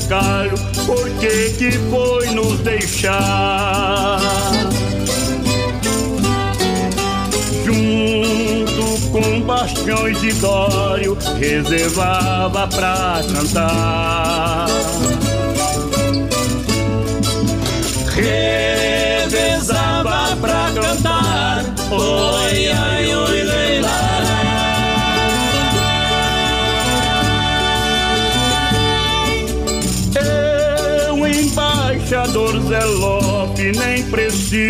Carlos, 0.00 0.60
por 0.86 1.08
que 1.20 1.50
que 1.58 1.72
foi 1.90 2.26
nos 2.30 2.58
deixar? 2.60 4.20
Junto 7.64 9.10
com 9.10 9.40
Bastiões 9.42 10.22
e 10.22 10.32
Dório, 10.34 11.16
reservava 11.38 12.66
pra 12.68 13.20
cantar. 13.32 14.66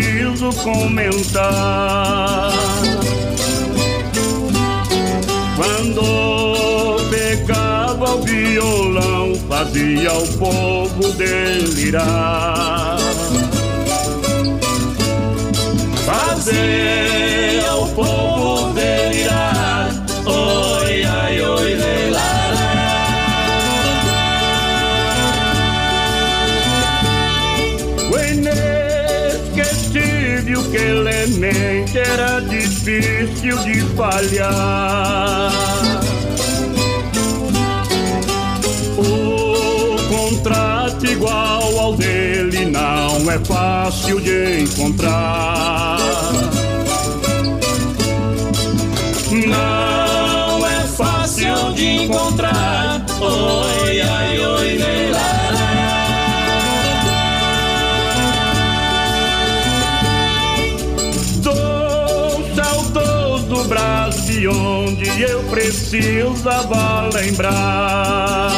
Preciso 0.03 0.49
comentar. 0.63 2.51
Quando 5.55 6.97
pegava 7.09 8.15
o 8.15 8.21
violão, 8.23 9.33
fazia 9.47 10.13
o 10.13 10.27
povo 10.37 11.11
delirar. 11.13 12.97
Fazia 16.05 17.32
inesquecível 29.93 30.63
que 30.71 30.77
elemente 30.77 31.99
era 31.99 32.39
difícil 32.41 33.57
de 33.59 33.81
falhar. 33.95 35.51
O 38.97 39.95
contrato 40.09 41.05
igual 41.05 41.79
ao 41.79 41.95
dele 41.95 42.65
não 42.65 43.31
é 43.31 43.39
fácil 43.39 44.19
de 44.19 44.61
encontrar. 44.61 45.99
Não 49.31 50.67
é 50.67 50.87
fácil 50.87 51.73
de 51.73 52.03
encontrar. 52.03 53.05
Ai, 53.21 53.82
eu 65.23 65.41
precisava 65.43 67.09
lembrar. 67.13 68.51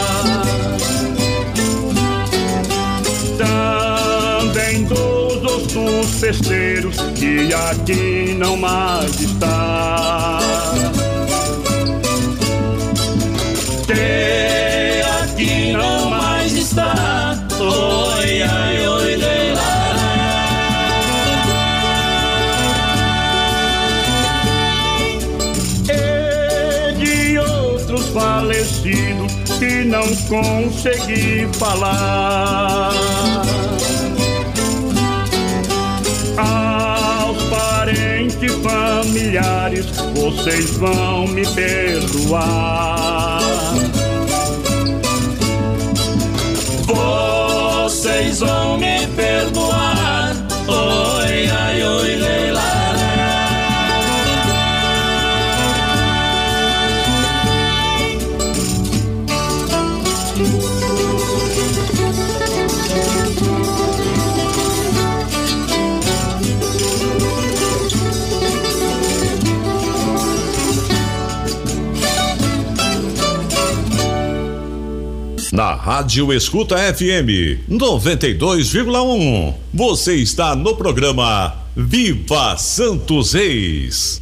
Também 3.38 4.84
dos 4.86 5.44
ossos 5.44 6.20
festeiros 6.20 6.98
que 7.16 7.54
aqui 7.54 8.36
não 8.38 8.58
mais 8.58 9.20
está. 9.20 10.40
E 29.62 29.86
não 29.86 30.06
consegui 30.28 31.48
falar. 31.58 32.92
Aos 36.38 37.44
parentes 37.44 38.52
familiares, 38.62 39.86
vocês 40.14 40.72
vão 40.72 41.28
me 41.28 41.46
perdoar. 41.48 43.42
Vocês 46.86 48.40
vão 48.40 48.78
me 48.78 49.08
perdoar. 49.16 49.65
Na 75.56 75.74
Rádio 75.74 76.34
Escuta 76.34 76.76
FM 76.76 77.64
92,1. 77.70 79.54
Você 79.74 80.16
está 80.16 80.54
no 80.54 80.76
programa 80.76 81.56
Viva 81.74 82.58
Santos 82.58 83.32
Reis. 83.32 84.22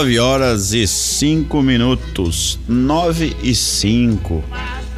9 0.00 0.18
horas 0.18 0.72
e 0.72 0.86
5 0.86 1.60
minutos. 1.60 2.58
9 2.66 3.36
e 3.42 3.54
5. 3.54 4.42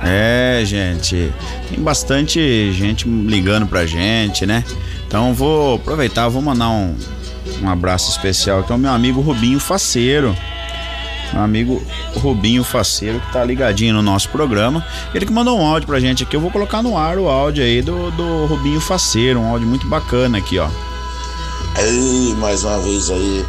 É, 0.00 0.62
gente. 0.64 1.32
Tem 1.68 1.80
bastante 1.80 2.72
gente 2.72 3.08
ligando 3.08 3.66
pra 3.66 3.84
gente, 3.84 4.46
né? 4.46 4.64
Então 5.04 5.34
vou 5.34 5.74
aproveitar, 5.74 6.28
vou 6.28 6.40
mandar 6.40 6.68
um, 6.68 6.96
um 7.60 7.68
abraço 7.68 8.12
especial 8.12 8.60
aqui 8.60 8.70
ao 8.70 8.78
meu 8.78 8.92
amigo 8.92 9.20
Rubinho 9.20 9.58
Faceiro. 9.58 10.36
Meu 11.32 11.42
amigo 11.42 11.82
Rubinho 12.14 12.62
Faceiro, 12.62 13.18
que 13.18 13.32
tá 13.32 13.44
ligadinho 13.44 13.94
no 13.94 14.02
nosso 14.02 14.28
programa. 14.28 14.86
Ele 15.12 15.26
que 15.26 15.32
mandou 15.32 15.58
um 15.58 15.66
áudio 15.66 15.88
pra 15.88 15.98
gente 15.98 16.22
aqui. 16.22 16.36
Eu 16.36 16.40
vou 16.40 16.50
colocar 16.52 16.80
no 16.80 16.96
ar 16.96 17.18
o 17.18 17.28
áudio 17.28 17.64
aí 17.64 17.82
do, 17.82 18.12
do 18.12 18.46
Rubinho 18.46 18.80
Faceiro. 18.80 19.40
Um 19.40 19.48
áudio 19.48 19.66
muito 19.66 19.84
bacana 19.88 20.38
aqui, 20.38 20.60
ó. 20.60 20.68
Aí, 21.74 22.36
mais 22.38 22.62
uma 22.62 22.78
vez 22.78 23.10
aí, 23.10 23.44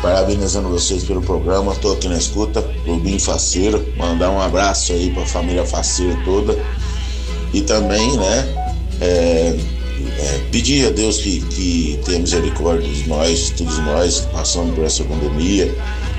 parabenizando 0.00 0.68
vocês 0.68 1.04
pelo 1.04 1.22
programa. 1.22 1.74
Tô 1.76 1.92
aqui 1.92 2.08
na 2.08 2.16
escuta, 2.16 2.64
Rubinho 2.86 3.20
Faceiro. 3.20 3.86
Mandar 3.96 4.30
um 4.30 4.40
abraço 4.40 4.92
aí 4.92 5.10
pra 5.10 5.24
família 5.26 5.64
Faceiro 5.64 6.18
toda. 6.24 6.58
E 7.52 7.60
também, 7.62 8.16
né, 8.16 8.54
é, 9.00 9.56
é, 10.18 10.40
pedir 10.50 10.86
a 10.86 10.90
Deus 10.90 11.18
que, 11.18 11.40
que 11.40 12.00
tenha 12.04 12.20
misericórdia 12.20 12.88
de 12.88 13.08
nós, 13.08 13.50
todos 13.56 13.78
nós, 13.78 14.20
passando 14.32 14.74
por 14.74 14.84
essa 14.84 15.04
pandemia. 15.04 15.74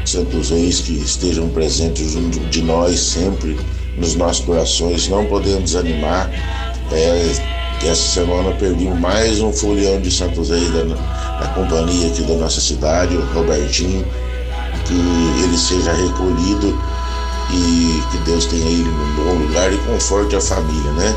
Santos 0.05 0.49
Reis 0.49 0.81
que 0.81 0.93
estejam 0.93 1.47
presentes 1.49 2.11
junto 2.11 2.39
de 2.39 2.61
nós 2.63 2.99
sempre, 2.99 3.57
nos 3.97 4.15
nossos 4.15 4.43
corações. 4.45 5.07
Não 5.07 5.25
podemos 5.25 5.71
desanimar. 5.71 6.29
É, 6.91 7.60
que 7.81 7.87
essa 7.87 8.07
semana 8.13 8.51
perdimos 8.51 8.99
mais 8.99 9.41
um 9.41 9.51
folião 9.51 9.99
de 9.99 10.11
Santos 10.11 10.51
Reis 10.51 10.71
da, 10.71 10.83
da 10.83 11.47
companhia 11.55 12.09
aqui 12.09 12.21
da 12.21 12.35
nossa 12.35 12.61
cidade, 12.61 13.17
o 13.17 13.25
Robertinho. 13.33 14.05
Que 14.85 15.43
ele 15.43 15.57
seja 15.57 15.91
recolhido 15.91 16.79
e 17.51 18.03
que 18.11 18.17
Deus 18.19 18.45
tenha 18.45 18.65
ele 18.65 18.83
num 18.83 19.15
bom 19.15 19.33
lugar 19.33 19.73
e 19.73 19.77
conforte 19.79 20.35
a 20.35 20.41
família, 20.41 20.91
né? 20.91 21.15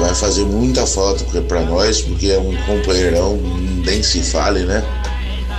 Vai 0.00 0.14
fazer 0.14 0.44
muita 0.44 0.86
falta 0.86 1.24
para 1.42 1.62
nós, 1.62 2.02
porque 2.02 2.28
é 2.28 2.38
um 2.38 2.54
companheirão, 2.66 3.38
nem 3.86 4.02
se 4.02 4.22
fale, 4.22 4.64
né? 4.64 4.84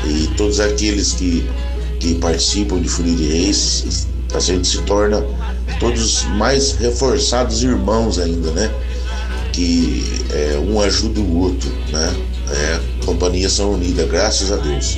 E 0.04 0.28
todos 0.38 0.60
aqueles 0.60 1.14
que, 1.14 1.50
que 2.00 2.14
participam 2.16 2.80
de 2.80 2.90
Folia 2.90 3.16
de 3.16 3.28
Reis, 3.28 4.08
a 4.36 4.40
gente 4.40 4.68
se 4.68 4.82
torna 4.84 5.26
todos 5.80 6.26
mais 6.36 6.74
reforçados 6.74 7.64
irmãos 7.64 8.20
ainda, 8.20 8.52
né? 8.52 8.72
Que 9.56 10.04
é, 10.34 10.58
um 10.58 10.82
ajuda 10.82 11.22
o 11.22 11.40
outro, 11.44 11.72
né? 11.90 12.14
É, 12.52 13.06
companhias 13.06 13.54
são 13.54 13.72
unidas, 13.72 14.06
graças 14.10 14.52
a 14.52 14.58
Deus. 14.58 14.98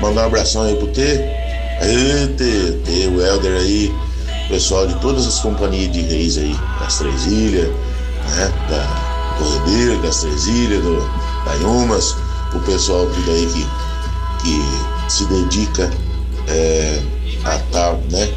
Mandar 0.00 0.22
um 0.22 0.26
abração 0.26 0.62
aí 0.62 0.76
pro 0.76 0.86
T, 0.86 1.18
T, 2.36 2.72
T, 2.84 3.06
o 3.08 3.20
Helder 3.20 3.60
aí, 3.60 3.92
pessoal 4.48 4.86
de 4.86 4.94
todas 5.00 5.26
as 5.26 5.40
companhias 5.40 5.90
de 5.90 6.02
reis 6.02 6.38
aí, 6.38 6.56
das 6.78 6.98
Três 6.98 7.26
Ilhas, 7.26 7.66
né? 7.66 8.52
Da 8.68 9.36
Corredeira, 9.36 9.96
das 10.02 10.20
Três 10.20 10.46
Ilhas, 10.46 10.84
do, 10.84 10.96
da 11.44 11.54
Yumas, 11.54 12.14
o 12.54 12.60
pessoal 12.60 13.06
tudo 13.06 13.30
aí 13.32 13.46
que, 13.46 13.66
que 14.44 15.12
se 15.12 15.24
dedica 15.24 15.90
é, 16.46 17.02
a 17.44 17.56
estar, 17.56 17.94
né? 18.08 18.32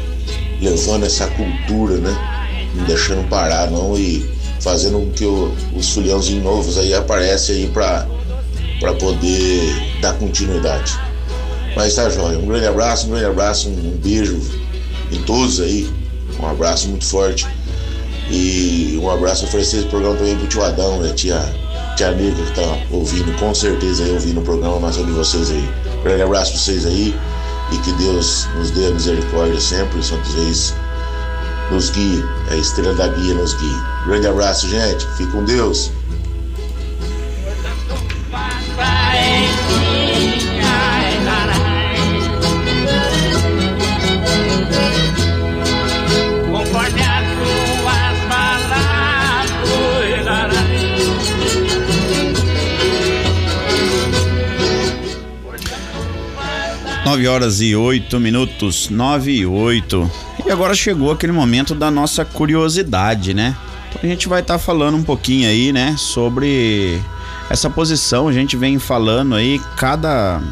Levando 0.60 1.06
essa 1.06 1.28
cultura, 1.28 1.98
né? 1.98 2.70
Não 2.74 2.84
deixando 2.86 3.28
parar 3.28 3.70
não 3.70 3.96
e 3.96 4.33
fazendo 4.64 4.98
com 4.98 5.10
que 5.12 5.26
o- 5.26 5.54
os 5.76 5.90
fulhãozinhos 5.90 6.42
novos 6.42 6.78
aí 6.78 6.94
aparecem 6.94 7.56
aí 7.56 7.66
para 7.68 8.06
poder 8.98 9.98
dar 10.00 10.14
continuidade. 10.14 10.98
Mas 11.76 11.94
tá 11.94 12.08
jóia. 12.08 12.38
Um 12.38 12.46
grande 12.46 12.66
abraço, 12.66 13.06
um 13.06 13.10
grande 13.10 13.26
abraço, 13.26 13.68
um, 13.68 13.98
beijo 14.02 14.40
em 15.12 15.20
todos 15.22 15.60
aí. 15.60 15.88
Um 16.40 16.46
abraço 16.46 16.88
muito 16.88 17.04
forte. 17.04 17.46
E 18.30 18.98
um 19.02 19.10
abraço 19.10 19.44
oferecer 19.44 19.78
esse 19.80 19.86
programa 19.88 20.16
também 20.16 20.34
pro 20.36 20.46
tio 20.46 20.64
Adão 20.64 21.04
a 21.04 21.12
tia, 21.12 21.38
tia 21.96 22.10
Negra 22.12 22.42
que 22.42 22.54
tá 22.54 22.78
ouvindo, 22.90 23.38
com 23.38 23.54
certeza 23.54 24.02
aí 24.02 24.12
ouvindo 24.12 24.40
o 24.40 24.42
programa 24.44 24.80
mais 24.80 24.96
um 24.96 25.04
de 25.04 25.12
vocês 25.12 25.50
aí. 25.50 25.68
Um 26.00 26.02
grande 26.02 26.22
abraço 26.22 26.52
pra 26.52 26.60
vocês 26.60 26.86
aí 26.86 27.14
e 27.70 27.78
que 27.78 27.92
Deus 27.92 28.48
nos 28.56 28.70
dê 28.70 28.86
a 28.86 28.90
misericórdia 28.92 29.60
sempre, 29.60 30.02
Santos 30.02 30.34
Reis 30.34 30.74
nos 31.70 31.90
guie, 31.90 32.24
a 32.50 32.56
estrela 32.56 32.94
da 32.94 33.08
guia 33.08 33.34
nos 33.34 33.54
guie. 33.54 33.82
Grande 34.06 34.26
abraço, 34.26 34.68
gente. 34.68 35.06
Fique 35.16 35.30
com 35.32 35.44
Deus. 35.44 35.90
9 57.14 57.28
horas 57.28 57.60
e 57.60 57.76
8 57.76 58.18
minutos, 58.18 58.90
9 58.90 59.30
e 59.30 59.46
8. 59.46 60.10
E 60.44 60.50
agora 60.50 60.74
chegou 60.74 61.12
aquele 61.12 61.30
momento 61.32 61.72
da 61.72 61.88
nossa 61.88 62.24
curiosidade, 62.24 63.32
né? 63.32 63.56
Então 63.88 64.00
a 64.02 64.06
gente 64.08 64.28
vai 64.28 64.40
estar 64.40 64.58
falando 64.58 64.96
um 64.96 65.02
pouquinho 65.04 65.48
aí, 65.48 65.72
né, 65.72 65.94
sobre 65.96 67.00
essa 67.48 67.70
posição. 67.70 68.26
A 68.26 68.32
gente 68.32 68.56
vem 68.56 68.80
falando 68.80 69.36
aí 69.36 69.60
cada 69.76 70.42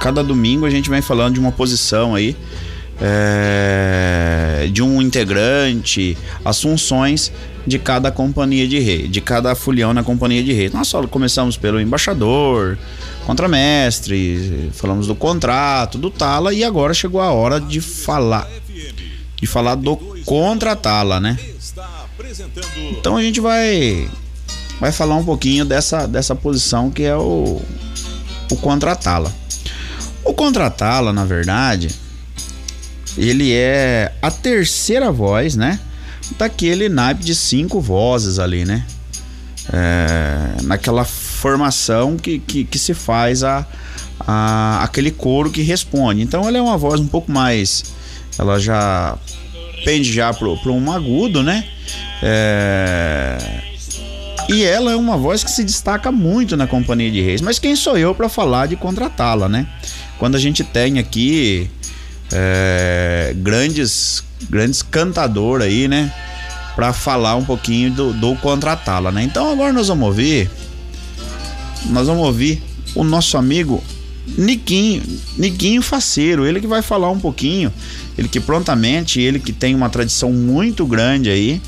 cada 0.00 0.24
domingo 0.24 0.66
a 0.66 0.70
gente 0.70 0.90
vem 0.90 1.00
falando 1.00 1.34
de 1.34 1.40
uma 1.40 1.52
posição 1.52 2.16
aí. 2.16 2.36
É, 3.02 4.68
de 4.72 4.82
um 4.82 5.00
integrante, 5.00 6.18
as 6.44 6.60
funções 6.60 7.32
de 7.66 7.78
cada 7.78 8.10
companhia 8.10 8.66
de 8.68 8.78
rei, 8.78 9.08
de 9.08 9.20
cada 9.20 9.54
folião 9.54 9.94
na 9.94 10.02
companhia 10.02 10.42
de 10.42 10.52
rei. 10.52 10.70
Nós 10.70 10.88
só 10.88 11.06
começamos 11.06 11.56
pelo 11.56 11.80
embaixador, 11.80 12.78
contramestre, 13.24 14.70
falamos 14.72 15.06
do 15.06 15.14
contrato, 15.14 15.96
do 15.96 16.10
tala 16.10 16.52
e 16.52 16.64
agora 16.64 16.92
chegou 16.92 17.20
a 17.20 17.30
hora 17.30 17.60
de 17.60 17.80
falar 17.80 18.48
de 19.40 19.46
falar 19.46 19.74
do 19.74 19.96
contratala, 20.24 21.18
né? 21.18 21.38
Então 22.90 23.16
a 23.16 23.22
gente 23.22 23.40
vai 23.40 24.08
vai 24.78 24.92
falar 24.92 25.16
um 25.16 25.24
pouquinho 25.24 25.64
dessa 25.64 26.06
dessa 26.06 26.34
posição 26.34 26.90
que 26.90 27.02
é 27.02 27.16
o 27.16 27.60
o 28.50 28.56
contratala. 28.56 29.32
O 30.24 30.34
contratala, 30.34 31.12
na 31.12 31.24
verdade, 31.24 31.88
ele 33.16 33.52
é 33.52 34.12
a 34.22 34.30
terceira 34.30 35.10
voz, 35.10 35.56
né? 35.56 35.78
Daquele 36.38 36.88
naipe 36.88 37.24
de 37.24 37.34
cinco 37.34 37.80
vozes 37.80 38.38
ali, 38.38 38.64
né? 38.64 38.84
É, 39.72 40.62
naquela 40.62 41.04
formação 41.04 42.16
que, 42.16 42.38
que, 42.38 42.64
que, 42.64 42.78
se 42.78 42.92
faz 42.92 43.44
a, 43.44 43.66
a, 44.20 44.82
aquele 44.82 45.10
coro 45.10 45.50
que 45.50 45.62
responde. 45.62 46.22
Então 46.22 46.46
ela 46.46 46.58
é 46.58 46.62
uma 46.62 46.76
voz 46.76 47.00
um 47.00 47.06
pouco 47.06 47.30
mais. 47.30 47.84
Ela 48.38 48.58
já 48.58 49.16
pende 49.84 50.12
já 50.12 50.32
pro, 50.32 50.56
pro 50.58 50.72
um 50.72 50.90
agudo, 50.92 51.42
né? 51.42 51.64
É, 52.22 53.38
e 54.48 54.64
ela 54.64 54.92
é 54.92 54.96
uma 54.96 55.16
voz 55.16 55.44
que 55.44 55.50
se 55.50 55.62
destaca 55.62 56.10
muito 56.10 56.56
na 56.56 56.66
Companhia 56.66 57.10
de 57.10 57.20
Reis. 57.20 57.40
Mas 57.40 57.58
quem 57.58 57.76
sou 57.76 57.96
eu 57.96 58.14
para 58.14 58.28
falar 58.28 58.66
de 58.66 58.76
contratá-la, 58.76 59.48
né? 59.48 59.66
Quando 60.18 60.34
a 60.34 60.38
gente 60.40 60.64
tem 60.64 60.98
aqui 60.98 61.70
é, 62.32 63.32
grandes 63.36 64.22
grandes 64.48 64.82
cantador 64.82 65.60
aí, 65.60 65.88
né? 65.88 66.12
Para 66.74 66.92
falar 66.92 67.36
um 67.36 67.44
pouquinho 67.44 67.90
do, 67.90 68.12
do 68.12 68.34
contratá-la, 68.36 69.12
né? 69.12 69.22
Então 69.22 69.50
agora 69.50 69.72
nós 69.72 69.88
vamos 69.88 70.06
ouvir, 70.06 70.50
nós 71.86 72.06
vamos 72.06 72.24
ouvir 72.24 72.62
o 72.94 73.04
nosso 73.04 73.36
amigo 73.36 73.82
Niquinho, 74.26 75.02
Niquinho 75.36 75.82
Faceiro, 75.82 76.46
ele 76.46 76.60
que 76.60 76.66
vai 76.66 76.82
falar 76.82 77.10
um 77.10 77.18
pouquinho, 77.18 77.72
ele 78.16 78.28
que 78.28 78.40
prontamente, 78.40 79.20
ele 79.20 79.38
que 79.38 79.52
tem 79.52 79.74
uma 79.74 79.88
tradição 79.88 80.32
muito 80.32 80.86
grande 80.86 81.30
aí, 81.30 81.60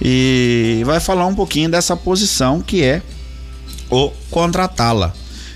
e 0.00 0.82
vai 0.84 0.98
falar 0.98 1.26
um 1.26 1.34
pouquinho 1.34 1.70
dessa 1.70 1.96
posição 1.96 2.60
que 2.60 2.82
é 2.82 3.02
o 3.90 4.10
contratá-la. 4.30 5.12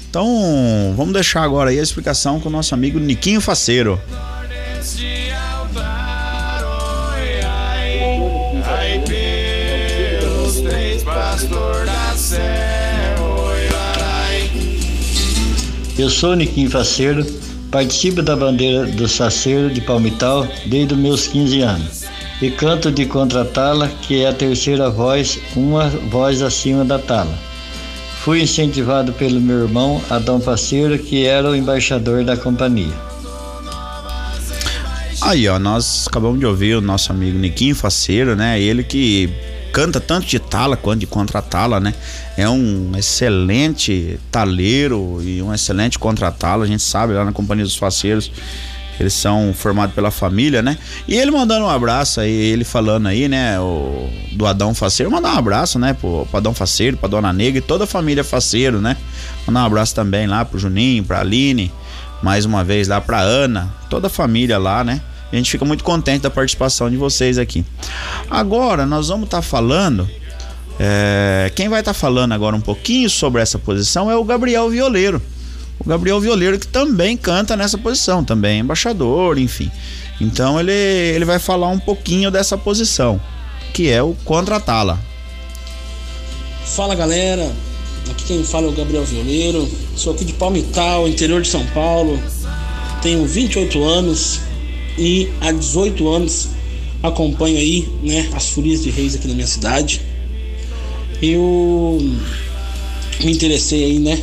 Então, 0.08 0.94
vamos 0.96 1.12
deixar 1.12 1.42
agora 1.42 1.70
aí 1.70 1.78
a 1.78 1.82
explicação 1.82 2.38
com 2.38 2.48
o 2.48 2.52
nosso 2.52 2.74
amigo 2.74 3.00
Niquinho 3.00 3.40
Faceiro. 3.40 4.00
Eu 15.96 16.10
sou 16.10 16.34
Niquim 16.34 16.68
Faceiro, 16.68 17.24
participo 17.70 18.20
da 18.20 18.34
bandeira 18.34 18.84
do 18.86 19.06
Saceiro 19.06 19.72
de 19.72 19.80
Palmital 19.80 20.46
desde 20.66 20.94
os 20.94 21.00
meus 21.00 21.26
15 21.28 21.60
anos 21.60 22.04
e 22.42 22.50
canto 22.50 22.90
de 22.90 23.06
contratá-la, 23.06 23.88
que 23.88 24.22
é 24.22 24.28
a 24.28 24.32
terceira 24.32 24.90
voz, 24.90 25.38
uma 25.54 25.88
voz 25.88 26.42
acima 26.42 26.84
da 26.84 26.98
tala. 26.98 27.32
Fui 28.24 28.42
incentivado 28.42 29.12
pelo 29.12 29.40
meu 29.40 29.60
irmão 29.60 30.02
Adão 30.10 30.40
Faceiro, 30.40 30.98
que 30.98 31.24
era 31.24 31.50
o 31.50 31.54
embaixador 31.54 32.24
da 32.24 32.36
companhia. 32.36 32.94
Aí, 35.20 35.48
ó, 35.48 35.58
nós 35.58 36.06
acabamos 36.06 36.38
de 36.38 36.46
ouvir 36.46 36.76
o 36.76 36.80
nosso 36.80 37.12
amigo 37.12 37.38
Niquinho 37.38 37.74
Faceiro, 37.74 38.34
né? 38.34 38.60
Ele 38.60 38.82
que 38.82 39.30
canta 39.74 40.00
tanto 40.00 40.24
de 40.28 40.38
tala 40.38 40.76
quanto 40.76 41.00
de 41.00 41.06
contratala, 41.06 41.80
né? 41.80 41.92
É 42.36 42.48
um 42.48 42.92
excelente 42.96 44.20
taleiro 44.30 45.20
e 45.20 45.42
um 45.42 45.52
excelente 45.52 45.98
contratala, 45.98 46.64
a 46.64 46.66
gente 46.66 46.84
sabe 46.84 47.12
lá 47.12 47.24
na 47.24 47.32
Companhia 47.32 47.64
dos 47.64 47.74
Faceiros. 47.74 48.30
Eles 49.00 49.12
são 49.12 49.52
formados 49.52 49.92
pela 49.92 50.12
família, 50.12 50.62
né? 50.62 50.78
E 51.08 51.16
ele 51.16 51.32
mandando 51.32 51.64
um 51.64 51.68
abraço 51.68 52.20
aí, 52.20 52.30
ele 52.30 52.62
falando 52.62 53.08
aí, 53.08 53.28
né? 53.28 53.58
O, 53.58 54.08
do 54.34 54.46
Adão 54.46 54.72
Faceiro. 54.72 55.10
Mandar 55.10 55.34
um 55.34 55.38
abraço, 55.38 55.76
né? 55.80 55.92
Pro, 55.92 56.24
pro 56.30 56.36
Adão 56.36 56.54
Faceiro, 56.54 56.96
pra 56.96 57.08
Dona 57.08 57.32
Negra 57.32 57.58
e 57.58 57.60
toda 57.60 57.82
a 57.82 57.86
família 57.88 58.22
Faceiro, 58.22 58.80
né? 58.80 58.96
Mandar 59.44 59.64
um 59.64 59.66
abraço 59.66 59.92
também 59.92 60.28
lá 60.28 60.44
pro 60.44 60.56
Juninho, 60.56 61.02
pra 61.02 61.18
Aline. 61.18 61.72
Mais 62.22 62.44
uma 62.44 62.62
vez 62.62 62.86
lá 62.86 63.00
pra 63.00 63.20
Ana. 63.20 63.74
Toda 63.90 64.06
a 64.06 64.10
família 64.10 64.56
lá, 64.56 64.84
né? 64.84 65.00
A 65.34 65.36
gente 65.36 65.50
fica 65.50 65.64
muito 65.64 65.82
contente 65.82 66.22
da 66.22 66.30
participação 66.30 66.88
de 66.88 66.96
vocês 66.96 67.38
aqui. 67.38 67.64
Agora 68.30 68.86
nós 68.86 69.08
vamos 69.08 69.24
estar 69.24 69.38
tá 69.38 69.42
falando. 69.42 70.08
É, 70.78 71.50
quem 71.56 71.68
vai 71.68 71.80
estar 71.80 71.92
tá 71.92 71.98
falando 71.98 72.30
agora 72.30 72.54
um 72.54 72.60
pouquinho 72.60 73.10
sobre 73.10 73.42
essa 73.42 73.58
posição 73.58 74.08
é 74.08 74.14
o 74.14 74.22
Gabriel 74.22 74.70
Violeiro. 74.70 75.20
O 75.80 75.88
Gabriel 75.88 76.20
Violeiro 76.20 76.56
que 76.56 76.68
também 76.68 77.16
canta 77.16 77.56
nessa 77.56 77.76
posição, 77.76 78.22
também 78.22 78.58
é 78.58 78.60
embaixador, 78.60 79.36
enfim. 79.36 79.72
Então 80.20 80.60
ele, 80.60 80.70
ele 80.70 81.24
vai 81.24 81.40
falar 81.40 81.66
um 81.66 81.80
pouquinho 81.80 82.30
dessa 82.30 82.56
posição, 82.56 83.20
que 83.72 83.90
é 83.90 84.00
o 84.00 84.14
contratá-la. 84.24 85.00
Fala 86.64 86.94
galera, 86.94 87.50
aqui 88.08 88.24
quem 88.24 88.44
fala 88.44 88.66
é 88.66 88.70
o 88.70 88.72
Gabriel 88.72 89.04
Violeiro, 89.04 89.68
sou 89.96 90.14
aqui 90.14 90.24
de 90.24 90.32
Palmital, 90.34 91.08
interior 91.08 91.42
de 91.42 91.48
São 91.48 91.66
Paulo, 91.66 92.22
tenho 93.02 93.26
28 93.26 93.82
anos, 93.82 94.40
e 94.98 95.28
há 95.40 95.50
18 95.52 96.08
anos 96.08 96.48
acompanho 97.02 97.58
aí, 97.58 97.88
né, 98.02 98.30
as 98.32 98.50
Furias 98.50 98.82
de 98.82 98.90
Reis 98.90 99.14
aqui 99.14 99.28
na 99.28 99.34
minha 99.34 99.46
cidade. 99.46 100.00
Eu 101.20 101.98
me 103.20 103.32
interessei 103.32 103.84
aí, 103.84 103.98
né, 103.98 104.22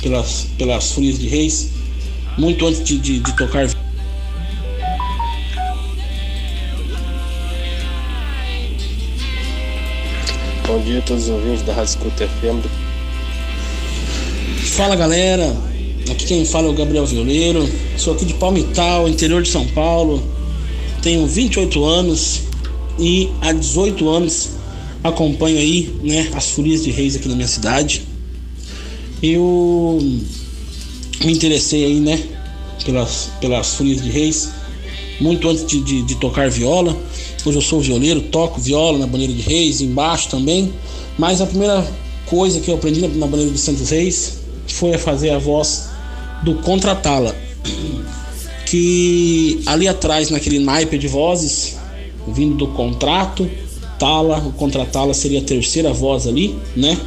pelas, 0.00 0.46
pelas 0.56 0.92
Furias 0.92 1.18
de 1.18 1.28
Reis, 1.28 1.70
muito 2.38 2.66
antes 2.66 2.82
de, 2.84 2.98
de, 2.98 3.18
de 3.18 3.36
tocar. 3.36 3.68
Bom 10.66 10.80
dia 10.84 11.00
a 11.00 11.02
todos 11.02 11.24
os 11.24 11.30
ouvintes 11.30 11.62
da 11.62 11.74
Rádio 11.74 11.90
Escuta 11.90 12.28
FM. 12.28 12.64
Fala 14.76 14.96
galera, 14.96 15.54
Aqui 16.10 16.26
quem 16.26 16.44
fala 16.44 16.66
é 16.66 16.70
o 16.70 16.74
Gabriel 16.74 17.06
Violeiro, 17.06 17.68
sou 17.96 18.12
aqui 18.12 18.24
de 18.24 18.34
Palmital, 18.34 19.08
interior 19.08 19.42
de 19.42 19.48
São 19.48 19.66
Paulo. 19.68 20.22
Tenho 21.00 21.26
28 21.26 21.84
anos 21.84 22.40
e 22.98 23.30
há 23.40 23.52
18 23.52 24.08
anos 24.08 24.50
acompanho 25.02 25.58
aí, 25.58 25.94
né, 26.02 26.28
as 26.34 26.50
folias 26.50 26.82
de 26.82 26.90
reis 26.90 27.16
aqui 27.16 27.28
na 27.28 27.36
minha 27.36 27.48
cidade. 27.48 28.02
Eu 29.22 29.98
me 31.24 31.32
interessei 31.32 31.84
aí, 31.84 32.00
né, 32.00 32.20
pelas, 32.84 33.30
pelas 33.40 33.74
folias 33.74 34.02
de 34.02 34.10
reis, 34.10 34.50
muito 35.20 35.48
antes 35.48 35.64
de, 35.64 35.80
de, 35.80 36.02
de 36.02 36.14
tocar 36.16 36.50
viola. 36.50 36.96
Hoje 37.44 37.58
eu 37.58 37.62
sou 37.62 37.80
violeiro, 37.80 38.20
toco 38.22 38.60
viola 38.60 38.98
na 38.98 39.06
bandeira 39.06 39.32
de 39.32 39.42
reis, 39.42 39.80
embaixo 39.80 40.28
também. 40.28 40.72
Mas 41.16 41.40
a 41.40 41.46
primeira 41.46 41.86
coisa 42.26 42.60
que 42.60 42.70
eu 42.70 42.74
aprendi 42.74 43.00
na, 43.00 43.08
na 43.08 43.26
bandeira 43.26 43.52
de 43.52 43.58
Santos 43.58 43.90
Reis 43.90 44.38
foi 44.66 44.94
a 44.94 44.98
fazer 44.98 45.30
a 45.30 45.38
voz 45.38 45.91
do 46.42 46.54
Contratala, 46.56 47.34
que 48.66 49.62
ali 49.66 49.86
atrás, 49.86 50.30
naquele 50.30 50.58
naipe 50.58 50.98
de 50.98 51.06
vozes, 51.06 51.76
vindo 52.26 52.56
do 52.56 52.68
contrato, 52.68 53.48
Tala, 53.98 54.38
o 54.38 54.52
Contratala 54.52 55.14
seria 55.14 55.40
a 55.40 55.44
terceira 55.44 55.92
voz 55.92 56.26
ali, 56.26 56.56
né? 56.74 56.98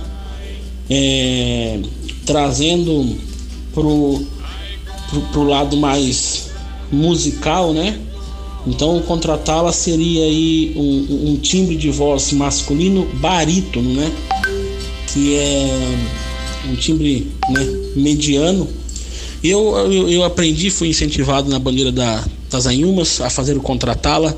É, 0.90 1.80
trazendo 2.26 3.18
pro, 3.74 4.22
pro, 5.10 5.22
pro 5.22 5.44
lado 5.44 5.76
mais 5.76 6.50
musical, 6.92 7.74
né? 7.74 8.00
Então, 8.68 9.00
contratá-la 9.02 9.72
seria 9.72 10.24
aí 10.24 10.74
um, 10.76 11.32
um, 11.32 11.38
timbre 11.38 11.76
de 11.76 11.92
voz 11.92 12.32
masculino 12.32 13.06
barítono, 13.16 13.94
né? 13.94 14.12
Que 15.12 15.36
é 15.36 15.98
um 16.70 16.76
timbre 16.76 17.32
né, 17.50 17.66
mediano 17.96 18.68
eu, 19.50 19.76
eu, 19.92 20.10
eu 20.10 20.24
aprendi, 20.24 20.70
fui 20.70 20.90
incentivado 20.90 21.50
na 21.50 21.60
bandeira 21.60 21.92
da, 21.92 22.24
das 22.50 22.66
Anhumas 22.66 23.20
a 23.22 23.30
fazer 23.30 23.58
o 23.58 23.62
contratá-la. 23.62 24.36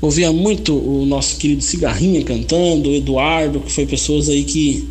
Ouvia 0.00 0.32
muito 0.32 0.74
o 0.74 1.04
nosso 1.06 1.36
querido 1.36 1.62
Cigarrinha 1.62 2.22
cantando, 2.22 2.88
o 2.88 2.94
Eduardo, 2.94 3.60
que 3.60 3.72
foi 3.72 3.84
pessoas 3.84 4.28
aí 4.28 4.44
que, 4.44 4.88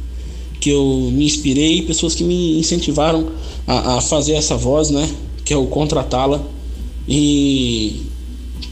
que 0.59 0.69
eu 0.69 1.09
me 1.13 1.25
inspirei, 1.25 1.81
pessoas 1.81 2.13
que 2.13 2.23
me 2.23 2.59
incentivaram 2.59 3.29
a, 3.65 3.97
a 3.97 4.01
fazer 4.01 4.33
essa 4.33 4.57
voz, 4.57 4.89
né? 4.89 5.09
Que 5.45 5.53
é 5.53 5.57
o 5.57 5.67
contratá-la. 5.67 6.43
E 7.07 8.01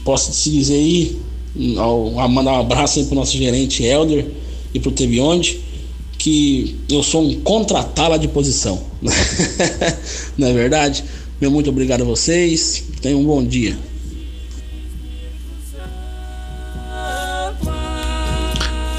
posso 0.04 0.30
te 0.30 0.50
dizer 0.50 0.74
aí, 0.74 1.16
ao, 1.78 2.20
a 2.20 2.28
mandar 2.28 2.52
um 2.52 2.60
abraço 2.60 2.98
aí 2.98 3.06
pro 3.06 3.14
nosso 3.14 3.36
gerente 3.36 3.82
Helder 3.82 4.26
e 4.74 4.78
pro 4.78 4.90
Tebionde 4.90 5.60
que 6.26 6.74
eu 6.90 7.04
sou 7.04 7.22
um 7.22 7.40
contratá-la 7.40 8.16
de 8.16 8.26
posição. 8.26 8.82
Não 10.36 10.48
é 10.48 10.52
verdade? 10.52 11.04
Meu 11.40 11.52
muito 11.52 11.70
obrigado 11.70 12.00
a 12.00 12.04
vocês. 12.04 12.82
Tenham 13.00 13.20
um 13.20 13.24
bom 13.24 13.44
dia. 13.44 13.78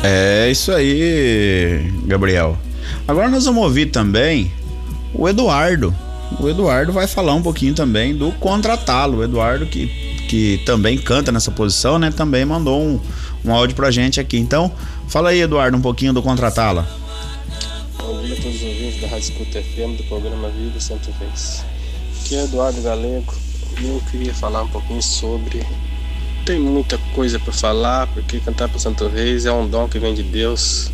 É 0.02 0.50
isso 0.50 0.72
aí, 0.72 1.92
Gabriel. 2.06 2.58
Agora 3.06 3.28
nós 3.28 3.44
vamos 3.44 3.62
ouvir 3.62 3.88
também 3.88 4.50
o 5.14 5.28
Eduardo. 5.28 5.94
O 6.40 6.48
Eduardo 6.48 6.94
vai 6.94 7.08
falar 7.08 7.34
um 7.34 7.42
pouquinho 7.42 7.74
também 7.74 8.16
do 8.16 8.32
contratá-lo. 8.32 9.18
O 9.18 9.24
Eduardo 9.26 9.66
que, 9.66 9.88
que 10.30 10.62
também 10.66 10.98
canta 10.98 11.30
nessa 11.30 11.52
posição, 11.52 12.00
né? 12.00 12.10
Também 12.10 12.46
mandou 12.46 12.82
um, 12.82 12.98
um 13.44 13.54
áudio 13.54 13.76
pra 13.76 13.92
gente 13.92 14.18
aqui. 14.18 14.38
Então, 14.38 14.72
fala 15.10 15.32
aí, 15.32 15.42
Eduardo, 15.42 15.76
um 15.76 15.82
pouquinho 15.82 16.14
do 16.14 16.24
contratá-la. 16.24 16.88
Bom 18.08 18.22
dia 18.22 18.36
a 18.36 18.42
todos 18.42 18.56
os 18.56 18.64
ouvintes 18.64 19.02
da 19.02 19.08
Rádio 19.10 19.32
Escuta 19.32 19.62
FM 19.62 19.98
do 19.98 20.04
programa 20.06 20.48
Vida 20.48 20.80
Santo 20.80 21.12
Reis. 21.20 21.66
Aqui 22.22 22.38
é 22.38 22.46
Eduardo 22.46 22.82
Galego 22.82 23.36
e 23.82 23.86
eu 23.86 24.02
queria 24.10 24.34
falar 24.34 24.64
um 24.64 24.70
pouquinho 24.70 25.02
sobre. 25.02 25.62
Tem 26.46 26.58
muita 26.58 26.98
coisa 27.14 27.38
para 27.38 27.52
falar, 27.52 28.08
porque 28.14 28.40
cantar 28.40 28.70
para 28.70 28.80
Santo 28.80 29.10
Reis 29.10 29.46
é 29.46 29.52
um 29.52 29.68
dom 29.68 29.90
que 29.90 30.00
vem 30.00 30.16
de 30.16 30.24
Deus 30.24 30.90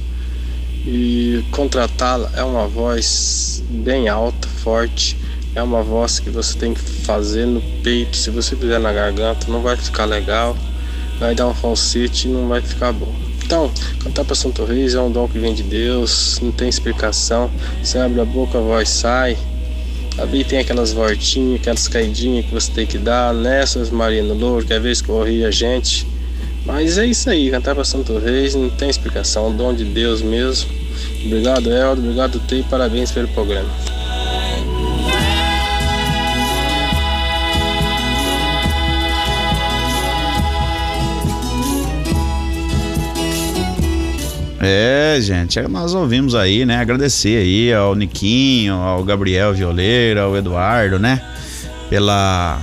e 0.88 1.46
contratá-la 1.52 2.32
é 2.36 2.44
uma 2.44 2.68
voz 2.68 3.64
bem 3.70 4.10
alta, 4.10 4.48
forte. 4.48 5.16
É 5.54 5.62
uma 5.62 5.84
voz 5.84 6.20
que 6.20 6.32
você 6.32 6.58
tem 6.58 6.74
que 6.74 6.82
fazer 6.82 7.46
no 7.46 7.62
peito. 7.84 8.18
Se 8.18 8.32
você 8.32 8.56
fizer 8.56 8.80
na 8.80 8.92
garganta, 8.92 9.52
não 9.52 9.62
vai 9.62 9.78
ficar 9.78 10.06
legal. 10.06 10.58
Vai 11.20 11.36
dar 11.36 11.48
um 11.48 11.54
falsete 11.54 12.28
e 12.28 12.32
não 12.32 12.48
vai 12.48 12.60
ficar 12.60 12.92
bom. 12.92 13.14
Então, 13.54 13.72
cantar 14.00 14.26
para 14.26 14.34
Santo 14.34 14.66
Reis 14.66 14.96
é 14.96 15.00
um 15.00 15.12
dom 15.12 15.28
que 15.28 15.38
vem 15.38 15.54
de 15.54 15.62
Deus, 15.62 16.40
não 16.42 16.52
tem 16.52 16.68
explicação. 16.68 17.52
Você 17.84 18.00
abre 18.00 18.20
a 18.20 18.26
boca, 18.26 18.58
a 18.58 18.62
voz 18.62 18.90
sai. 18.90 19.38
Ali 20.18 20.44
tem 20.44 20.58
aquelas 20.58 20.92
voltinhas, 20.92 21.62
aquelas 21.62 21.88
caidinhas 21.88 22.48
que 22.48 22.52
você 22.52 22.72
tem 22.72 22.88
que 22.88 22.98
dar, 22.98 23.32
nessas 23.32 23.92
Marino 23.92 24.34
Louro, 24.34 24.66
que 24.66 24.74
às 24.74 24.82
vezes 24.82 25.04
corria 25.04 25.50
a 25.50 25.52
gente. 25.52 26.08
Mas 26.66 26.98
é 26.98 27.06
isso 27.06 27.30
aí, 27.30 27.52
cantar 27.52 27.76
para 27.76 27.84
Santo 27.84 28.18
Reis 28.18 28.56
não 28.56 28.72
tem 28.72 28.90
explicação, 28.90 29.46
é 29.46 29.50
um 29.50 29.56
dom 29.56 29.72
de 29.72 29.86
Deus 29.86 30.24
mesmo. 30.24 30.72
Obrigado, 31.24 31.72
Eldo, 31.72 32.02
obrigado, 32.02 32.40
Tei, 32.48 32.66
parabéns 32.68 33.12
pelo 33.12 33.28
programa. 33.28 33.70
É, 44.66 45.20
gente, 45.20 45.62
nós 45.64 45.94
ouvimos 45.94 46.34
aí, 46.36 46.66
né? 46.66 46.78
Agradecer 46.78 47.38
aí 47.38 47.74
ao 47.74 47.94
Niquinho, 47.96 48.76
ao 48.76 49.04
Gabriel 49.04 49.54
Violeira, 49.54 50.22
ao 50.22 50.38
Eduardo, 50.38 50.98
né? 50.98 51.22
Pela. 51.90 52.62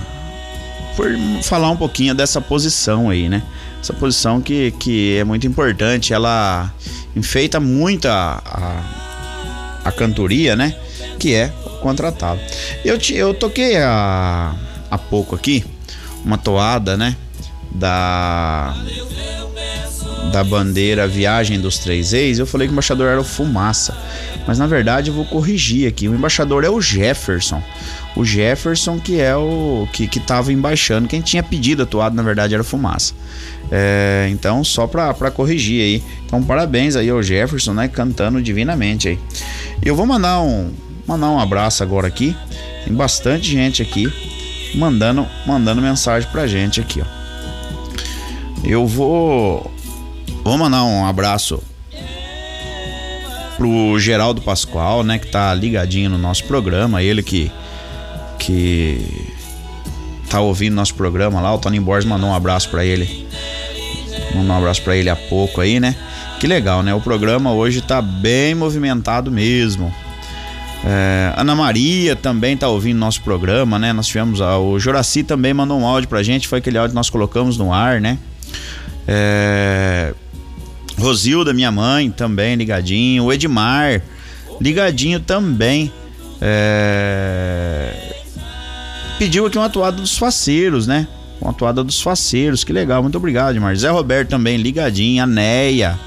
Por 0.95 1.11
falar 1.43 1.69
um 1.69 1.77
pouquinho 1.77 2.15
dessa 2.15 2.41
posição 2.41 3.11
aí, 3.11 3.29
né? 3.29 3.43
Essa 3.79 3.93
posição 3.93 4.41
que, 4.41 4.71
que 4.71 5.15
é 5.17 5.23
muito 5.23 5.45
importante, 5.45 6.11
ela 6.11 6.73
enfeita 7.15 7.59
muito 7.59 8.07
a, 8.07 8.41
a, 8.45 9.87
a 9.89 9.91
cantoria, 9.91 10.55
né? 10.55 10.75
Que 11.19 11.35
é 11.35 11.49
contratado. 11.81 12.41
Eu, 12.83 12.97
te, 12.97 13.13
eu 13.13 13.31
toquei 13.31 13.77
há, 13.77 14.55
há 14.89 14.97
pouco 14.97 15.35
aqui 15.35 15.63
uma 16.25 16.39
toada, 16.39 16.97
né? 16.97 17.15
Da 17.71 18.75
da 20.31 20.43
bandeira 20.43 21.07
Viagem 21.07 21.59
dos 21.59 21.77
Três 21.77 22.13
Ex, 22.13 22.39
eu 22.39 22.45
falei 22.45 22.67
que 22.67 22.71
o 22.71 22.75
embaixador 22.75 23.07
era 23.07 23.19
o 23.19 23.23
Fumaça. 23.23 23.95
Mas 24.47 24.57
na 24.57 24.65
verdade 24.65 25.09
eu 25.09 25.13
vou 25.13 25.25
corrigir 25.25 25.87
aqui. 25.87 26.07
O 26.07 26.15
embaixador 26.15 26.63
é 26.63 26.69
o 26.69 26.81
Jefferson. 26.81 27.61
O 28.15 28.23
Jefferson 28.23 28.99
que 28.99 29.19
é 29.19 29.35
o 29.35 29.87
que, 29.93 30.07
que 30.07 30.19
tava 30.19 30.51
embaixando. 30.51 31.07
Quem 31.07 31.21
tinha 31.21 31.43
pedido 31.43 31.83
atuado, 31.83 32.15
na 32.15 32.23
verdade, 32.23 32.53
era 32.53 32.61
o 32.61 32.65
Fumaça. 32.65 33.13
É, 33.71 34.27
então, 34.31 34.63
só 34.63 34.87
pra, 34.87 35.13
pra 35.13 35.29
corrigir 35.29 35.81
aí. 35.81 36.03
Então, 36.25 36.41
parabéns 36.43 36.95
aí 36.95 37.09
ao 37.09 37.21
Jefferson, 37.21 37.73
né? 37.73 37.87
Cantando 37.87 38.41
divinamente 38.41 39.09
aí. 39.09 39.19
Eu 39.83 39.95
vou 39.95 40.05
mandar 40.05 40.41
um, 40.41 40.71
mandar 41.07 41.29
um 41.29 41.39
abraço 41.39 41.83
agora 41.83 42.07
aqui. 42.07 42.35
Tem 42.85 42.93
bastante 42.93 43.49
gente 43.49 43.81
aqui 43.81 44.11
mandando, 44.75 45.27
mandando 45.45 45.81
mensagem 45.81 46.29
pra 46.31 46.47
gente 46.47 46.79
aqui, 46.79 47.01
ó. 47.01 47.21
Eu 48.63 48.85
vou 48.85 49.70
Vou 50.43 50.57
mandar 50.57 50.83
um 50.83 51.05
abraço 51.05 51.61
pro 53.57 53.99
Geraldo 53.99 54.41
Pascoal, 54.41 55.03
né, 55.03 55.19
que 55.19 55.27
tá 55.27 55.53
ligadinho 55.53 56.09
no 56.09 56.17
nosso 56.17 56.43
programa, 56.45 57.03
ele 57.03 57.21
que 57.21 57.51
que 58.39 58.99
tá 60.29 60.39
ouvindo 60.39 60.73
nosso 60.73 60.95
programa 60.95 61.39
lá, 61.39 61.53
o 61.53 61.59
Tony 61.59 61.79
Borges 61.79 62.09
mandou 62.09 62.29
um 62.29 62.33
abraço 62.33 62.69
para 62.69 62.83
ele. 62.83 63.27
Mandou 64.33 64.55
um 64.55 64.57
abraço 64.57 64.81
para 64.81 64.95
ele 64.95 65.09
há 65.09 65.15
pouco 65.15 65.61
aí, 65.61 65.79
né? 65.79 65.95
Que 66.39 66.47
legal, 66.47 66.81
né? 66.81 66.93
O 66.93 67.01
programa 67.01 67.53
hoje 67.53 67.81
tá 67.81 68.01
bem 68.01 68.55
movimentado 68.55 69.29
mesmo. 69.29 69.93
É, 70.83 71.33
Ana 71.37 71.53
Maria 71.53 72.15
também 72.15 72.57
tá 72.57 72.67
ouvindo 72.67 72.97
nosso 72.97 73.21
programa, 73.21 73.77
né? 73.77 73.93
Nós 73.93 74.07
tivemos. 74.07 74.41
A, 74.41 74.57
o 74.57 74.79
Joraci 74.79 75.21
também 75.21 75.53
mandou 75.53 75.79
um 75.79 75.85
áudio 75.85 76.09
pra 76.09 76.23
gente, 76.23 76.47
foi 76.47 76.59
aquele 76.59 76.77
áudio 76.77 76.91
que 76.91 76.95
nós 76.95 77.09
colocamos 77.09 77.57
no 77.57 77.71
ar, 77.71 78.01
né? 78.01 78.17
É, 79.07 80.13
Rosilda, 80.97 81.53
minha 81.53 81.71
mãe, 81.71 82.09
também 82.09 82.55
ligadinho. 82.55 83.25
O 83.25 83.33
Edmar, 83.33 84.01
ligadinho 84.59 85.19
também. 85.19 85.91
É... 86.41 87.93
Pediu 89.17 89.45
aqui 89.45 89.57
uma 89.57 89.67
atuada 89.67 89.97
dos 89.97 90.17
faceiros, 90.17 90.87
né? 90.87 91.07
Uma 91.39 91.51
atuada 91.51 91.83
dos 91.83 92.01
faceiros, 92.01 92.63
que 92.63 92.73
legal, 92.73 93.01
muito 93.01 93.17
obrigado, 93.17 93.51
Edmar. 93.51 93.75
Zé 93.75 93.89
Roberto 93.89 94.29
também, 94.29 94.57
ligadinho. 94.57 95.23
A 95.23 95.27
Neia. 95.27 95.99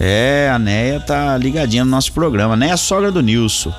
É, 0.00 0.50
a 0.52 0.58
Neia 0.58 0.98
tá 1.00 1.36
ligadinha 1.36 1.84
no 1.84 1.90
nosso 1.90 2.12
programa. 2.12 2.56
Neia, 2.56 2.76
sogra 2.76 3.12
do 3.12 3.20
Nilson. 3.22 3.72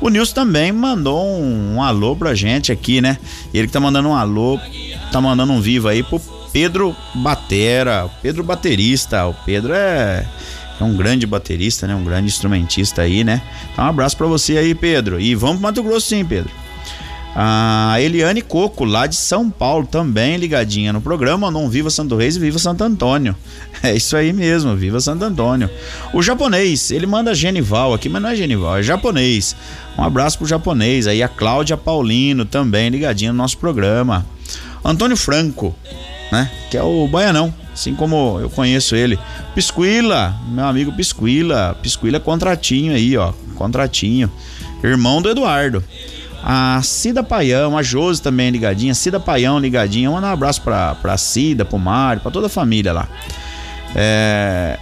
O 0.00 0.08
Nilson 0.08 0.34
também 0.34 0.72
mandou 0.72 1.24
um, 1.24 1.76
um, 1.76 1.82
alô 1.82 2.16
pra 2.16 2.34
gente 2.34 2.72
aqui, 2.72 3.00
né? 3.00 3.18
Ele 3.54 3.66
que 3.66 3.72
tá 3.72 3.80
mandando 3.80 4.08
um 4.08 4.14
alô, 4.14 4.58
tá 5.12 5.20
mandando 5.20 5.52
um 5.52 5.60
vivo 5.60 5.88
aí 5.88 6.02
pro 6.02 6.20
Pedro 6.58 6.96
Batera, 7.14 8.10
Pedro 8.20 8.42
baterista. 8.42 9.24
O 9.28 9.32
Pedro 9.32 9.72
é, 9.72 10.26
é 10.80 10.82
um 10.82 10.96
grande 10.96 11.24
baterista, 11.24 11.86
né? 11.86 11.94
Um 11.94 12.02
grande 12.02 12.26
instrumentista 12.26 13.02
aí, 13.02 13.22
né? 13.22 13.40
Então 13.72 13.84
um 13.84 13.88
abraço 13.88 14.16
para 14.16 14.26
você 14.26 14.58
aí, 14.58 14.74
Pedro. 14.74 15.20
E 15.20 15.36
vamos 15.36 15.58
pro 15.58 15.62
Mato 15.62 15.84
Grosso 15.84 16.08
sim, 16.08 16.24
Pedro. 16.24 16.50
A 17.32 17.94
Eliane 18.00 18.42
Coco, 18.42 18.84
lá 18.84 19.06
de 19.06 19.14
São 19.14 19.48
Paulo, 19.48 19.86
também 19.86 20.36
ligadinha 20.36 20.92
no 20.92 21.00
programa. 21.00 21.48
Não 21.48 21.70
Viva 21.70 21.90
Santo 21.90 22.16
Reis 22.16 22.34
e 22.34 22.40
Viva 22.40 22.58
Santo 22.58 22.82
Antônio. 22.82 23.36
É 23.80 23.94
isso 23.94 24.16
aí 24.16 24.32
mesmo, 24.32 24.74
Viva 24.74 24.98
Santo 24.98 25.24
Antônio. 25.24 25.70
O 26.12 26.20
japonês, 26.20 26.90
ele 26.90 27.06
manda 27.06 27.32
Genival 27.32 27.94
aqui, 27.94 28.08
mas 28.08 28.20
não 28.20 28.30
é 28.30 28.34
Genival, 28.34 28.78
é 28.78 28.82
japonês. 28.82 29.54
Um 29.96 30.02
abraço 30.02 30.38
pro 30.38 30.46
japonês 30.48 31.06
aí. 31.06 31.22
A 31.22 31.28
Cláudia 31.28 31.76
Paulino, 31.76 32.44
também 32.44 32.88
ligadinha 32.88 33.30
no 33.30 33.38
nosso 33.38 33.56
programa. 33.58 34.26
Antônio 34.84 35.16
Franco, 35.16 35.76
né? 36.30 36.50
Que 36.70 36.76
é 36.76 36.82
o 36.82 37.06
Baianão, 37.06 37.52
assim 37.72 37.94
como 37.94 38.38
eu 38.40 38.50
conheço 38.50 38.94
ele. 38.94 39.18
Pisquila, 39.54 40.34
meu 40.48 40.64
amigo 40.66 40.92
Pisquila, 40.92 41.76
Pisquila 41.82 42.20
contratinho 42.20 42.94
aí, 42.94 43.16
ó, 43.16 43.32
contratinho. 43.54 44.30
Irmão 44.82 45.20
do 45.20 45.30
Eduardo. 45.30 45.82
A 46.42 46.80
Cida 46.82 47.22
Paião, 47.22 47.76
a 47.76 47.82
Josi 47.82 48.22
também 48.22 48.50
ligadinha, 48.50 48.94
Cida 48.94 49.18
Paião 49.18 49.58
ligadinha. 49.58 50.10
Manda 50.10 50.28
um 50.28 50.32
abraço 50.32 50.62
pra, 50.62 50.94
pra 50.94 51.16
Cida, 51.16 51.64
pro 51.64 51.78
Mário, 51.78 52.22
pra 52.22 52.30
toda 52.30 52.46
a 52.46 52.50
família 52.50 52.92
lá. 52.92 53.08
É... 53.94 54.78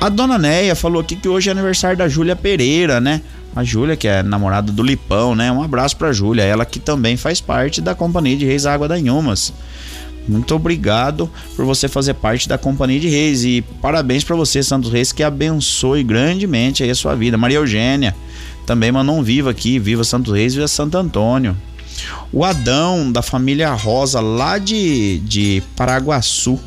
A 0.00 0.08
dona 0.08 0.38
Neia 0.38 0.74
falou 0.74 1.00
aqui 1.00 1.16
que 1.16 1.28
hoje 1.28 1.48
é 1.48 1.52
aniversário 1.52 1.96
da 1.96 2.08
Júlia 2.08 2.34
Pereira, 2.34 3.00
né? 3.00 3.20
A 3.54 3.64
Júlia, 3.64 3.96
que 3.96 4.06
é 4.06 4.22
namorada 4.22 4.70
do 4.70 4.82
Lipão, 4.82 5.34
né? 5.34 5.50
Um 5.50 5.62
abraço 5.62 5.96
pra 5.96 6.12
Júlia, 6.12 6.42
ela 6.42 6.64
que 6.64 6.78
também 6.78 7.16
faz 7.16 7.40
parte 7.40 7.80
da 7.80 7.94
Companhia 7.94 8.36
de 8.36 8.46
Reis 8.46 8.64
Água 8.64 8.86
da 8.86 8.98
Inhumas. 8.98 9.52
Muito 10.28 10.54
obrigado 10.54 11.28
por 11.56 11.64
você 11.64 11.88
fazer 11.88 12.14
parte 12.14 12.48
da 12.48 12.56
Companhia 12.56 13.00
de 13.00 13.08
Reis 13.08 13.42
e 13.42 13.62
parabéns 13.82 14.22
para 14.22 14.36
você, 14.36 14.62
Santos 14.62 14.92
Reis, 14.92 15.10
que 15.10 15.22
abençoe 15.22 16.04
grandemente 16.04 16.84
aí 16.84 16.90
a 16.90 16.94
sua 16.94 17.16
vida. 17.16 17.36
Maria 17.36 17.58
Eugênia 17.58 18.14
também 18.66 18.92
mandou 18.92 19.16
um 19.16 19.22
viva 19.22 19.50
aqui, 19.50 19.78
viva 19.78 20.04
Santos 20.04 20.32
Reis, 20.32 20.54
viva 20.54 20.68
Santo 20.68 20.96
Antônio. 20.96 21.56
O 22.32 22.44
Adão, 22.44 23.10
da 23.10 23.22
família 23.22 23.72
Rosa, 23.72 24.20
lá 24.20 24.58
de, 24.58 25.18
de 25.20 25.62
Paraguaçu, 25.74 26.60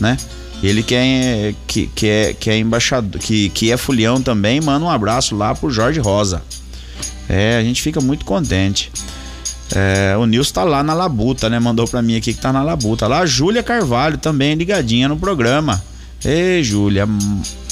né? 0.00 0.16
Ele 0.64 0.82
que 0.82 0.94
é, 0.94 1.54
que, 1.66 1.86
que 1.88 2.06
é, 2.06 2.32
que 2.32 2.50
é 2.50 2.58
embaixador, 2.58 3.20
que, 3.20 3.50
que 3.50 3.70
é 3.70 3.76
fulião 3.76 4.20
também, 4.20 4.60
manda 4.60 4.84
um 4.84 4.90
abraço 4.90 5.36
lá 5.36 5.54
pro 5.54 5.70
Jorge 5.70 6.00
Rosa. 6.00 6.42
É, 7.28 7.56
a 7.56 7.62
gente 7.62 7.82
fica 7.82 8.00
muito 8.00 8.24
contente. 8.24 8.90
É, 9.74 10.16
o 10.16 10.26
Nilson 10.26 10.52
tá 10.52 10.64
lá 10.64 10.82
na 10.82 10.94
Labuta, 10.94 11.50
né? 11.50 11.58
Mandou 11.58 11.86
pra 11.86 12.00
mim 12.02 12.16
aqui 12.16 12.32
que 12.32 12.40
tá 12.40 12.52
na 12.52 12.62
Labuta. 12.62 13.06
Lá 13.06 13.20
a 13.20 13.26
Júlia 13.26 13.62
Carvalho 13.62 14.18
também 14.18 14.54
ligadinha 14.54 15.08
no 15.08 15.16
programa. 15.16 15.82
Ei, 16.24 16.62
Júlia. 16.62 17.06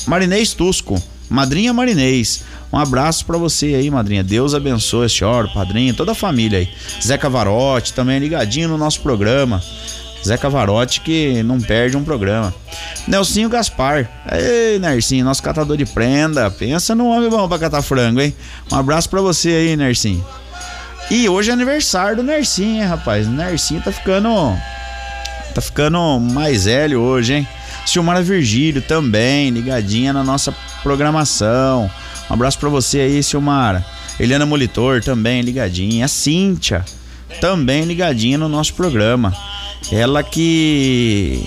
Marinês 0.07 0.53
Tusco 0.53 1.01
Madrinha 1.33 1.73
Marinês. 1.73 2.45
Um 2.71 2.79
abraço 2.79 3.25
para 3.25 3.39
você 3.39 3.75
aí, 3.75 3.91
madrinha. 3.91 4.23
Deus 4.23 4.55
abençoe 4.55 5.07
a 5.07 5.09
senhora, 5.09 5.49
padrinho, 5.49 5.95
toda 5.95 6.13
a 6.13 6.15
família 6.15 6.59
aí. 6.59 6.69
Zé 7.03 7.17
Cavarotti 7.17 7.95
também 7.95 8.19
ligadinho 8.19 8.69
no 8.69 8.77
nosso 8.77 9.01
programa. 9.01 9.63
Zé 10.25 10.37
Cavarotti 10.37 11.01
que 11.01 11.43
não 11.43 11.61
perde 11.61 11.97
um 11.97 12.05
programa. 12.05 12.55
Nelsinho 13.07 13.49
Gaspar. 13.49 14.09
Ei, 14.31 14.79
Nercinho, 14.79 15.25
nosso 15.25 15.43
catador 15.43 15.77
de 15.77 15.85
prenda. 15.85 16.51
Pensa 16.51 16.95
num 16.95 17.09
homem 17.09 17.29
bom 17.29 17.49
pra 17.49 17.59
catar 17.59 17.83
frango, 17.83 18.21
hein? 18.21 18.35
Um 18.71 18.77
abraço 18.77 19.09
para 19.09 19.21
você 19.21 19.49
aí, 19.49 19.77
Nercinho. 19.77 20.25
E 21.11 21.29
hoje 21.29 21.51
é 21.51 21.53
aniversário 21.53 22.17
do 22.17 22.23
Nercinho, 22.23 22.83
hein, 22.83 22.89
rapaz? 22.89 23.27
O 23.27 23.31
Nercinho 23.31 23.83
tá 23.83 23.91
ficando. 23.91 24.29
Tá 25.55 25.61
ficando 25.61 26.19
mais 26.21 26.65
velho 26.65 27.01
hoje, 27.01 27.35
hein? 27.35 27.49
Silmara 27.85 28.23
Virgílio 28.23 28.81
também, 28.81 29.51
ligadinha 29.51 30.13
na 30.13 30.23
nossa 30.23 30.55
programação. 30.83 31.91
Um 32.31 32.35
abraço 32.35 32.59
para 32.59 32.69
você 32.69 33.01
aí, 33.01 33.23
Silmara. 33.23 33.85
Eliana 34.19 34.47
Molitor 34.47 35.03
também 35.03 35.43
ligadinha. 35.43 36.05
A 36.05 36.09
Cíntia 36.09 36.85
também 37.41 37.85
ligadinha 37.85 38.39
no 38.39 38.49
nosso 38.49 38.73
programa. 38.75 39.35
Ela 39.91 40.23
que. 40.23 41.45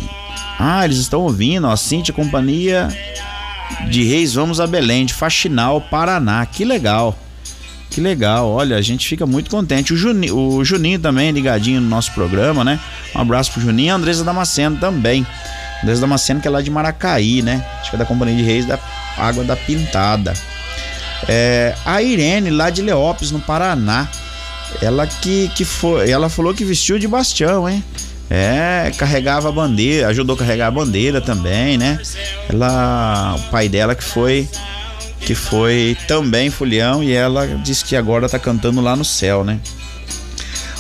Ah, 0.60 0.86
eles 0.86 0.98
estão 0.98 1.22
ouvindo, 1.22 1.68
ó. 1.68 1.76
Cíntia 1.76 2.14
Companhia 2.14 2.88
de 3.90 4.04
Reis 4.04 4.34
Vamos 4.34 4.60
a 4.60 4.68
Belém, 4.68 5.06
de 5.06 5.14
Faxinal, 5.14 5.82
Paraná. 5.82 6.46
Que 6.46 6.64
legal. 6.64 7.18
Que 7.90 8.02
legal, 8.02 8.50
olha, 8.50 8.76
a 8.76 8.82
gente 8.82 9.08
fica 9.08 9.26
muito 9.26 9.50
contente. 9.50 9.94
O 9.94 9.98
Juninho, 9.98 10.36
o 10.36 10.66
Juninho 10.66 11.00
também 11.00 11.32
ligadinho 11.32 11.80
no 11.80 11.88
nosso 11.88 12.12
programa, 12.12 12.62
né? 12.62 12.78
Um 13.16 13.22
abraço 13.22 13.54
pro 13.54 13.62
Juninho 13.62 13.88
e 13.88 13.90
a 13.90 13.96
Andresa 13.96 14.24
Damasceno 14.24 14.76
também. 14.78 15.26
Andresa 15.82 16.02
Damasceno 16.02 16.42
que 16.42 16.48
é 16.48 16.52
lá 16.52 16.62
de 16.62 16.70
Maracaí, 16.70 17.42
né? 17.42 17.66
Acho 17.80 17.92
que 17.92 17.96
é 17.96 18.00
da 18.00 18.06
Companhia 18.06 18.36
de 18.36 18.44
Reis 18.44 18.66
da 18.66 18.78
Água 19.18 19.46
da 19.46 19.56
Pintada. 19.56 20.34
É, 21.28 21.74
a 21.86 22.02
Irene, 22.02 22.50
lá 22.50 22.70
de 22.70 22.82
Leópolis, 22.82 23.32
no 23.32 23.40
Paraná. 23.40 24.10
Ela 24.82 25.08
que, 25.08 25.50
que 25.56 25.64
foi. 25.64 26.10
Ela 26.10 26.28
falou 26.28 26.54
que 26.54 26.66
vestiu 26.66 27.00
de 27.00 27.08
bastião, 27.08 27.70
hein? 27.70 27.82
É, 28.30 28.92
carregava 28.98 29.50
a 29.50 29.52
bandeira, 29.52 30.08
ajudou 30.08 30.36
a 30.36 30.40
carregar 30.40 30.68
a 30.68 30.72
bandeira 30.72 31.22
também, 31.22 31.78
né? 31.78 32.00
Ela, 32.50 33.36
o 33.38 33.52
pai 33.52 33.70
dela 33.70 33.94
que 33.94 34.04
foi 34.04 34.50
que 35.22 35.34
foi 35.34 35.98
também 36.08 36.52
fulião 36.52 37.04
e 37.04 37.12
ela 37.12 37.48
disse 37.64 37.84
que 37.84 37.96
agora 37.96 38.30
tá 38.30 38.38
cantando 38.38 38.80
lá 38.80 38.96
no 38.96 39.04
céu, 39.04 39.44
né? 39.44 39.60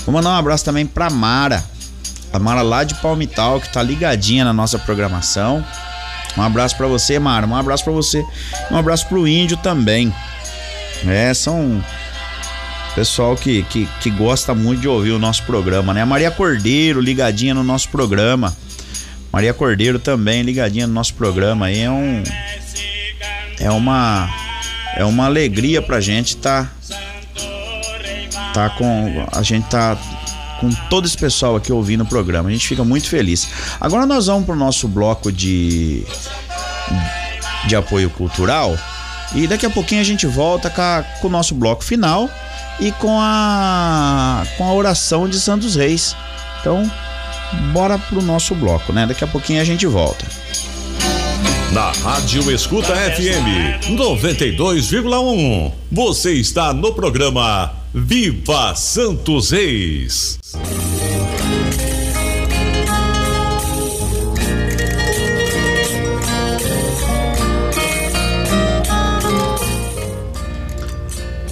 Vou 0.05 0.13
mandar 0.13 0.29
um 0.29 0.35
abraço 0.35 0.63
também 0.63 0.85
pra 0.85 1.09
Mara. 1.09 1.63
A 2.31 2.37
Mara 2.37 2.61
lá 2.61 2.83
de 2.83 2.93
Palmital, 2.95 3.59
que 3.59 3.69
tá 3.69 3.81
ligadinha 3.81 4.45
na 4.45 4.53
nossa 4.53 4.77
programação. 4.77 5.65
Um 6.37 6.43
abraço 6.43 6.77
para 6.77 6.85
você, 6.85 7.17
Mara. 7.17 7.47
Um 7.47 7.55
abraço 7.55 7.83
para 7.83 7.93
você. 7.93 8.23
Um 8.69 8.77
abraço 8.77 9.07
pro 9.07 9.27
Índio 9.27 9.57
também. 9.57 10.13
É, 11.07 11.33
são 11.33 11.83
pessoal 12.95 13.35
que, 13.35 13.63
que, 13.63 13.85
que 13.99 14.09
gosta 14.09 14.55
muito 14.55 14.79
de 14.79 14.87
ouvir 14.87 15.11
o 15.11 15.19
nosso 15.19 15.43
programa, 15.43 15.93
né? 15.93 16.01
A 16.01 16.05
Maria 16.05 16.31
Cordeiro 16.31 17.01
ligadinha 17.01 17.53
no 17.53 17.63
nosso 17.63 17.89
programa. 17.89 18.55
Maria 19.31 19.53
Cordeiro 19.53 19.99
também 19.99 20.41
ligadinha 20.43 20.87
no 20.87 20.93
nosso 20.93 21.13
programa. 21.13 21.65
Aí 21.65 21.81
é 21.81 21.91
um 21.91 22.23
é 23.59 23.69
uma 23.69 24.29
é 24.95 25.03
uma 25.03 25.25
alegria 25.25 25.81
pra 25.81 25.99
gente 25.99 26.37
tá 26.37 26.71
tá 28.53 28.69
com 28.69 29.27
a 29.29 29.43
gente 29.43 29.67
tá 29.67 29.97
com 30.61 30.69
todo 30.89 31.05
esse 31.05 31.17
pessoal 31.17 31.57
aqui 31.57 31.73
ouvindo 31.73 32.05
o 32.05 32.07
programa. 32.07 32.47
A 32.47 32.51
gente 32.51 32.65
fica 32.65 32.83
muito 32.85 33.09
feliz. 33.09 33.45
Agora 33.79 34.05
nós 34.05 34.27
vamos 34.27 34.45
pro 34.45 34.55
nosso 34.55 34.87
bloco 34.87 35.33
de 35.33 36.05
de 37.67 37.75
apoio 37.75 38.09
cultural 38.09 38.77
e 39.33 39.47
daqui 39.47 39.65
a 39.65 39.69
pouquinho 39.69 39.99
a 39.99 40.03
gente 40.03 40.25
volta 40.25 40.69
com, 40.69 40.81
a, 40.81 41.03
com 41.19 41.27
o 41.27 41.31
nosso 41.31 41.53
bloco 41.55 41.83
final 41.83 42.29
e 42.79 42.91
com 42.93 43.17
a 43.19 44.43
com 44.57 44.65
a 44.65 44.73
oração 44.73 45.27
de 45.27 45.39
Santos 45.39 45.75
Reis. 45.75 46.15
Então, 46.59 46.89
bora 47.71 47.97
pro 47.97 48.21
nosso 48.21 48.55
bloco, 48.55 48.91
né? 48.91 49.05
Daqui 49.05 49.23
a 49.23 49.27
pouquinho 49.27 49.61
a 49.61 49.65
gente 49.65 49.85
volta. 49.85 50.25
Na 51.71 51.91
Rádio 51.91 52.51
Escuta 52.51 52.95
FM 52.95 53.83
92,1. 53.97 55.71
Você 55.91 56.33
está 56.33 56.73
no 56.73 56.93
programa 56.93 57.71
Viva 57.93 58.73
Santos 58.75 59.51
Reis. 59.51 60.39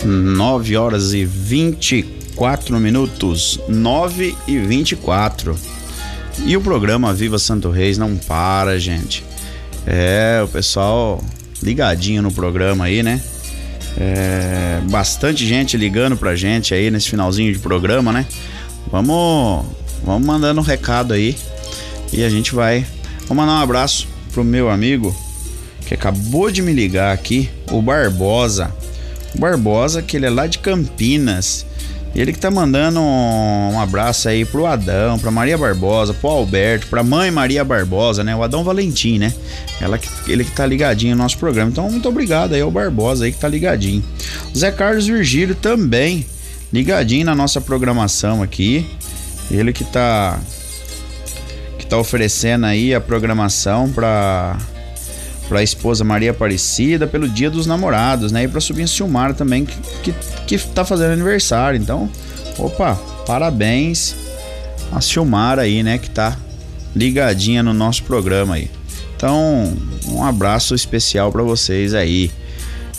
Nove 0.05 0.75
horas 0.75 1.13
e 1.13 1.23
vinte 1.23 1.99
e 1.99 2.03
quatro 2.35 2.77
minutos, 2.79 3.59
nove 3.69 4.35
e 4.47 4.57
vinte 4.57 4.91
e 4.91 4.95
quatro. 4.95 5.57
E 6.45 6.57
o 6.57 6.61
programa 6.61 7.13
Viva 7.13 7.39
Santo 7.39 7.69
Reis 7.69 7.97
não 7.97 8.17
para, 8.17 8.77
gente. 8.79 9.23
É, 9.85 10.41
o 10.43 10.47
pessoal 10.47 11.23
ligadinho 11.61 12.21
no 12.21 12.31
programa 12.31 12.85
aí, 12.85 13.01
né? 13.01 13.21
É, 13.97 14.81
bastante 14.89 15.45
gente 15.45 15.77
ligando 15.77 16.17
pra 16.17 16.35
gente 16.35 16.73
aí 16.73 16.89
nesse 16.89 17.09
finalzinho 17.09 17.53
de 17.53 17.59
programa, 17.59 18.11
né? 18.11 18.25
Vamos, 18.91 19.65
vamos 20.03 20.27
mandando 20.27 20.59
um 20.59 20.63
recado 20.63 21.13
aí 21.13 21.37
e 22.11 22.23
a 22.23 22.29
gente 22.29 22.53
vai. 22.53 22.85
Vou 23.27 23.37
mandar 23.37 23.53
um 23.53 23.63
abraço 23.63 24.07
pro 24.33 24.43
meu 24.43 24.69
amigo 24.69 25.15
que 25.85 25.93
acabou 25.93 26.51
de 26.51 26.61
me 26.61 26.73
ligar 26.73 27.13
aqui, 27.13 27.49
o 27.71 27.81
Barbosa. 27.81 28.73
Barbosa, 29.35 30.01
que 30.01 30.17
ele 30.17 30.25
é 30.25 30.29
lá 30.29 30.47
de 30.47 30.59
Campinas. 30.59 31.65
Ele 32.15 32.31
que 32.31 32.37
tá 32.37 32.51
mandando 32.51 32.99
um, 32.99 33.73
um, 33.73 33.79
abraço 33.79 34.29
aí 34.29 34.45
pro 34.45 34.67
Adão, 34.67 35.17
pra 35.17 35.31
Maria 35.31 35.57
Barbosa, 35.57 36.13
pro 36.13 36.29
Alberto, 36.29 36.85
pra 36.85 37.01
mãe 37.01 37.31
Maria 37.31 37.63
Barbosa, 37.63 38.23
né? 38.23 38.35
O 38.35 38.43
Adão 38.43 38.63
Valentim, 38.63 39.17
né? 39.17 39.33
Ela 39.81 39.97
que, 39.97 40.07
ele 40.27 40.43
que 40.43 40.51
tá 40.51 40.63
ligadinho 40.63 41.15
no 41.15 41.23
nosso 41.23 41.39
programa. 41.39 41.71
Então, 41.71 41.89
muito 41.89 42.07
obrigado 42.07 42.53
aí 42.53 42.61
ao 42.61 42.69
Barbosa 42.69 43.25
aí 43.25 43.31
que 43.31 43.39
tá 43.39 43.47
ligadinho. 43.47 44.03
O 44.53 44.57
Zé 44.57 44.71
Carlos 44.71 45.07
Virgílio 45.07 45.55
também 45.55 46.23
ligadinho 46.71 47.25
na 47.25 47.33
nossa 47.33 47.59
programação 47.59 48.43
aqui. 48.43 48.85
Ele 49.49 49.73
que 49.73 49.83
tá 49.83 50.39
que 51.79 51.85
tá 51.87 51.97
oferecendo 51.97 52.67
aí 52.67 52.93
a 52.93 53.01
programação 53.01 53.91
pra 53.91 54.57
para 55.47 55.59
a 55.59 55.63
esposa 55.63 56.03
Maria 56.03 56.31
Aparecida 56.31 57.05
pelo 57.05 57.27
Dia 57.27 57.49
dos 57.49 57.67
Namorados, 57.67 58.31
né? 58.31 58.43
E 58.43 58.47
para 58.47 58.61
subir 58.61 58.87
Silmar 58.87 59.33
também 59.33 59.65
que, 59.65 59.77
que 60.03 60.13
que 60.47 60.57
tá 60.69 60.85
fazendo 60.85 61.13
aniversário. 61.13 61.79
Então, 61.79 62.09
opa, 62.57 62.95
parabéns 63.25 64.15
a 64.91 65.01
Silmar 65.01 65.59
aí, 65.59 65.81
né, 65.81 65.97
que 65.97 66.09
tá 66.09 66.37
ligadinha 66.95 67.63
no 67.63 67.73
nosso 67.73 68.03
programa 68.03 68.55
aí. 68.55 68.69
Então, 69.15 69.73
um 70.07 70.23
abraço 70.23 70.75
especial 70.75 71.31
para 71.31 71.43
vocês 71.43 71.93
aí. 71.93 72.29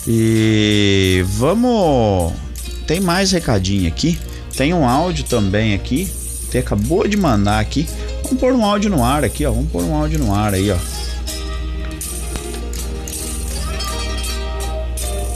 E 0.07 1.23
vamos 1.29 2.33
tem 2.85 2.99
mais 2.99 3.31
recadinho 3.31 3.87
aqui. 3.87 4.17
Tem 4.55 4.73
um 4.73 4.87
áudio 4.87 5.23
também 5.25 5.73
aqui. 5.73 6.05
Você 6.05 6.59
acabou 6.59 7.07
de 7.07 7.17
mandar 7.17 7.59
aqui. 7.59 7.87
Vamos 8.23 8.39
pôr 8.39 8.53
um 8.53 8.63
áudio 8.63 8.89
no 8.89 9.03
ar 9.03 9.23
aqui, 9.23 9.45
ó. 9.45 9.51
Vamos 9.51 9.71
pôr 9.71 9.83
um 9.83 9.95
áudio 9.95 10.19
no 10.19 10.33
ar 10.33 10.53
aí, 10.53 10.71
ó. 10.71 10.77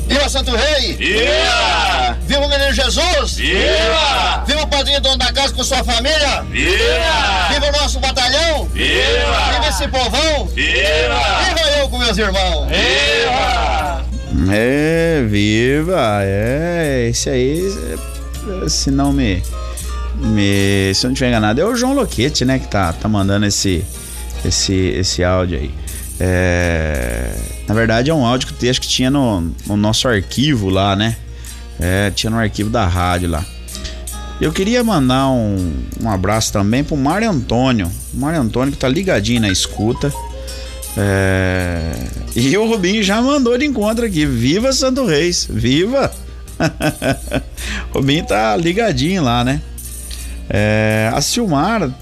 Viva 0.10 0.28
Santo 0.28 0.56
Rei! 0.56 0.96
Viva! 0.96 2.18
Viva 2.26 2.42
o 2.42 2.50
Menino 2.50 2.74
Jesus! 2.74 3.36
Viva! 3.36 4.44
Viva 4.48 4.64
o 4.64 4.68
Padrinho 4.68 5.00
Dono 5.00 5.18
da 5.18 5.32
Casa 5.32 5.54
com 5.54 5.64
sua 5.64 5.84
família! 5.84 6.42
Viva! 6.50 7.54
Viva 7.54 7.68
o 7.68 7.72
nosso 7.80 8.00
batalhão! 8.00 8.66
Viva! 8.74 9.52
Viva 9.54 9.68
esse 9.70 9.88
povão! 9.88 10.48
Viva! 10.48 11.44
Viva 11.46 11.70
eu 11.78 11.90
com 11.90 12.00
meus 12.00 12.18
irmãos! 12.18 12.68
Viva! 12.70 14.04
É, 14.52 15.24
viva! 15.28 16.22
É, 16.24 17.08
esse 17.12 17.30
aí, 17.30 17.62
se 18.68 18.90
não 18.90 19.14
me, 19.14 19.44
me. 20.16 20.92
Se 20.96 21.06
eu 21.06 21.10
não 21.10 21.14
tiver 21.14 21.30
enganado, 21.30 21.62
é 21.62 21.66
o 21.66 21.76
João 21.76 21.94
Loquete, 21.94 22.46
né? 22.46 22.58
Que 22.58 22.68
tá, 22.68 22.94
tá 22.94 23.08
mandando 23.08 23.46
esse, 23.46 23.86
esse, 24.44 24.74
esse 24.74 25.24
áudio 25.24 25.60
aí. 25.60 25.72
É, 26.20 27.32
na 27.70 27.76
verdade 27.76 28.10
é 28.10 28.14
um 28.14 28.26
áudio 28.26 28.48
que 28.48 28.68
acho 28.68 28.82
que 28.82 28.88
tinha 28.88 29.12
no, 29.12 29.42
no 29.68 29.78
nosso 29.78 30.08
arquivo 30.08 30.70
lá, 30.70 30.96
né? 30.96 31.16
É, 31.80 32.10
tinha 32.10 32.32
no 32.32 32.38
arquivo 32.38 32.68
da 32.68 32.88
rádio 32.88 33.30
lá. 33.30 33.46
Eu 34.42 34.52
queria 34.52 34.84
mandar 34.84 35.30
um, 35.30 35.76
um 36.02 36.10
abraço 36.10 36.52
também 36.52 36.84
pro 36.84 36.98
Mário 36.98 37.30
Antônio. 37.30 37.92
O 38.12 38.18
Mário 38.18 38.42
Antônio 38.42 38.72
que 38.72 38.78
tá 38.80 38.88
ligadinho 38.88 39.42
na 39.42 39.50
escuta. 39.50 40.12
É, 40.98 41.94
e 42.36 42.58
o 42.58 42.68
Rubinho 42.68 43.04
já 43.04 43.22
mandou 43.22 43.56
de 43.56 43.66
encontro 43.66 44.04
aqui. 44.04 44.26
Viva 44.26 44.74
Santo 44.74 45.06
Reis! 45.06 45.48
Viva! 45.48 46.12
Rubinho 47.94 48.26
tá 48.26 48.58
ligadinho 48.58 49.22
lá, 49.22 49.44
né? 49.44 49.62
É, 50.50 51.12
a 51.14 51.22
Silmar 51.22 51.94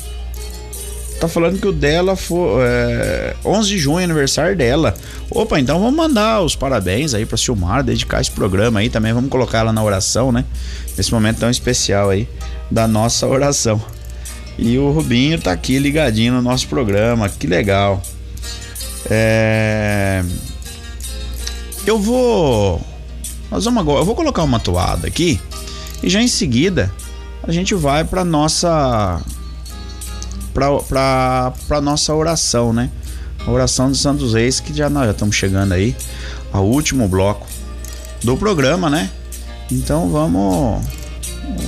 tá 1.20 1.28
falando 1.28 1.60
que 1.60 1.68
o 1.68 1.72
dela 1.72 2.16
foi 2.16 2.62
é, 2.62 3.36
11 3.44 3.70
de 3.70 3.78
junho, 3.78 4.04
aniversário 4.04 4.56
dela. 4.56 4.94
Opa, 5.30 5.60
então 5.60 5.80
vamos 5.80 5.96
mandar 5.96 6.42
os 6.42 6.56
parabéns 6.56 7.14
aí 7.14 7.26
pra 7.26 7.38
Silmar, 7.38 7.84
dedicar 7.84 8.22
esse 8.22 8.32
programa 8.32 8.80
aí 8.80 8.90
também. 8.90 9.14
Vamos 9.14 9.30
colocar 9.30 9.60
ela 9.60 9.74
na 9.74 9.84
oração, 9.84 10.32
né? 10.32 10.46
Nesse 10.96 11.12
momento 11.12 11.40
tão 11.40 11.50
especial 11.50 12.10
aí 12.10 12.28
da 12.70 12.88
nossa 12.88 13.28
oração. 13.28 13.82
E 14.58 14.78
o 14.78 14.92
Rubinho 14.92 15.40
tá 15.40 15.52
aqui 15.52 15.78
ligadinho 15.78 16.34
no 16.34 16.42
nosso 16.42 16.68
programa, 16.68 17.30
que 17.30 17.48
legal. 17.48 18.02
É... 19.10 20.24
Eu 21.86 22.00
vou. 22.00 22.82
Nós 23.50 23.66
vamos 23.66 23.82
agora. 23.82 24.02
Eu 24.02 24.06
vou 24.06 24.16
colocar 24.16 24.44
uma 24.44 24.60
toada 24.60 25.08
aqui 25.08 25.40
e 26.04 26.10
já 26.10 26.22
em 26.22 26.28
seguida 26.28 26.92
a 27.44 27.52
gente 27.52 27.74
vai 27.74 28.04
para 28.04 28.26
nossa 28.26 29.22
para 30.58 31.82
nossa 31.82 32.14
oração, 32.16 32.74
né? 32.74 32.90
A 33.46 33.52
oração 33.52 33.90
dos 33.90 34.02
Santos 34.02 34.34
Reis, 34.34 34.60
que 34.60 34.74
já 34.74 34.90
nós 34.90 35.06
já 35.06 35.12
estamos 35.12 35.36
chegando 35.36 35.74
aí 35.74 35.96
ao 36.52 36.66
último 36.66 37.08
bloco 37.08 37.46
do 38.24 38.36
programa, 38.36 38.90
né? 38.90 39.10
Então 39.72 40.10
vamos 40.10 40.84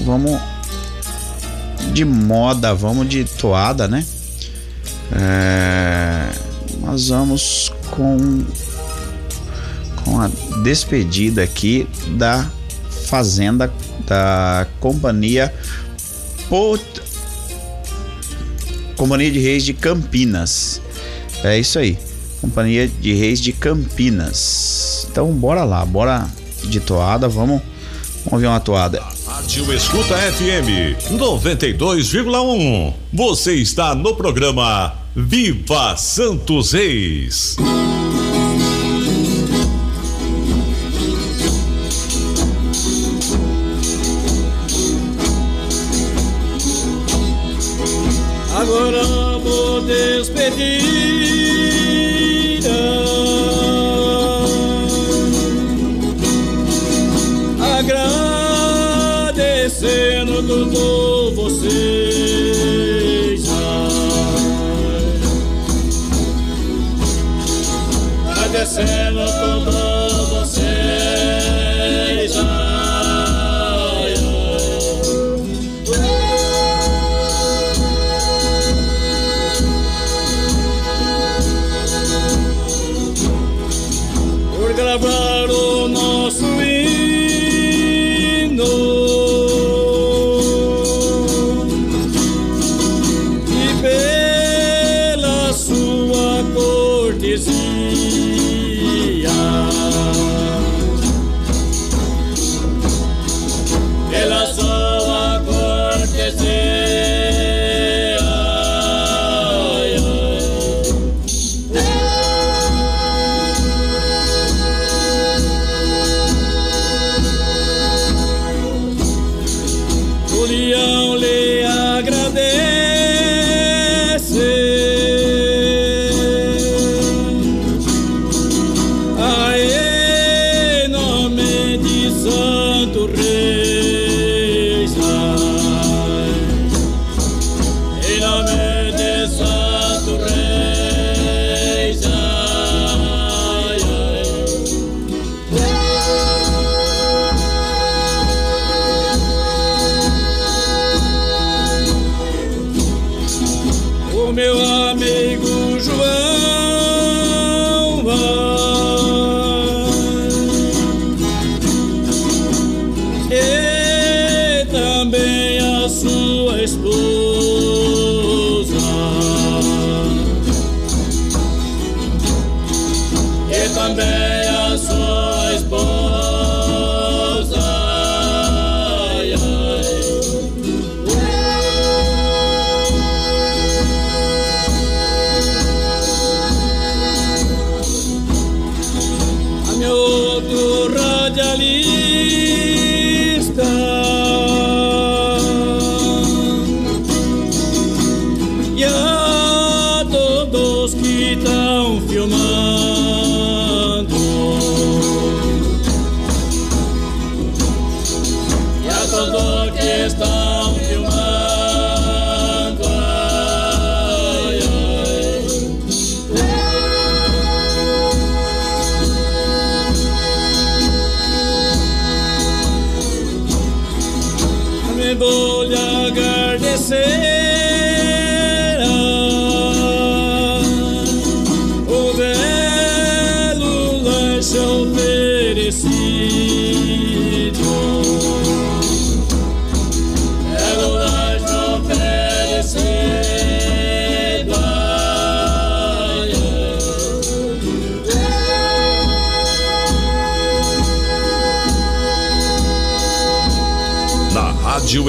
vamos 0.04 0.42
de 1.94 2.04
moda, 2.04 2.74
vamos 2.74 3.08
de 3.08 3.24
toada, 3.26 3.88
né? 3.88 4.04
É, 5.12 6.30
nós 6.82 7.10
vamos 7.10 7.72
com 7.92 8.44
com 10.04 10.20
a 10.20 10.30
despedida 10.64 11.44
aqui 11.44 11.88
da 12.18 12.50
fazenda 13.06 13.72
da 14.08 14.66
companhia 14.80 15.54
Pot... 16.50 16.84
Companhia 19.00 19.32
de 19.32 19.40
Reis 19.40 19.64
de 19.64 19.72
Campinas. 19.74 20.82
É 21.42 21.58
isso 21.58 21.80
aí. 21.80 21.98
Companhia 22.42 22.86
de 22.86 23.14
Reis 23.14 23.40
de 23.40 23.54
Campinas. 23.54 25.08
Então 25.10 25.32
bora 25.32 25.64
lá, 25.64 25.86
bora 25.86 26.28
de 26.66 26.82
toada, 26.82 27.30
vamos, 27.30 27.62
vamos 28.26 28.34
ouvir 28.34 28.48
uma 28.48 28.60
toada. 28.60 29.02
Rádio 29.26 29.74
Escuta 29.74 30.18
FM 30.18 31.00
92,1. 31.14 32.94
Você 33.14 33.56
está 33.56 33.96
no 33.96 34.16
programa 34.18 34.94
Viva 35.16 35.96
Santos 35.96 36.74
Reis. 36.74 37.56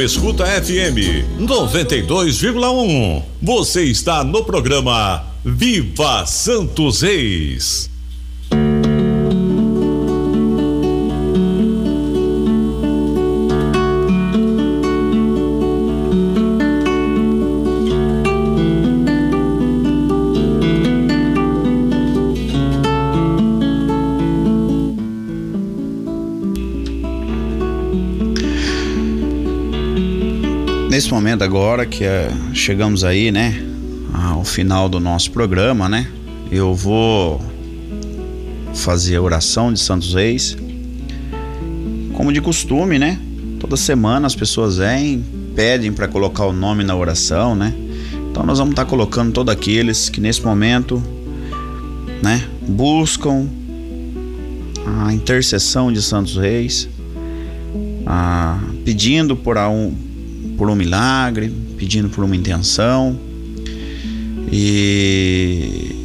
Escuta 0.03 0.47
FM 0.47 1.25
92,1. 1.41 3.23
Você 3.43 3.85
está 3.85 4.25
no 4.25 4.43
programa 4.43 5.27
Viva 5.45 6.25
Santos 6.25 7.03
Reis. 7.03 7.80
Nesse 31.11 31.21
momento 31.21 31.43
agora 31.43 31.85
que 31.85 32.05
é, 32.05 32.31
chegamos 32.55 33.03
aí, 33.03 33.33
né, 33.33 33.61
ao 34.15 34.45
final 34.45 34.89
do 34.89 35.01
nosso 35.01 35.33
programa, 35.33 35.89
né, 35.89 36.07
eu 36.53 36.73
vou 36.73 37.43
fazer 38.77 39.17
a 39.17 39.21
oração 39.21 39.73
de 39.73 39.81
Santos 39.81 40.15
Reis, 40.15 40.57
como 42.13 42.33
de 42.33 42.41
costume, 42.41 42.97
né? 42.97 43.19
Toda 43.59 43.77
semana 43.77 44.29
as 44.29 44.37
pessoas 44.37 44.77
vêm, 44.77 45.25
pedem 45.57 45.93
para 45.93 46.07
colocar 46.07 46.47
o 46.47 46.53
nome 46.53 46.85
na 46.85 46.95
oração, 46.95 47.57
né? 47.57 47.75
Então 48.31 48.47
nós 48.47 48.59
vamos 48.59 48.71
estar 48.71 48.85
tá 48.85 48.89
colocando 48.89 49.33
todos 49.33 49.53
aqueles 49.53 50.09
que 50.09 50.21
nesse 50.21 50.45
momento, 50.45 51.03
né, 52.23 52.41
buscam 52.69 53.49
a 54.87 55.13
intercessão 55.13 55.93
de 55.93 56.01
Santos 56.03 56.37
Reis, 56.37 56.89
a, 58.07 58.61
pedindo 58.85 59.35
por 59.35 59.59
um, 59.59 59.93
por 60.61 60.69
um 60.69 60.75
milagre, 60.75 61.51
pedindo 61.79 62.11
por 62.11 62.23
uma 62.23 62.37
intenção. 62.37 63.19
E, 64.53 65.97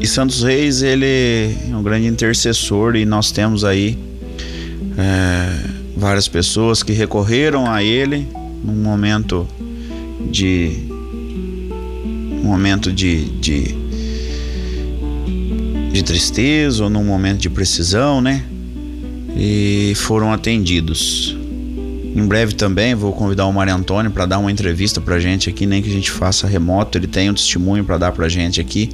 e 0.00 0.06
Santos 0.06 0.42
Reis, 0.42 0.80
ele 0.80 1.04
é 1.04 1.76
um 1.76 1.82
grande 1.82 2.06
intercessor 2.06 2.96
e 2.96 3.04
nós 3.04 3.30
temos 3.30 3.64
aí 3.66 3.98
é, 4.96 5.68
várias 5.94 6.26
pessoas 6.26 6.82
que 6.82 6.94
recorreram 6.94 7.70
a 7.70 7.84
ele 7.84 8.26
num 8.64 8.76
momento 8.76 9.46
de 10.30 10.72
um 12.42 12.44
momento 12.44 12.90
de, 12.90 13.26
de, 13.38 13.74
de 15.92 16.02
tristeza 16.02 16.84
ou 16.84 16.88
num 16.88 17.04
momento 17.04 17.40
de 17.40 17.50
precisão, 17.50 18.22
né? 18.22 18.46
E 19.36 19.92
foram 19.94 20.32
atendidos. 20.32 21.37
Em 22.18 22.26
breve 22.26 22.54
também 22.54 22.96
vou 22.96 23.12
convidar 23.12 23.46
o 23.46 23.52
Mário 23.52 23.72
Antônio 23.72 24.10
para 24.10 24.26
dar 24.26 24.40
uma 24.40 24.50
entrevista 24.50 25.00
pra 25.00 25.20
gente 25.20 25.48
aqui, 25.48 25.66
nem 25.66 25.80
que 25.80 25.88
a 25.88 25.92
gente 25.92 26.10
faça 26.10 26.48
remoto, 26.48 26.98
ele 26.98 27.06
tem 27.06 27.30
um 27.30 27.32
testemunho 27.32 27.84
para 27.84 27.96
dar 27.96 28.10
pra 28.10 28.28
gente 28.28 28.60
aqui 28.60 28.90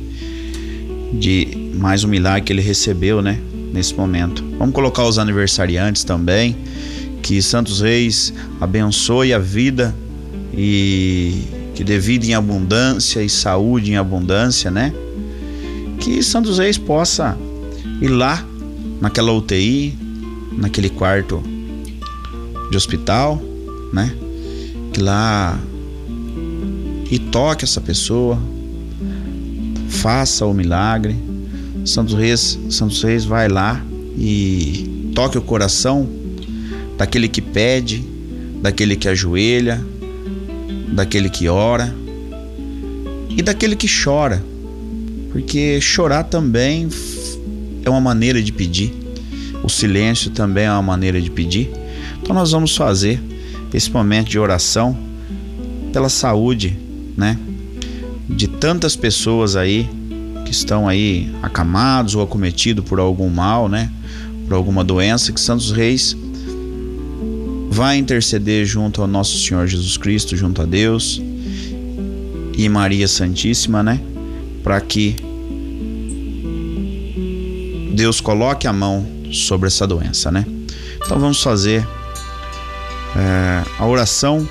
de 1.10 1.72
mais 1.74 2.04
um 2.04 2.08
milagre 2.08 2.42
que 2.42 2.52
ele 2.52 2.60
recebeu, 2.60 3.22
né, 3.22 3.40
nesse 3.72 3.94
momento. 3.94 4.44
Vamos 4.58 4.74
colocar 4.74 5.06
os 5.06 5.18
aniversariantes 5.18 6.04
também, 6.04 6.54
que 7.22 7.40
Santos 7.40 7.80
Reis 7.80 8.30
abençoe 8.60 9.32
a 9.32 9.38
vida 9.38 9.94
e 10.52 11.44
que 11.74 11.82
dê 11.82 11.98
vida 11.98 12.26
em 12.26 12.34
abundância 12.34 13.22
e 13.22 13.30
saúde 13.30 13.90
em 13.90 13.96
abundância, 13.96 14.70
né? 14.70 14.92
Que 15.98 16.22
Santos 16.22 16.58
Reis 16.58 16.76
possa 16.76 17.38
ir 18.02 18.08
lá 18.08 18.46
naquela 19.00 19.32
UTI, 19.32 19.96
naquele 20.58 20.90
quarto 20.90 21.53
de 22.74 22.76
hospital, 22.76 23.40
né? 23.92 24.12
Que 24.92 25.00
lá 25.00 25.56
e 27.08 27.20
toque 27.20 27.64
essa 27.64 27.80
pessoa, 27.80 28.36
faça 29.88 30.44
o 30.44 30.52
milagre. 30.52 31.14
Santos 31.84 32.14
Reis, 32.14 32.58
Santos 32.70 33.00
Reis 33.00 33.24
vai 33.24 33.48
lá 33.48 33.80
e 34.18 35.12
toque 35.14 35.38
o 35.38 35.42
coração 35.42 36.08
daquele 36.98 37.28
que 37.28 37.40
pede, 37.40 38.04
daquele 38.60 38.96
que 38.96 39.08
ajoelha, 39.08 39.80
daquele 40.88 41.30
que 41.30 41.48
ora 41.48 41.94
e 43.30 43.40
daquele 43.40 43.76
que 43.76 43.86
chora, 43.86 44.44
porque 45.30 45.80
chorar 45.80 46.24
também 46.24 46.88
é 47.84 47.90
uma 47.90 48.00
maneira 48.00 48.42
de 48.42 48.52
pedir, 48.52 48.92
o 49.62 49.68
silêncio 49.68 50.32
também 50.32 50.64
é 50.64 50.72
uma 50.72 50.82
maneira 50.82 51.20
de 51.20 51.30
pedir. 51.30 51.83
Então 52.24 52.34
nós 52.34 52.52
vamos 52.52 52.74
fazer 52.74 53.20
esse 53.72 53.90
momento 53.90 54.30
de 54.30 54.38
oração 54.38 54.96
pela 55.92 56.08
saúde, 56.08 56.74
né? 57.14 57.38
De 58.26 58.48
tantas 58.48 58.96
pessoas 58.96 59.56
aí 59.56 59.86
que 60.46 60.50
estão 60.50 60.88
aí 60.88 61.30
acamados 61.42 62.14
ou 62.14 62.22
acometidos 62.22 62.82
por 62.82 62.98
algum 62.98 63.28
mal, 63.28 63.68
né? 63.68 63.92
Por 64.48 64.54
alguma 64.54 64.82
doença 64.82 65.32
que 65.32 65.40
Santos 65.40 65.70
Reis 65.70 66.16
vai 67.68 67.98
interceder 67.98 68.64
junto 68.64 69.02
ao 69.02 69.06
nosso 69.06 69.36
Senhor 69.38 69.66
Jesus 69.66 69.98
Cristo, 69.98 70.34
junto 70.34 70.62
a 70.62 70.64
Deus 70.64 71.20
e 72.56 72.66
Maria 72.70 73.06
Santíssima, 73.06 73.82
né? 73.82 74.00
Para 74.62 74.80
que 74.80 75.14
Deus 77.94 78.18
coloque 78.18 78.66
a 78.66 78.72
mão 78.72 79.06
sobre 79.30 79.66
essa 79.66 79.86
doença, 79.86 80.32
né? 80.32 80.46
Então 81.04 81.20
vamos 81.20 81.42
fazer 81.42 81.86
é, 83.16 83.64
a 83.78 83.86
oração 83.86 84.48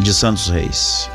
de 0.00 0.12
Santos 0.12 0.48
Reis. 0.48 1.10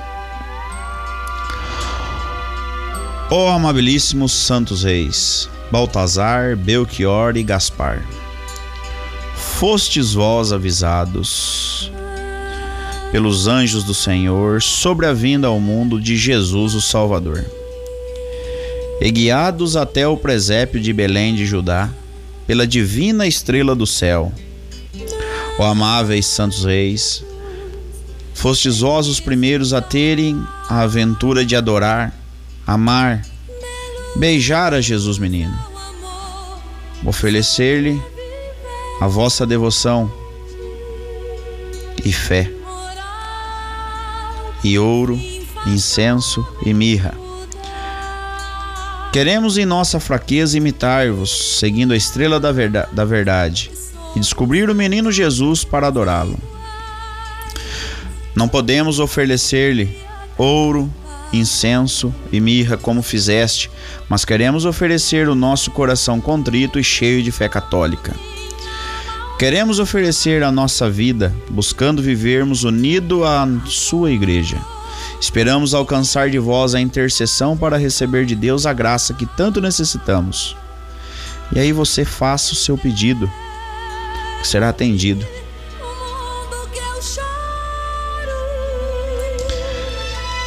Ó 3.29 3.45
oh, 3.45 3.49
amabilíssimos 3.49 4.31
Santos 4.31 4.83
Reis, 4.83 5.49
Baltazar, 5.71 6.55
Belchior 6.55 7.35
e 7.35 7.43
Gaspar, 7.43 8.05
fostes 9.35 10.13
vós 10.13 10.53
avisados 10.53 11.91
pelos 13.11 13.47
anjos 13.47 13.83
do 13.83 13.93
Senhor 13.93 14.61
sobre 14.61 15.05
a 15.05 15.13
vinda 15.13 15.47
ao 15.47 15.59
mundo 15.59 15.99
de 15.99 16.15
Jesus 16.15 16.75
o 16.75 16.81
Salvador. 16.81 17.45
E 19.01 19.11
guiados 19.11 19.75
até 19.75 20.07
o 20.07 20.17
presépio 20.17 20.79
de 20.79 20.93
Belém 20.93 21.33
de 21.33 21.45
Judá, 21.45 21.89
pela 22.45 22.67
divina 22.67 23.25
estrela 23.25 23.75
do 23.75 23.87
céu, 23.87 24.31
Ó 25.57 25.63
amáveis 25.63 26.25
santos 26.25 26.65
reis, 26.65 27.23
fostes 28.33 28.81
vós 28.81 29.07
os 29.07 29.21
primeiros 29.21 29.73
a 29.73 29.81
terem 29.81 30.45
a 30.69 30.81
aventura 30.81 31.45
de 31.45 31.55
adorar, 31.55 32.13
amar, 32.67 33.21
beijar 34.17 34.73
a 34.73 34.81
Jesus 34.81 35.17
menino, 35.17 35.57
oferecer-lhe 37.05 38.01
a 38.99 39.07
vossa 39.07 39.45
devoção 39.45 40.11
e 42.03 42.11
fé, 42.11 42.51
e 44.61 44.77
ouro, 44.77 45.17
incenso 45.65 46.45
e 46.65 46.73
mirra. 46.73 47.13
Queremos 49.13 49.57
em 49.57 49.65
nossa 49.65 50.01
fraqueza 50.01 50.57
imitar-vos, 50.57 51.57
seguindo 51.59 51.93
a 51.93 51.97
estrela 51.97 52.41
da 52.41 53.05
verdade 53.05 53.74
e 54.15 54.19
descobrir 54.19 54.69
o 54.69 54.75
menino 54.75 55.11
Jesus 55.11 55.63
para 55.63 55.87
adorá-lo. 55.87 56.37
Não 58.35 58.47
podemos 58.47 58.99
oferecer-lhe 58.99 59.97
ouro, 60.37 60.91
incenso 61.31 62.13
e 62.31 62.39
mirra 62.39 62.77
como 62.77 63.01
fizeste, 63.01 63.69
mas 64.09 64.25
queremos 64.25 64.65
oferecer 64.65 65.27
o 65.27 65.35
nosso 65.35 65.71
coração 65.71 66.19
contrito 66.19 66.79
e 66.79 66.83
cheio 66.83 67.23
de 67.23 67.31
fé 67.31 67.47
católica. 67.47 68.13
Queremos 69.37 69.79
oferecer 69.79 70.43
a 70.43 70.51
nossa 70.51 70.89
vida, 70.89 71.33
buscando 71.49 72.01
vivermos 72.01 72.63
unido 72.63 73.25
à 73.25 73.45
sua 73.65 74.11
igreja. 74.11 74.57
Esperamos 75.19 75.73
alcançar 75.73 76.29
de 76.29 76.39
vós 76.39 76.73
a 76.73 76.79
intercessão 76.79 77.57
para 77.57 77.77
receber 77.77 78.25
de 78.25 78.35
Deus 78.35 78.65
a 78.65 78.73
graça 78.73 79.13
que 79.13 79.25
tanto 79.25 79.59
necessitamos. 79.59 80.55
E 81.53 81.59
aí 81.59 81.71
você 81.71 82.05
faça 82.05 82.53
o 82.53 82.55
seu 82.55 82.77
pedido 82.77 83.29
será 84.47 84.69
atendido. 84.69 85.25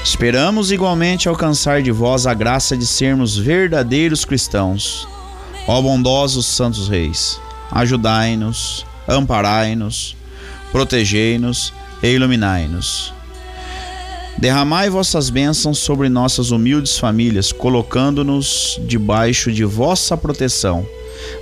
Esperamos 0.04 0.72
igualmente 0.72 1.28
alcançar 1.28 1.82
de 1.82 1.92
vós 1.92 2.26
a 2.26 2.32
graça 2.32 2.76
de 2.76 2.86
sermos 2.86 3.36
verdadeiros 3.36 4.24
cristãos. 4.24 5.06
Ó 5.66 5.82
bondosos 5.82 6.46
santos 6.46 6.88
reis, 6.88 7.38
ajudai-nos, 7.70 8.86
amparai-nos, 9.06 10.16
protegei-nos 10.72 11.74
e 12.02 12.08
iluminai-nos. 12.08 13.12
Derramai 14.38 14.88
vossas 14.88 15.30
bênçãos 15.30 15.78
sobre 15.78 16.08
nossas 16.08 16.52
humildes 16.52 16.96
famílias, 16.96 17.52
colocando-nos 17.52 18.80
debaixo 18.86 19.52
de 19.52 19.64
vossa 19.64 20.16
proteção, 20.16 20.86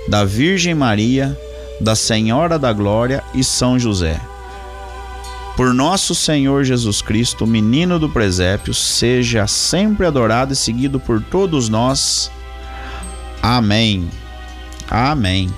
da 0.09 0.25
Virgem 0.25 0.75
Maria, 0.75 1.39
da 1.79 1.95
Senhora 1.95 2.57
da 2.57 2.73
Glória 2.73 3.23
e 3.33 3.43
São 3.43 3.77
José. 3.79 4.19
por 5.55 5.73
nosso 5.73 6.13
Senhor 6.13 6.63
Jesus 6.63 7.01
Cristo, 7.01 7.47
menino 7.47 7.97
do 7.97 8.07
presépio, 8.07 8.75
seja 8.75 9.47
sempre 9.47 10.05
adorado 10.05 10.53
e 10.53 10.55
seguido 10.55 10.99
por 10.99 11.19
todos 11.19 11.67
nós. 11.67 12.29
Amém. 13.41 14.07
Amém. 14.87 15.49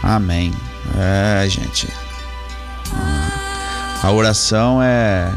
Amém. 0.00 0.52
É, 0.96 1.48
gente. 1.48 1.88
A 4.00 4.12
oração 4.12 4.80
é 4.80 5.32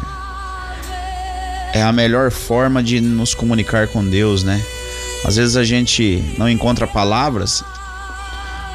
é 1.74 1.82
a 1.82 1.92
melhor 1.92 2.30
forma 2.32 2.84
de 2.84 3.02
nos 3.02 3.34
comunicar 3.34 3.88
com 3.88 4.06
Deus, 4.06 4.44
né? 4.44 4.64
Às 5.26 5.38
vezes 5.38 5.56
a 5.56 5.64
gente 5.64 6.36
não 6.38 6.48
encontra 6.50 6.86
palavras. 6.86 7.64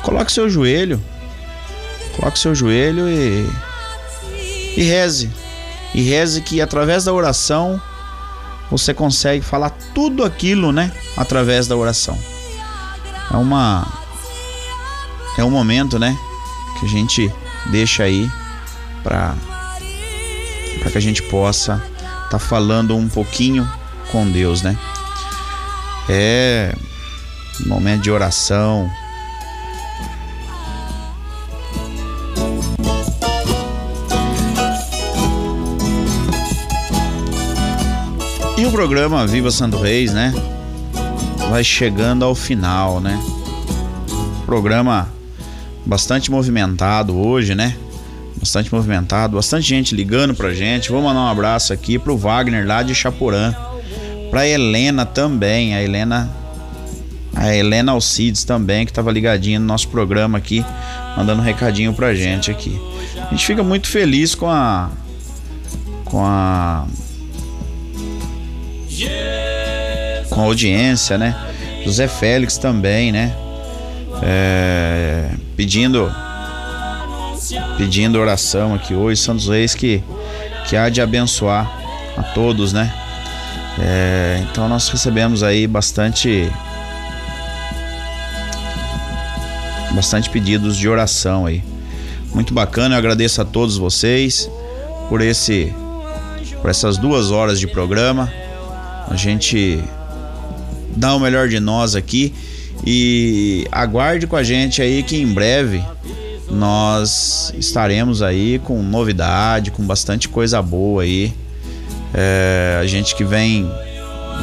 Coloque 0.07 0.31
seu 0.31 0.49
joelho. 0.49 1.03
Coloque 2.15 2.39
seu 2.39 2.55
joelho 2.55 3.09
e 3.09 3.45
e 4.77 4.85
reze. 4.85 5.29
E 5.93 6.01
reze 6.01 6.43
que 6.43 6.61
através 6.61 7.05
da 7.05 7.13
oração 7.13 7.83
você 8.71 8.95
consegue 8.95 9.45
falar 9.45 9.71
tudo 9.93 10.23
aquilo, 10.23 10.71
né? 10.71 10.93
Através 11.17 11.67
da 11.67 11.77
oração. 11.77 12.17
É 13.33 13.37
uma 13.37 13.85
é 15.37 15.43
um 15.43 15.51
momento, 15.51 15.99
né, 15.99 16.17
que 16.79 16.87
a 16.87 16.89
gente 16.89 17.33
deixa 17.73 18.05
aí 18.05 18.31
para 19.03 19.35
para 20.79 20.93
que 20.93 20.99
a 20.99 21.03
gente 21.03 21.21
possa 21.25 21.83
estar 21.99 22.29
tá 22.31 22.39
falando 22.39 22.97
um 22.97 23.09
pouquinho 23.09 23.69
com 24.13 24.31
Deus, 24.31 24.63
né? 24.63 24.79
É 26.09 26.73
um 27.65 27.69
momento 27.69 28.03
de 28.03 28.11
oração, 28.13 28.89
programa 38.77 39.27
Viva 39.27 39.51
Santo 39.51 39.79
Reis, 39.79 40.13
né? 40.13 40.35
Vai 41.49 41.65
chegando 41.65 42.27
ao 42.27 42.35
final, 42.35 43.01
né? 43.01 43.19
Programa 44.45 45.09
bastante 45.87 46.31
movimentado 46.31 47.17
hoje, 47.17 47.55
né? 47.55 47.75
Bastante 48.39 48.71
movimentado, 48.75 49.37
bastante 49.37 49.67
gente 49.67 49.95
ligando 49.95 50.35
pra 50.35 50.53
gente. 50.53 50.93
Vou 50.93 51.01
mandar 51.01 51.21
um 51.21 51.27
abraço 51.27 51.73
aqui 51.73 51.99
pro 51.99 52.19
Wagner 52.19 52.67
lá 52.67 52.83
de 52.83 52.95
Chaporã. 52.95 53.55
Pra 54.31 54.47
Helena 54.47 55.07
também, 55.07 55.75
a 55.75 55.83
Helena 55.83 56.31
a 57.35 57.57
Helena 57.57 57.93
Alcides 57.93 58.45
também, 58.45 58.85
que 58.85 58.91
estava 58.91 59.11
ligadinha 59.11 59.59
no 59.59 59.65
nosso 59.65 59.89
programa 59.89 60.37
aqui, 60.37 60.63
mandando 61.17 61.41
um 61.41 61.45
recadinho 61.45 61.95
pra 61.95 62.15
gente 62.15 62.51
aqui. 62.51 62.79
A 63.17 63.31
gente 63.31 63.47
fica 63.47 63.63
muito 63.63 63.87
feliz 63.89 64.35
com 64.35 64.51
a 64.51 64.91
com 66.05 66.23
a 66.23 66.87
com 70.37 70.43
a 70.43 70.45
audiência, 70.45 71.17
né? 71.17 71.35
José 71.83 72.07
Félix 72.07 72.59
também, 72.59 73.11
né? 73.11 73.35
É, 74.23 75.31
pedindo 75.57 76.15
pedindo 77.79 78.19
oração 78.19 78.75
aqui 78.75 78.93
hoje, 78.93 79.21
Santos 79.21 79.49
Reis 79.49 79.75
que 79.75 80.03
que 80.69 80.77
há 80.77 80.91
de 80.91 81.01
abençoar 81.01 81.67
a 82.19 82.23
todos, 82.23 82.75
né? 82.75 82.93
É, 83.79 84.43
então 84.43 84.69
nós 84.69 84.89
recebemos 84.89 85.43
aí 85.43 85.67
bastante 85.67 86.51
bastante 89.93 90.29
pedidos 90.29 90.77
de 90.77 90.87
oração 90.87 91.47
aí. 91.47 91.65
Muito 92.35 92.53
bacana, 92.53 92.95
eu 92.95 92.99
agradeço 92.99 93.41
a 93.41 93.45
todos 93.45 93.79
vocês 93.79 94.51
por 95.09 95.23
esse 95.23 95.73
por 96.61 96.69
essas 96.69 96.99
duas 96.99 97.31
horas 97.31 97.59
de 97.59 97.67
programa. 97.67 98.31
A 99.09 99.15
gente 99.15 99.83
dá 100.97 101.15
o 101.15 101.21
melhor 101.21 101.49
de 101.49 101.61
nós 101.61 101.95
aqui 101.95 102.33
e 102.85 103.67
aguarde 103.71 104.27
com 104.27 104.37
a 104.37 104.43
gente 104.43 104.83
aí 104.83 105.03
que 105.03 105.17
em 105.17 105.27
breve 105.27 105.83
nós 106.51 107.53
estaremos 107.59 108.23
aí 108.23 108.59
com 108.59 108.83
novidade, 108.83 109.71
com 109.71 109.83
bastante 109.83 110.29
coisa 110.29 110.61
boa 110.63 111.03
aí. 111.03 111.33
É, 112.15 112.79
a 112.81 112.87
gente 112.87 113.15
que 113.15 113.25
vem 113.25 113.71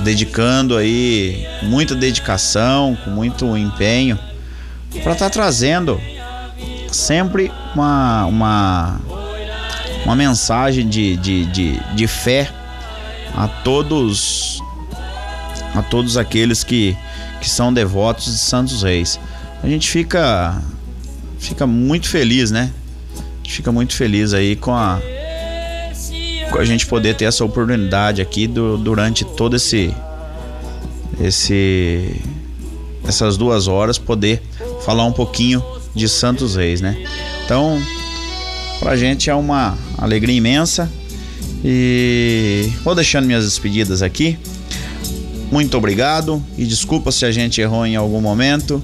dedicando 0.03 0.75
aí 0.75 1.47
muita 1.63 1.95
dedicação, 1.95 2.97
com 3.03 3.09
muito 3.09 3.57
empenho 3.57 4.19
para 5.01 5.13
estar 5.13 5.25
tá 5.25 5.29
trazendo 5.29 5.99
sempre 6.91 7.51
uma, 7.73 8.25
uma, 8.25 9.01
uma 10.05 10.15
mensagem 10.15 10.87
de, 10.87 11.17
de, 11.17 11.45
de, 11.47 11.79
de 11.95 12.07
fé 12.07 12.49
a 13.35 13.47
todos 13.47 14.61
a 15.73 15.81
todos 15.81 16.17
aqueles 16.17 16.63
que, 16.63 16.95
que 17.41 17.49
são 17.49 17.73
devotos 17.73 18.25
de 18.25 18.37
Santos 18.37 18.83
Reis. 18.83 19.19
A 19.61 19.67
gente 19.67 19.89
fica 19.89 20.61
fica 21.39 21.67
muito 21.67 22.07
feliz, 22.07 22.51
né? 22.51 22.71
Fica 23.47 23.71
muito 23.71 23.93
feliz 23.95 24.33
aí 24.33 24.55
com 24.55 24.73
a 24.73 24.99
com 26.51 26.59
a 26.59 26.65
gente 26.65 26.85
poder 26.85 27.15
ter 27.15 27.25
essa 27.25 27.43
oportunidade 27.43 28.21
aqui 28.21 28.47
do, 28.47 28.77
durante 28.77 29.25
todo 29.25 29.55
esse 29.55 29.93
esse 31.19 32.21
essas 33.07 33.37
duas 33.37 33.67
horas 33.67 33.97
poder 33.97 34.41
falar 34.85 35.05
um 35.05 35.11
pouquinho 35.11 35.63
de 35.93 36.07
Santos 36.07 36.55
Reis, 36.55 36.81
né? 36.81 36.97
Então, 37.45 37.81
pra 38.79 38.95
gente 38.95 39.29
é 39.29 39.35
uma 39.35 39.77
alegria 39.97 40.35
imensa 40.35 40.89
e 41.63 42.71
vou 42.83 42.95
deixando 42.95 43.25
minhas 43.25 43.45
despedidas 43.45 44.01
aqui. 44.01 44.37
Muito 45.53 45.77
obrigado 45.77 46.43
e 46.57 46.65
desculpa 46.65 47.11
se 47.11 47.25
a 47.25 47.31
gente 47.31 47.61
errou 47.61 47.85
em 47.85 47.95
algum 47.95 48.19
momento. 48.19 48.83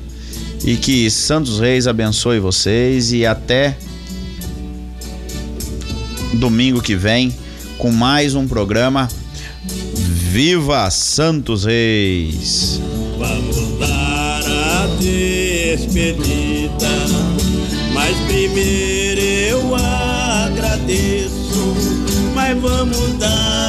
E 0.64 0.76
que 0.76 1.10
Santos 1.10 1.60
Reis 1.60 1.88
abençoe 1.88 2.38
vocês 2.38 3.12
e 3.12 3.26
até 3.26 3.76
domingo 6.34 6.80
que 6.80 6.96
vem 6.96 7.34
com 7.80 7.92
mais 7.92 8.36
um 8.36 8.48
programa 8.48 9.10
Viva 9.96 10.88
Santos 10.92 11.66
Reis. 11.66 12.80
Vamos 13.18 13.80
dar 13.80 14.44
a 14.46 14.86
despedida, 15.00 16.70
mas 17.96 18.16
primeiro 18.28 19.22
eu 19.22 19.76
agradeço 19.76 21.40
mas 22.36 22.58
vamos 22.62 23.18
dar 23.18 23.69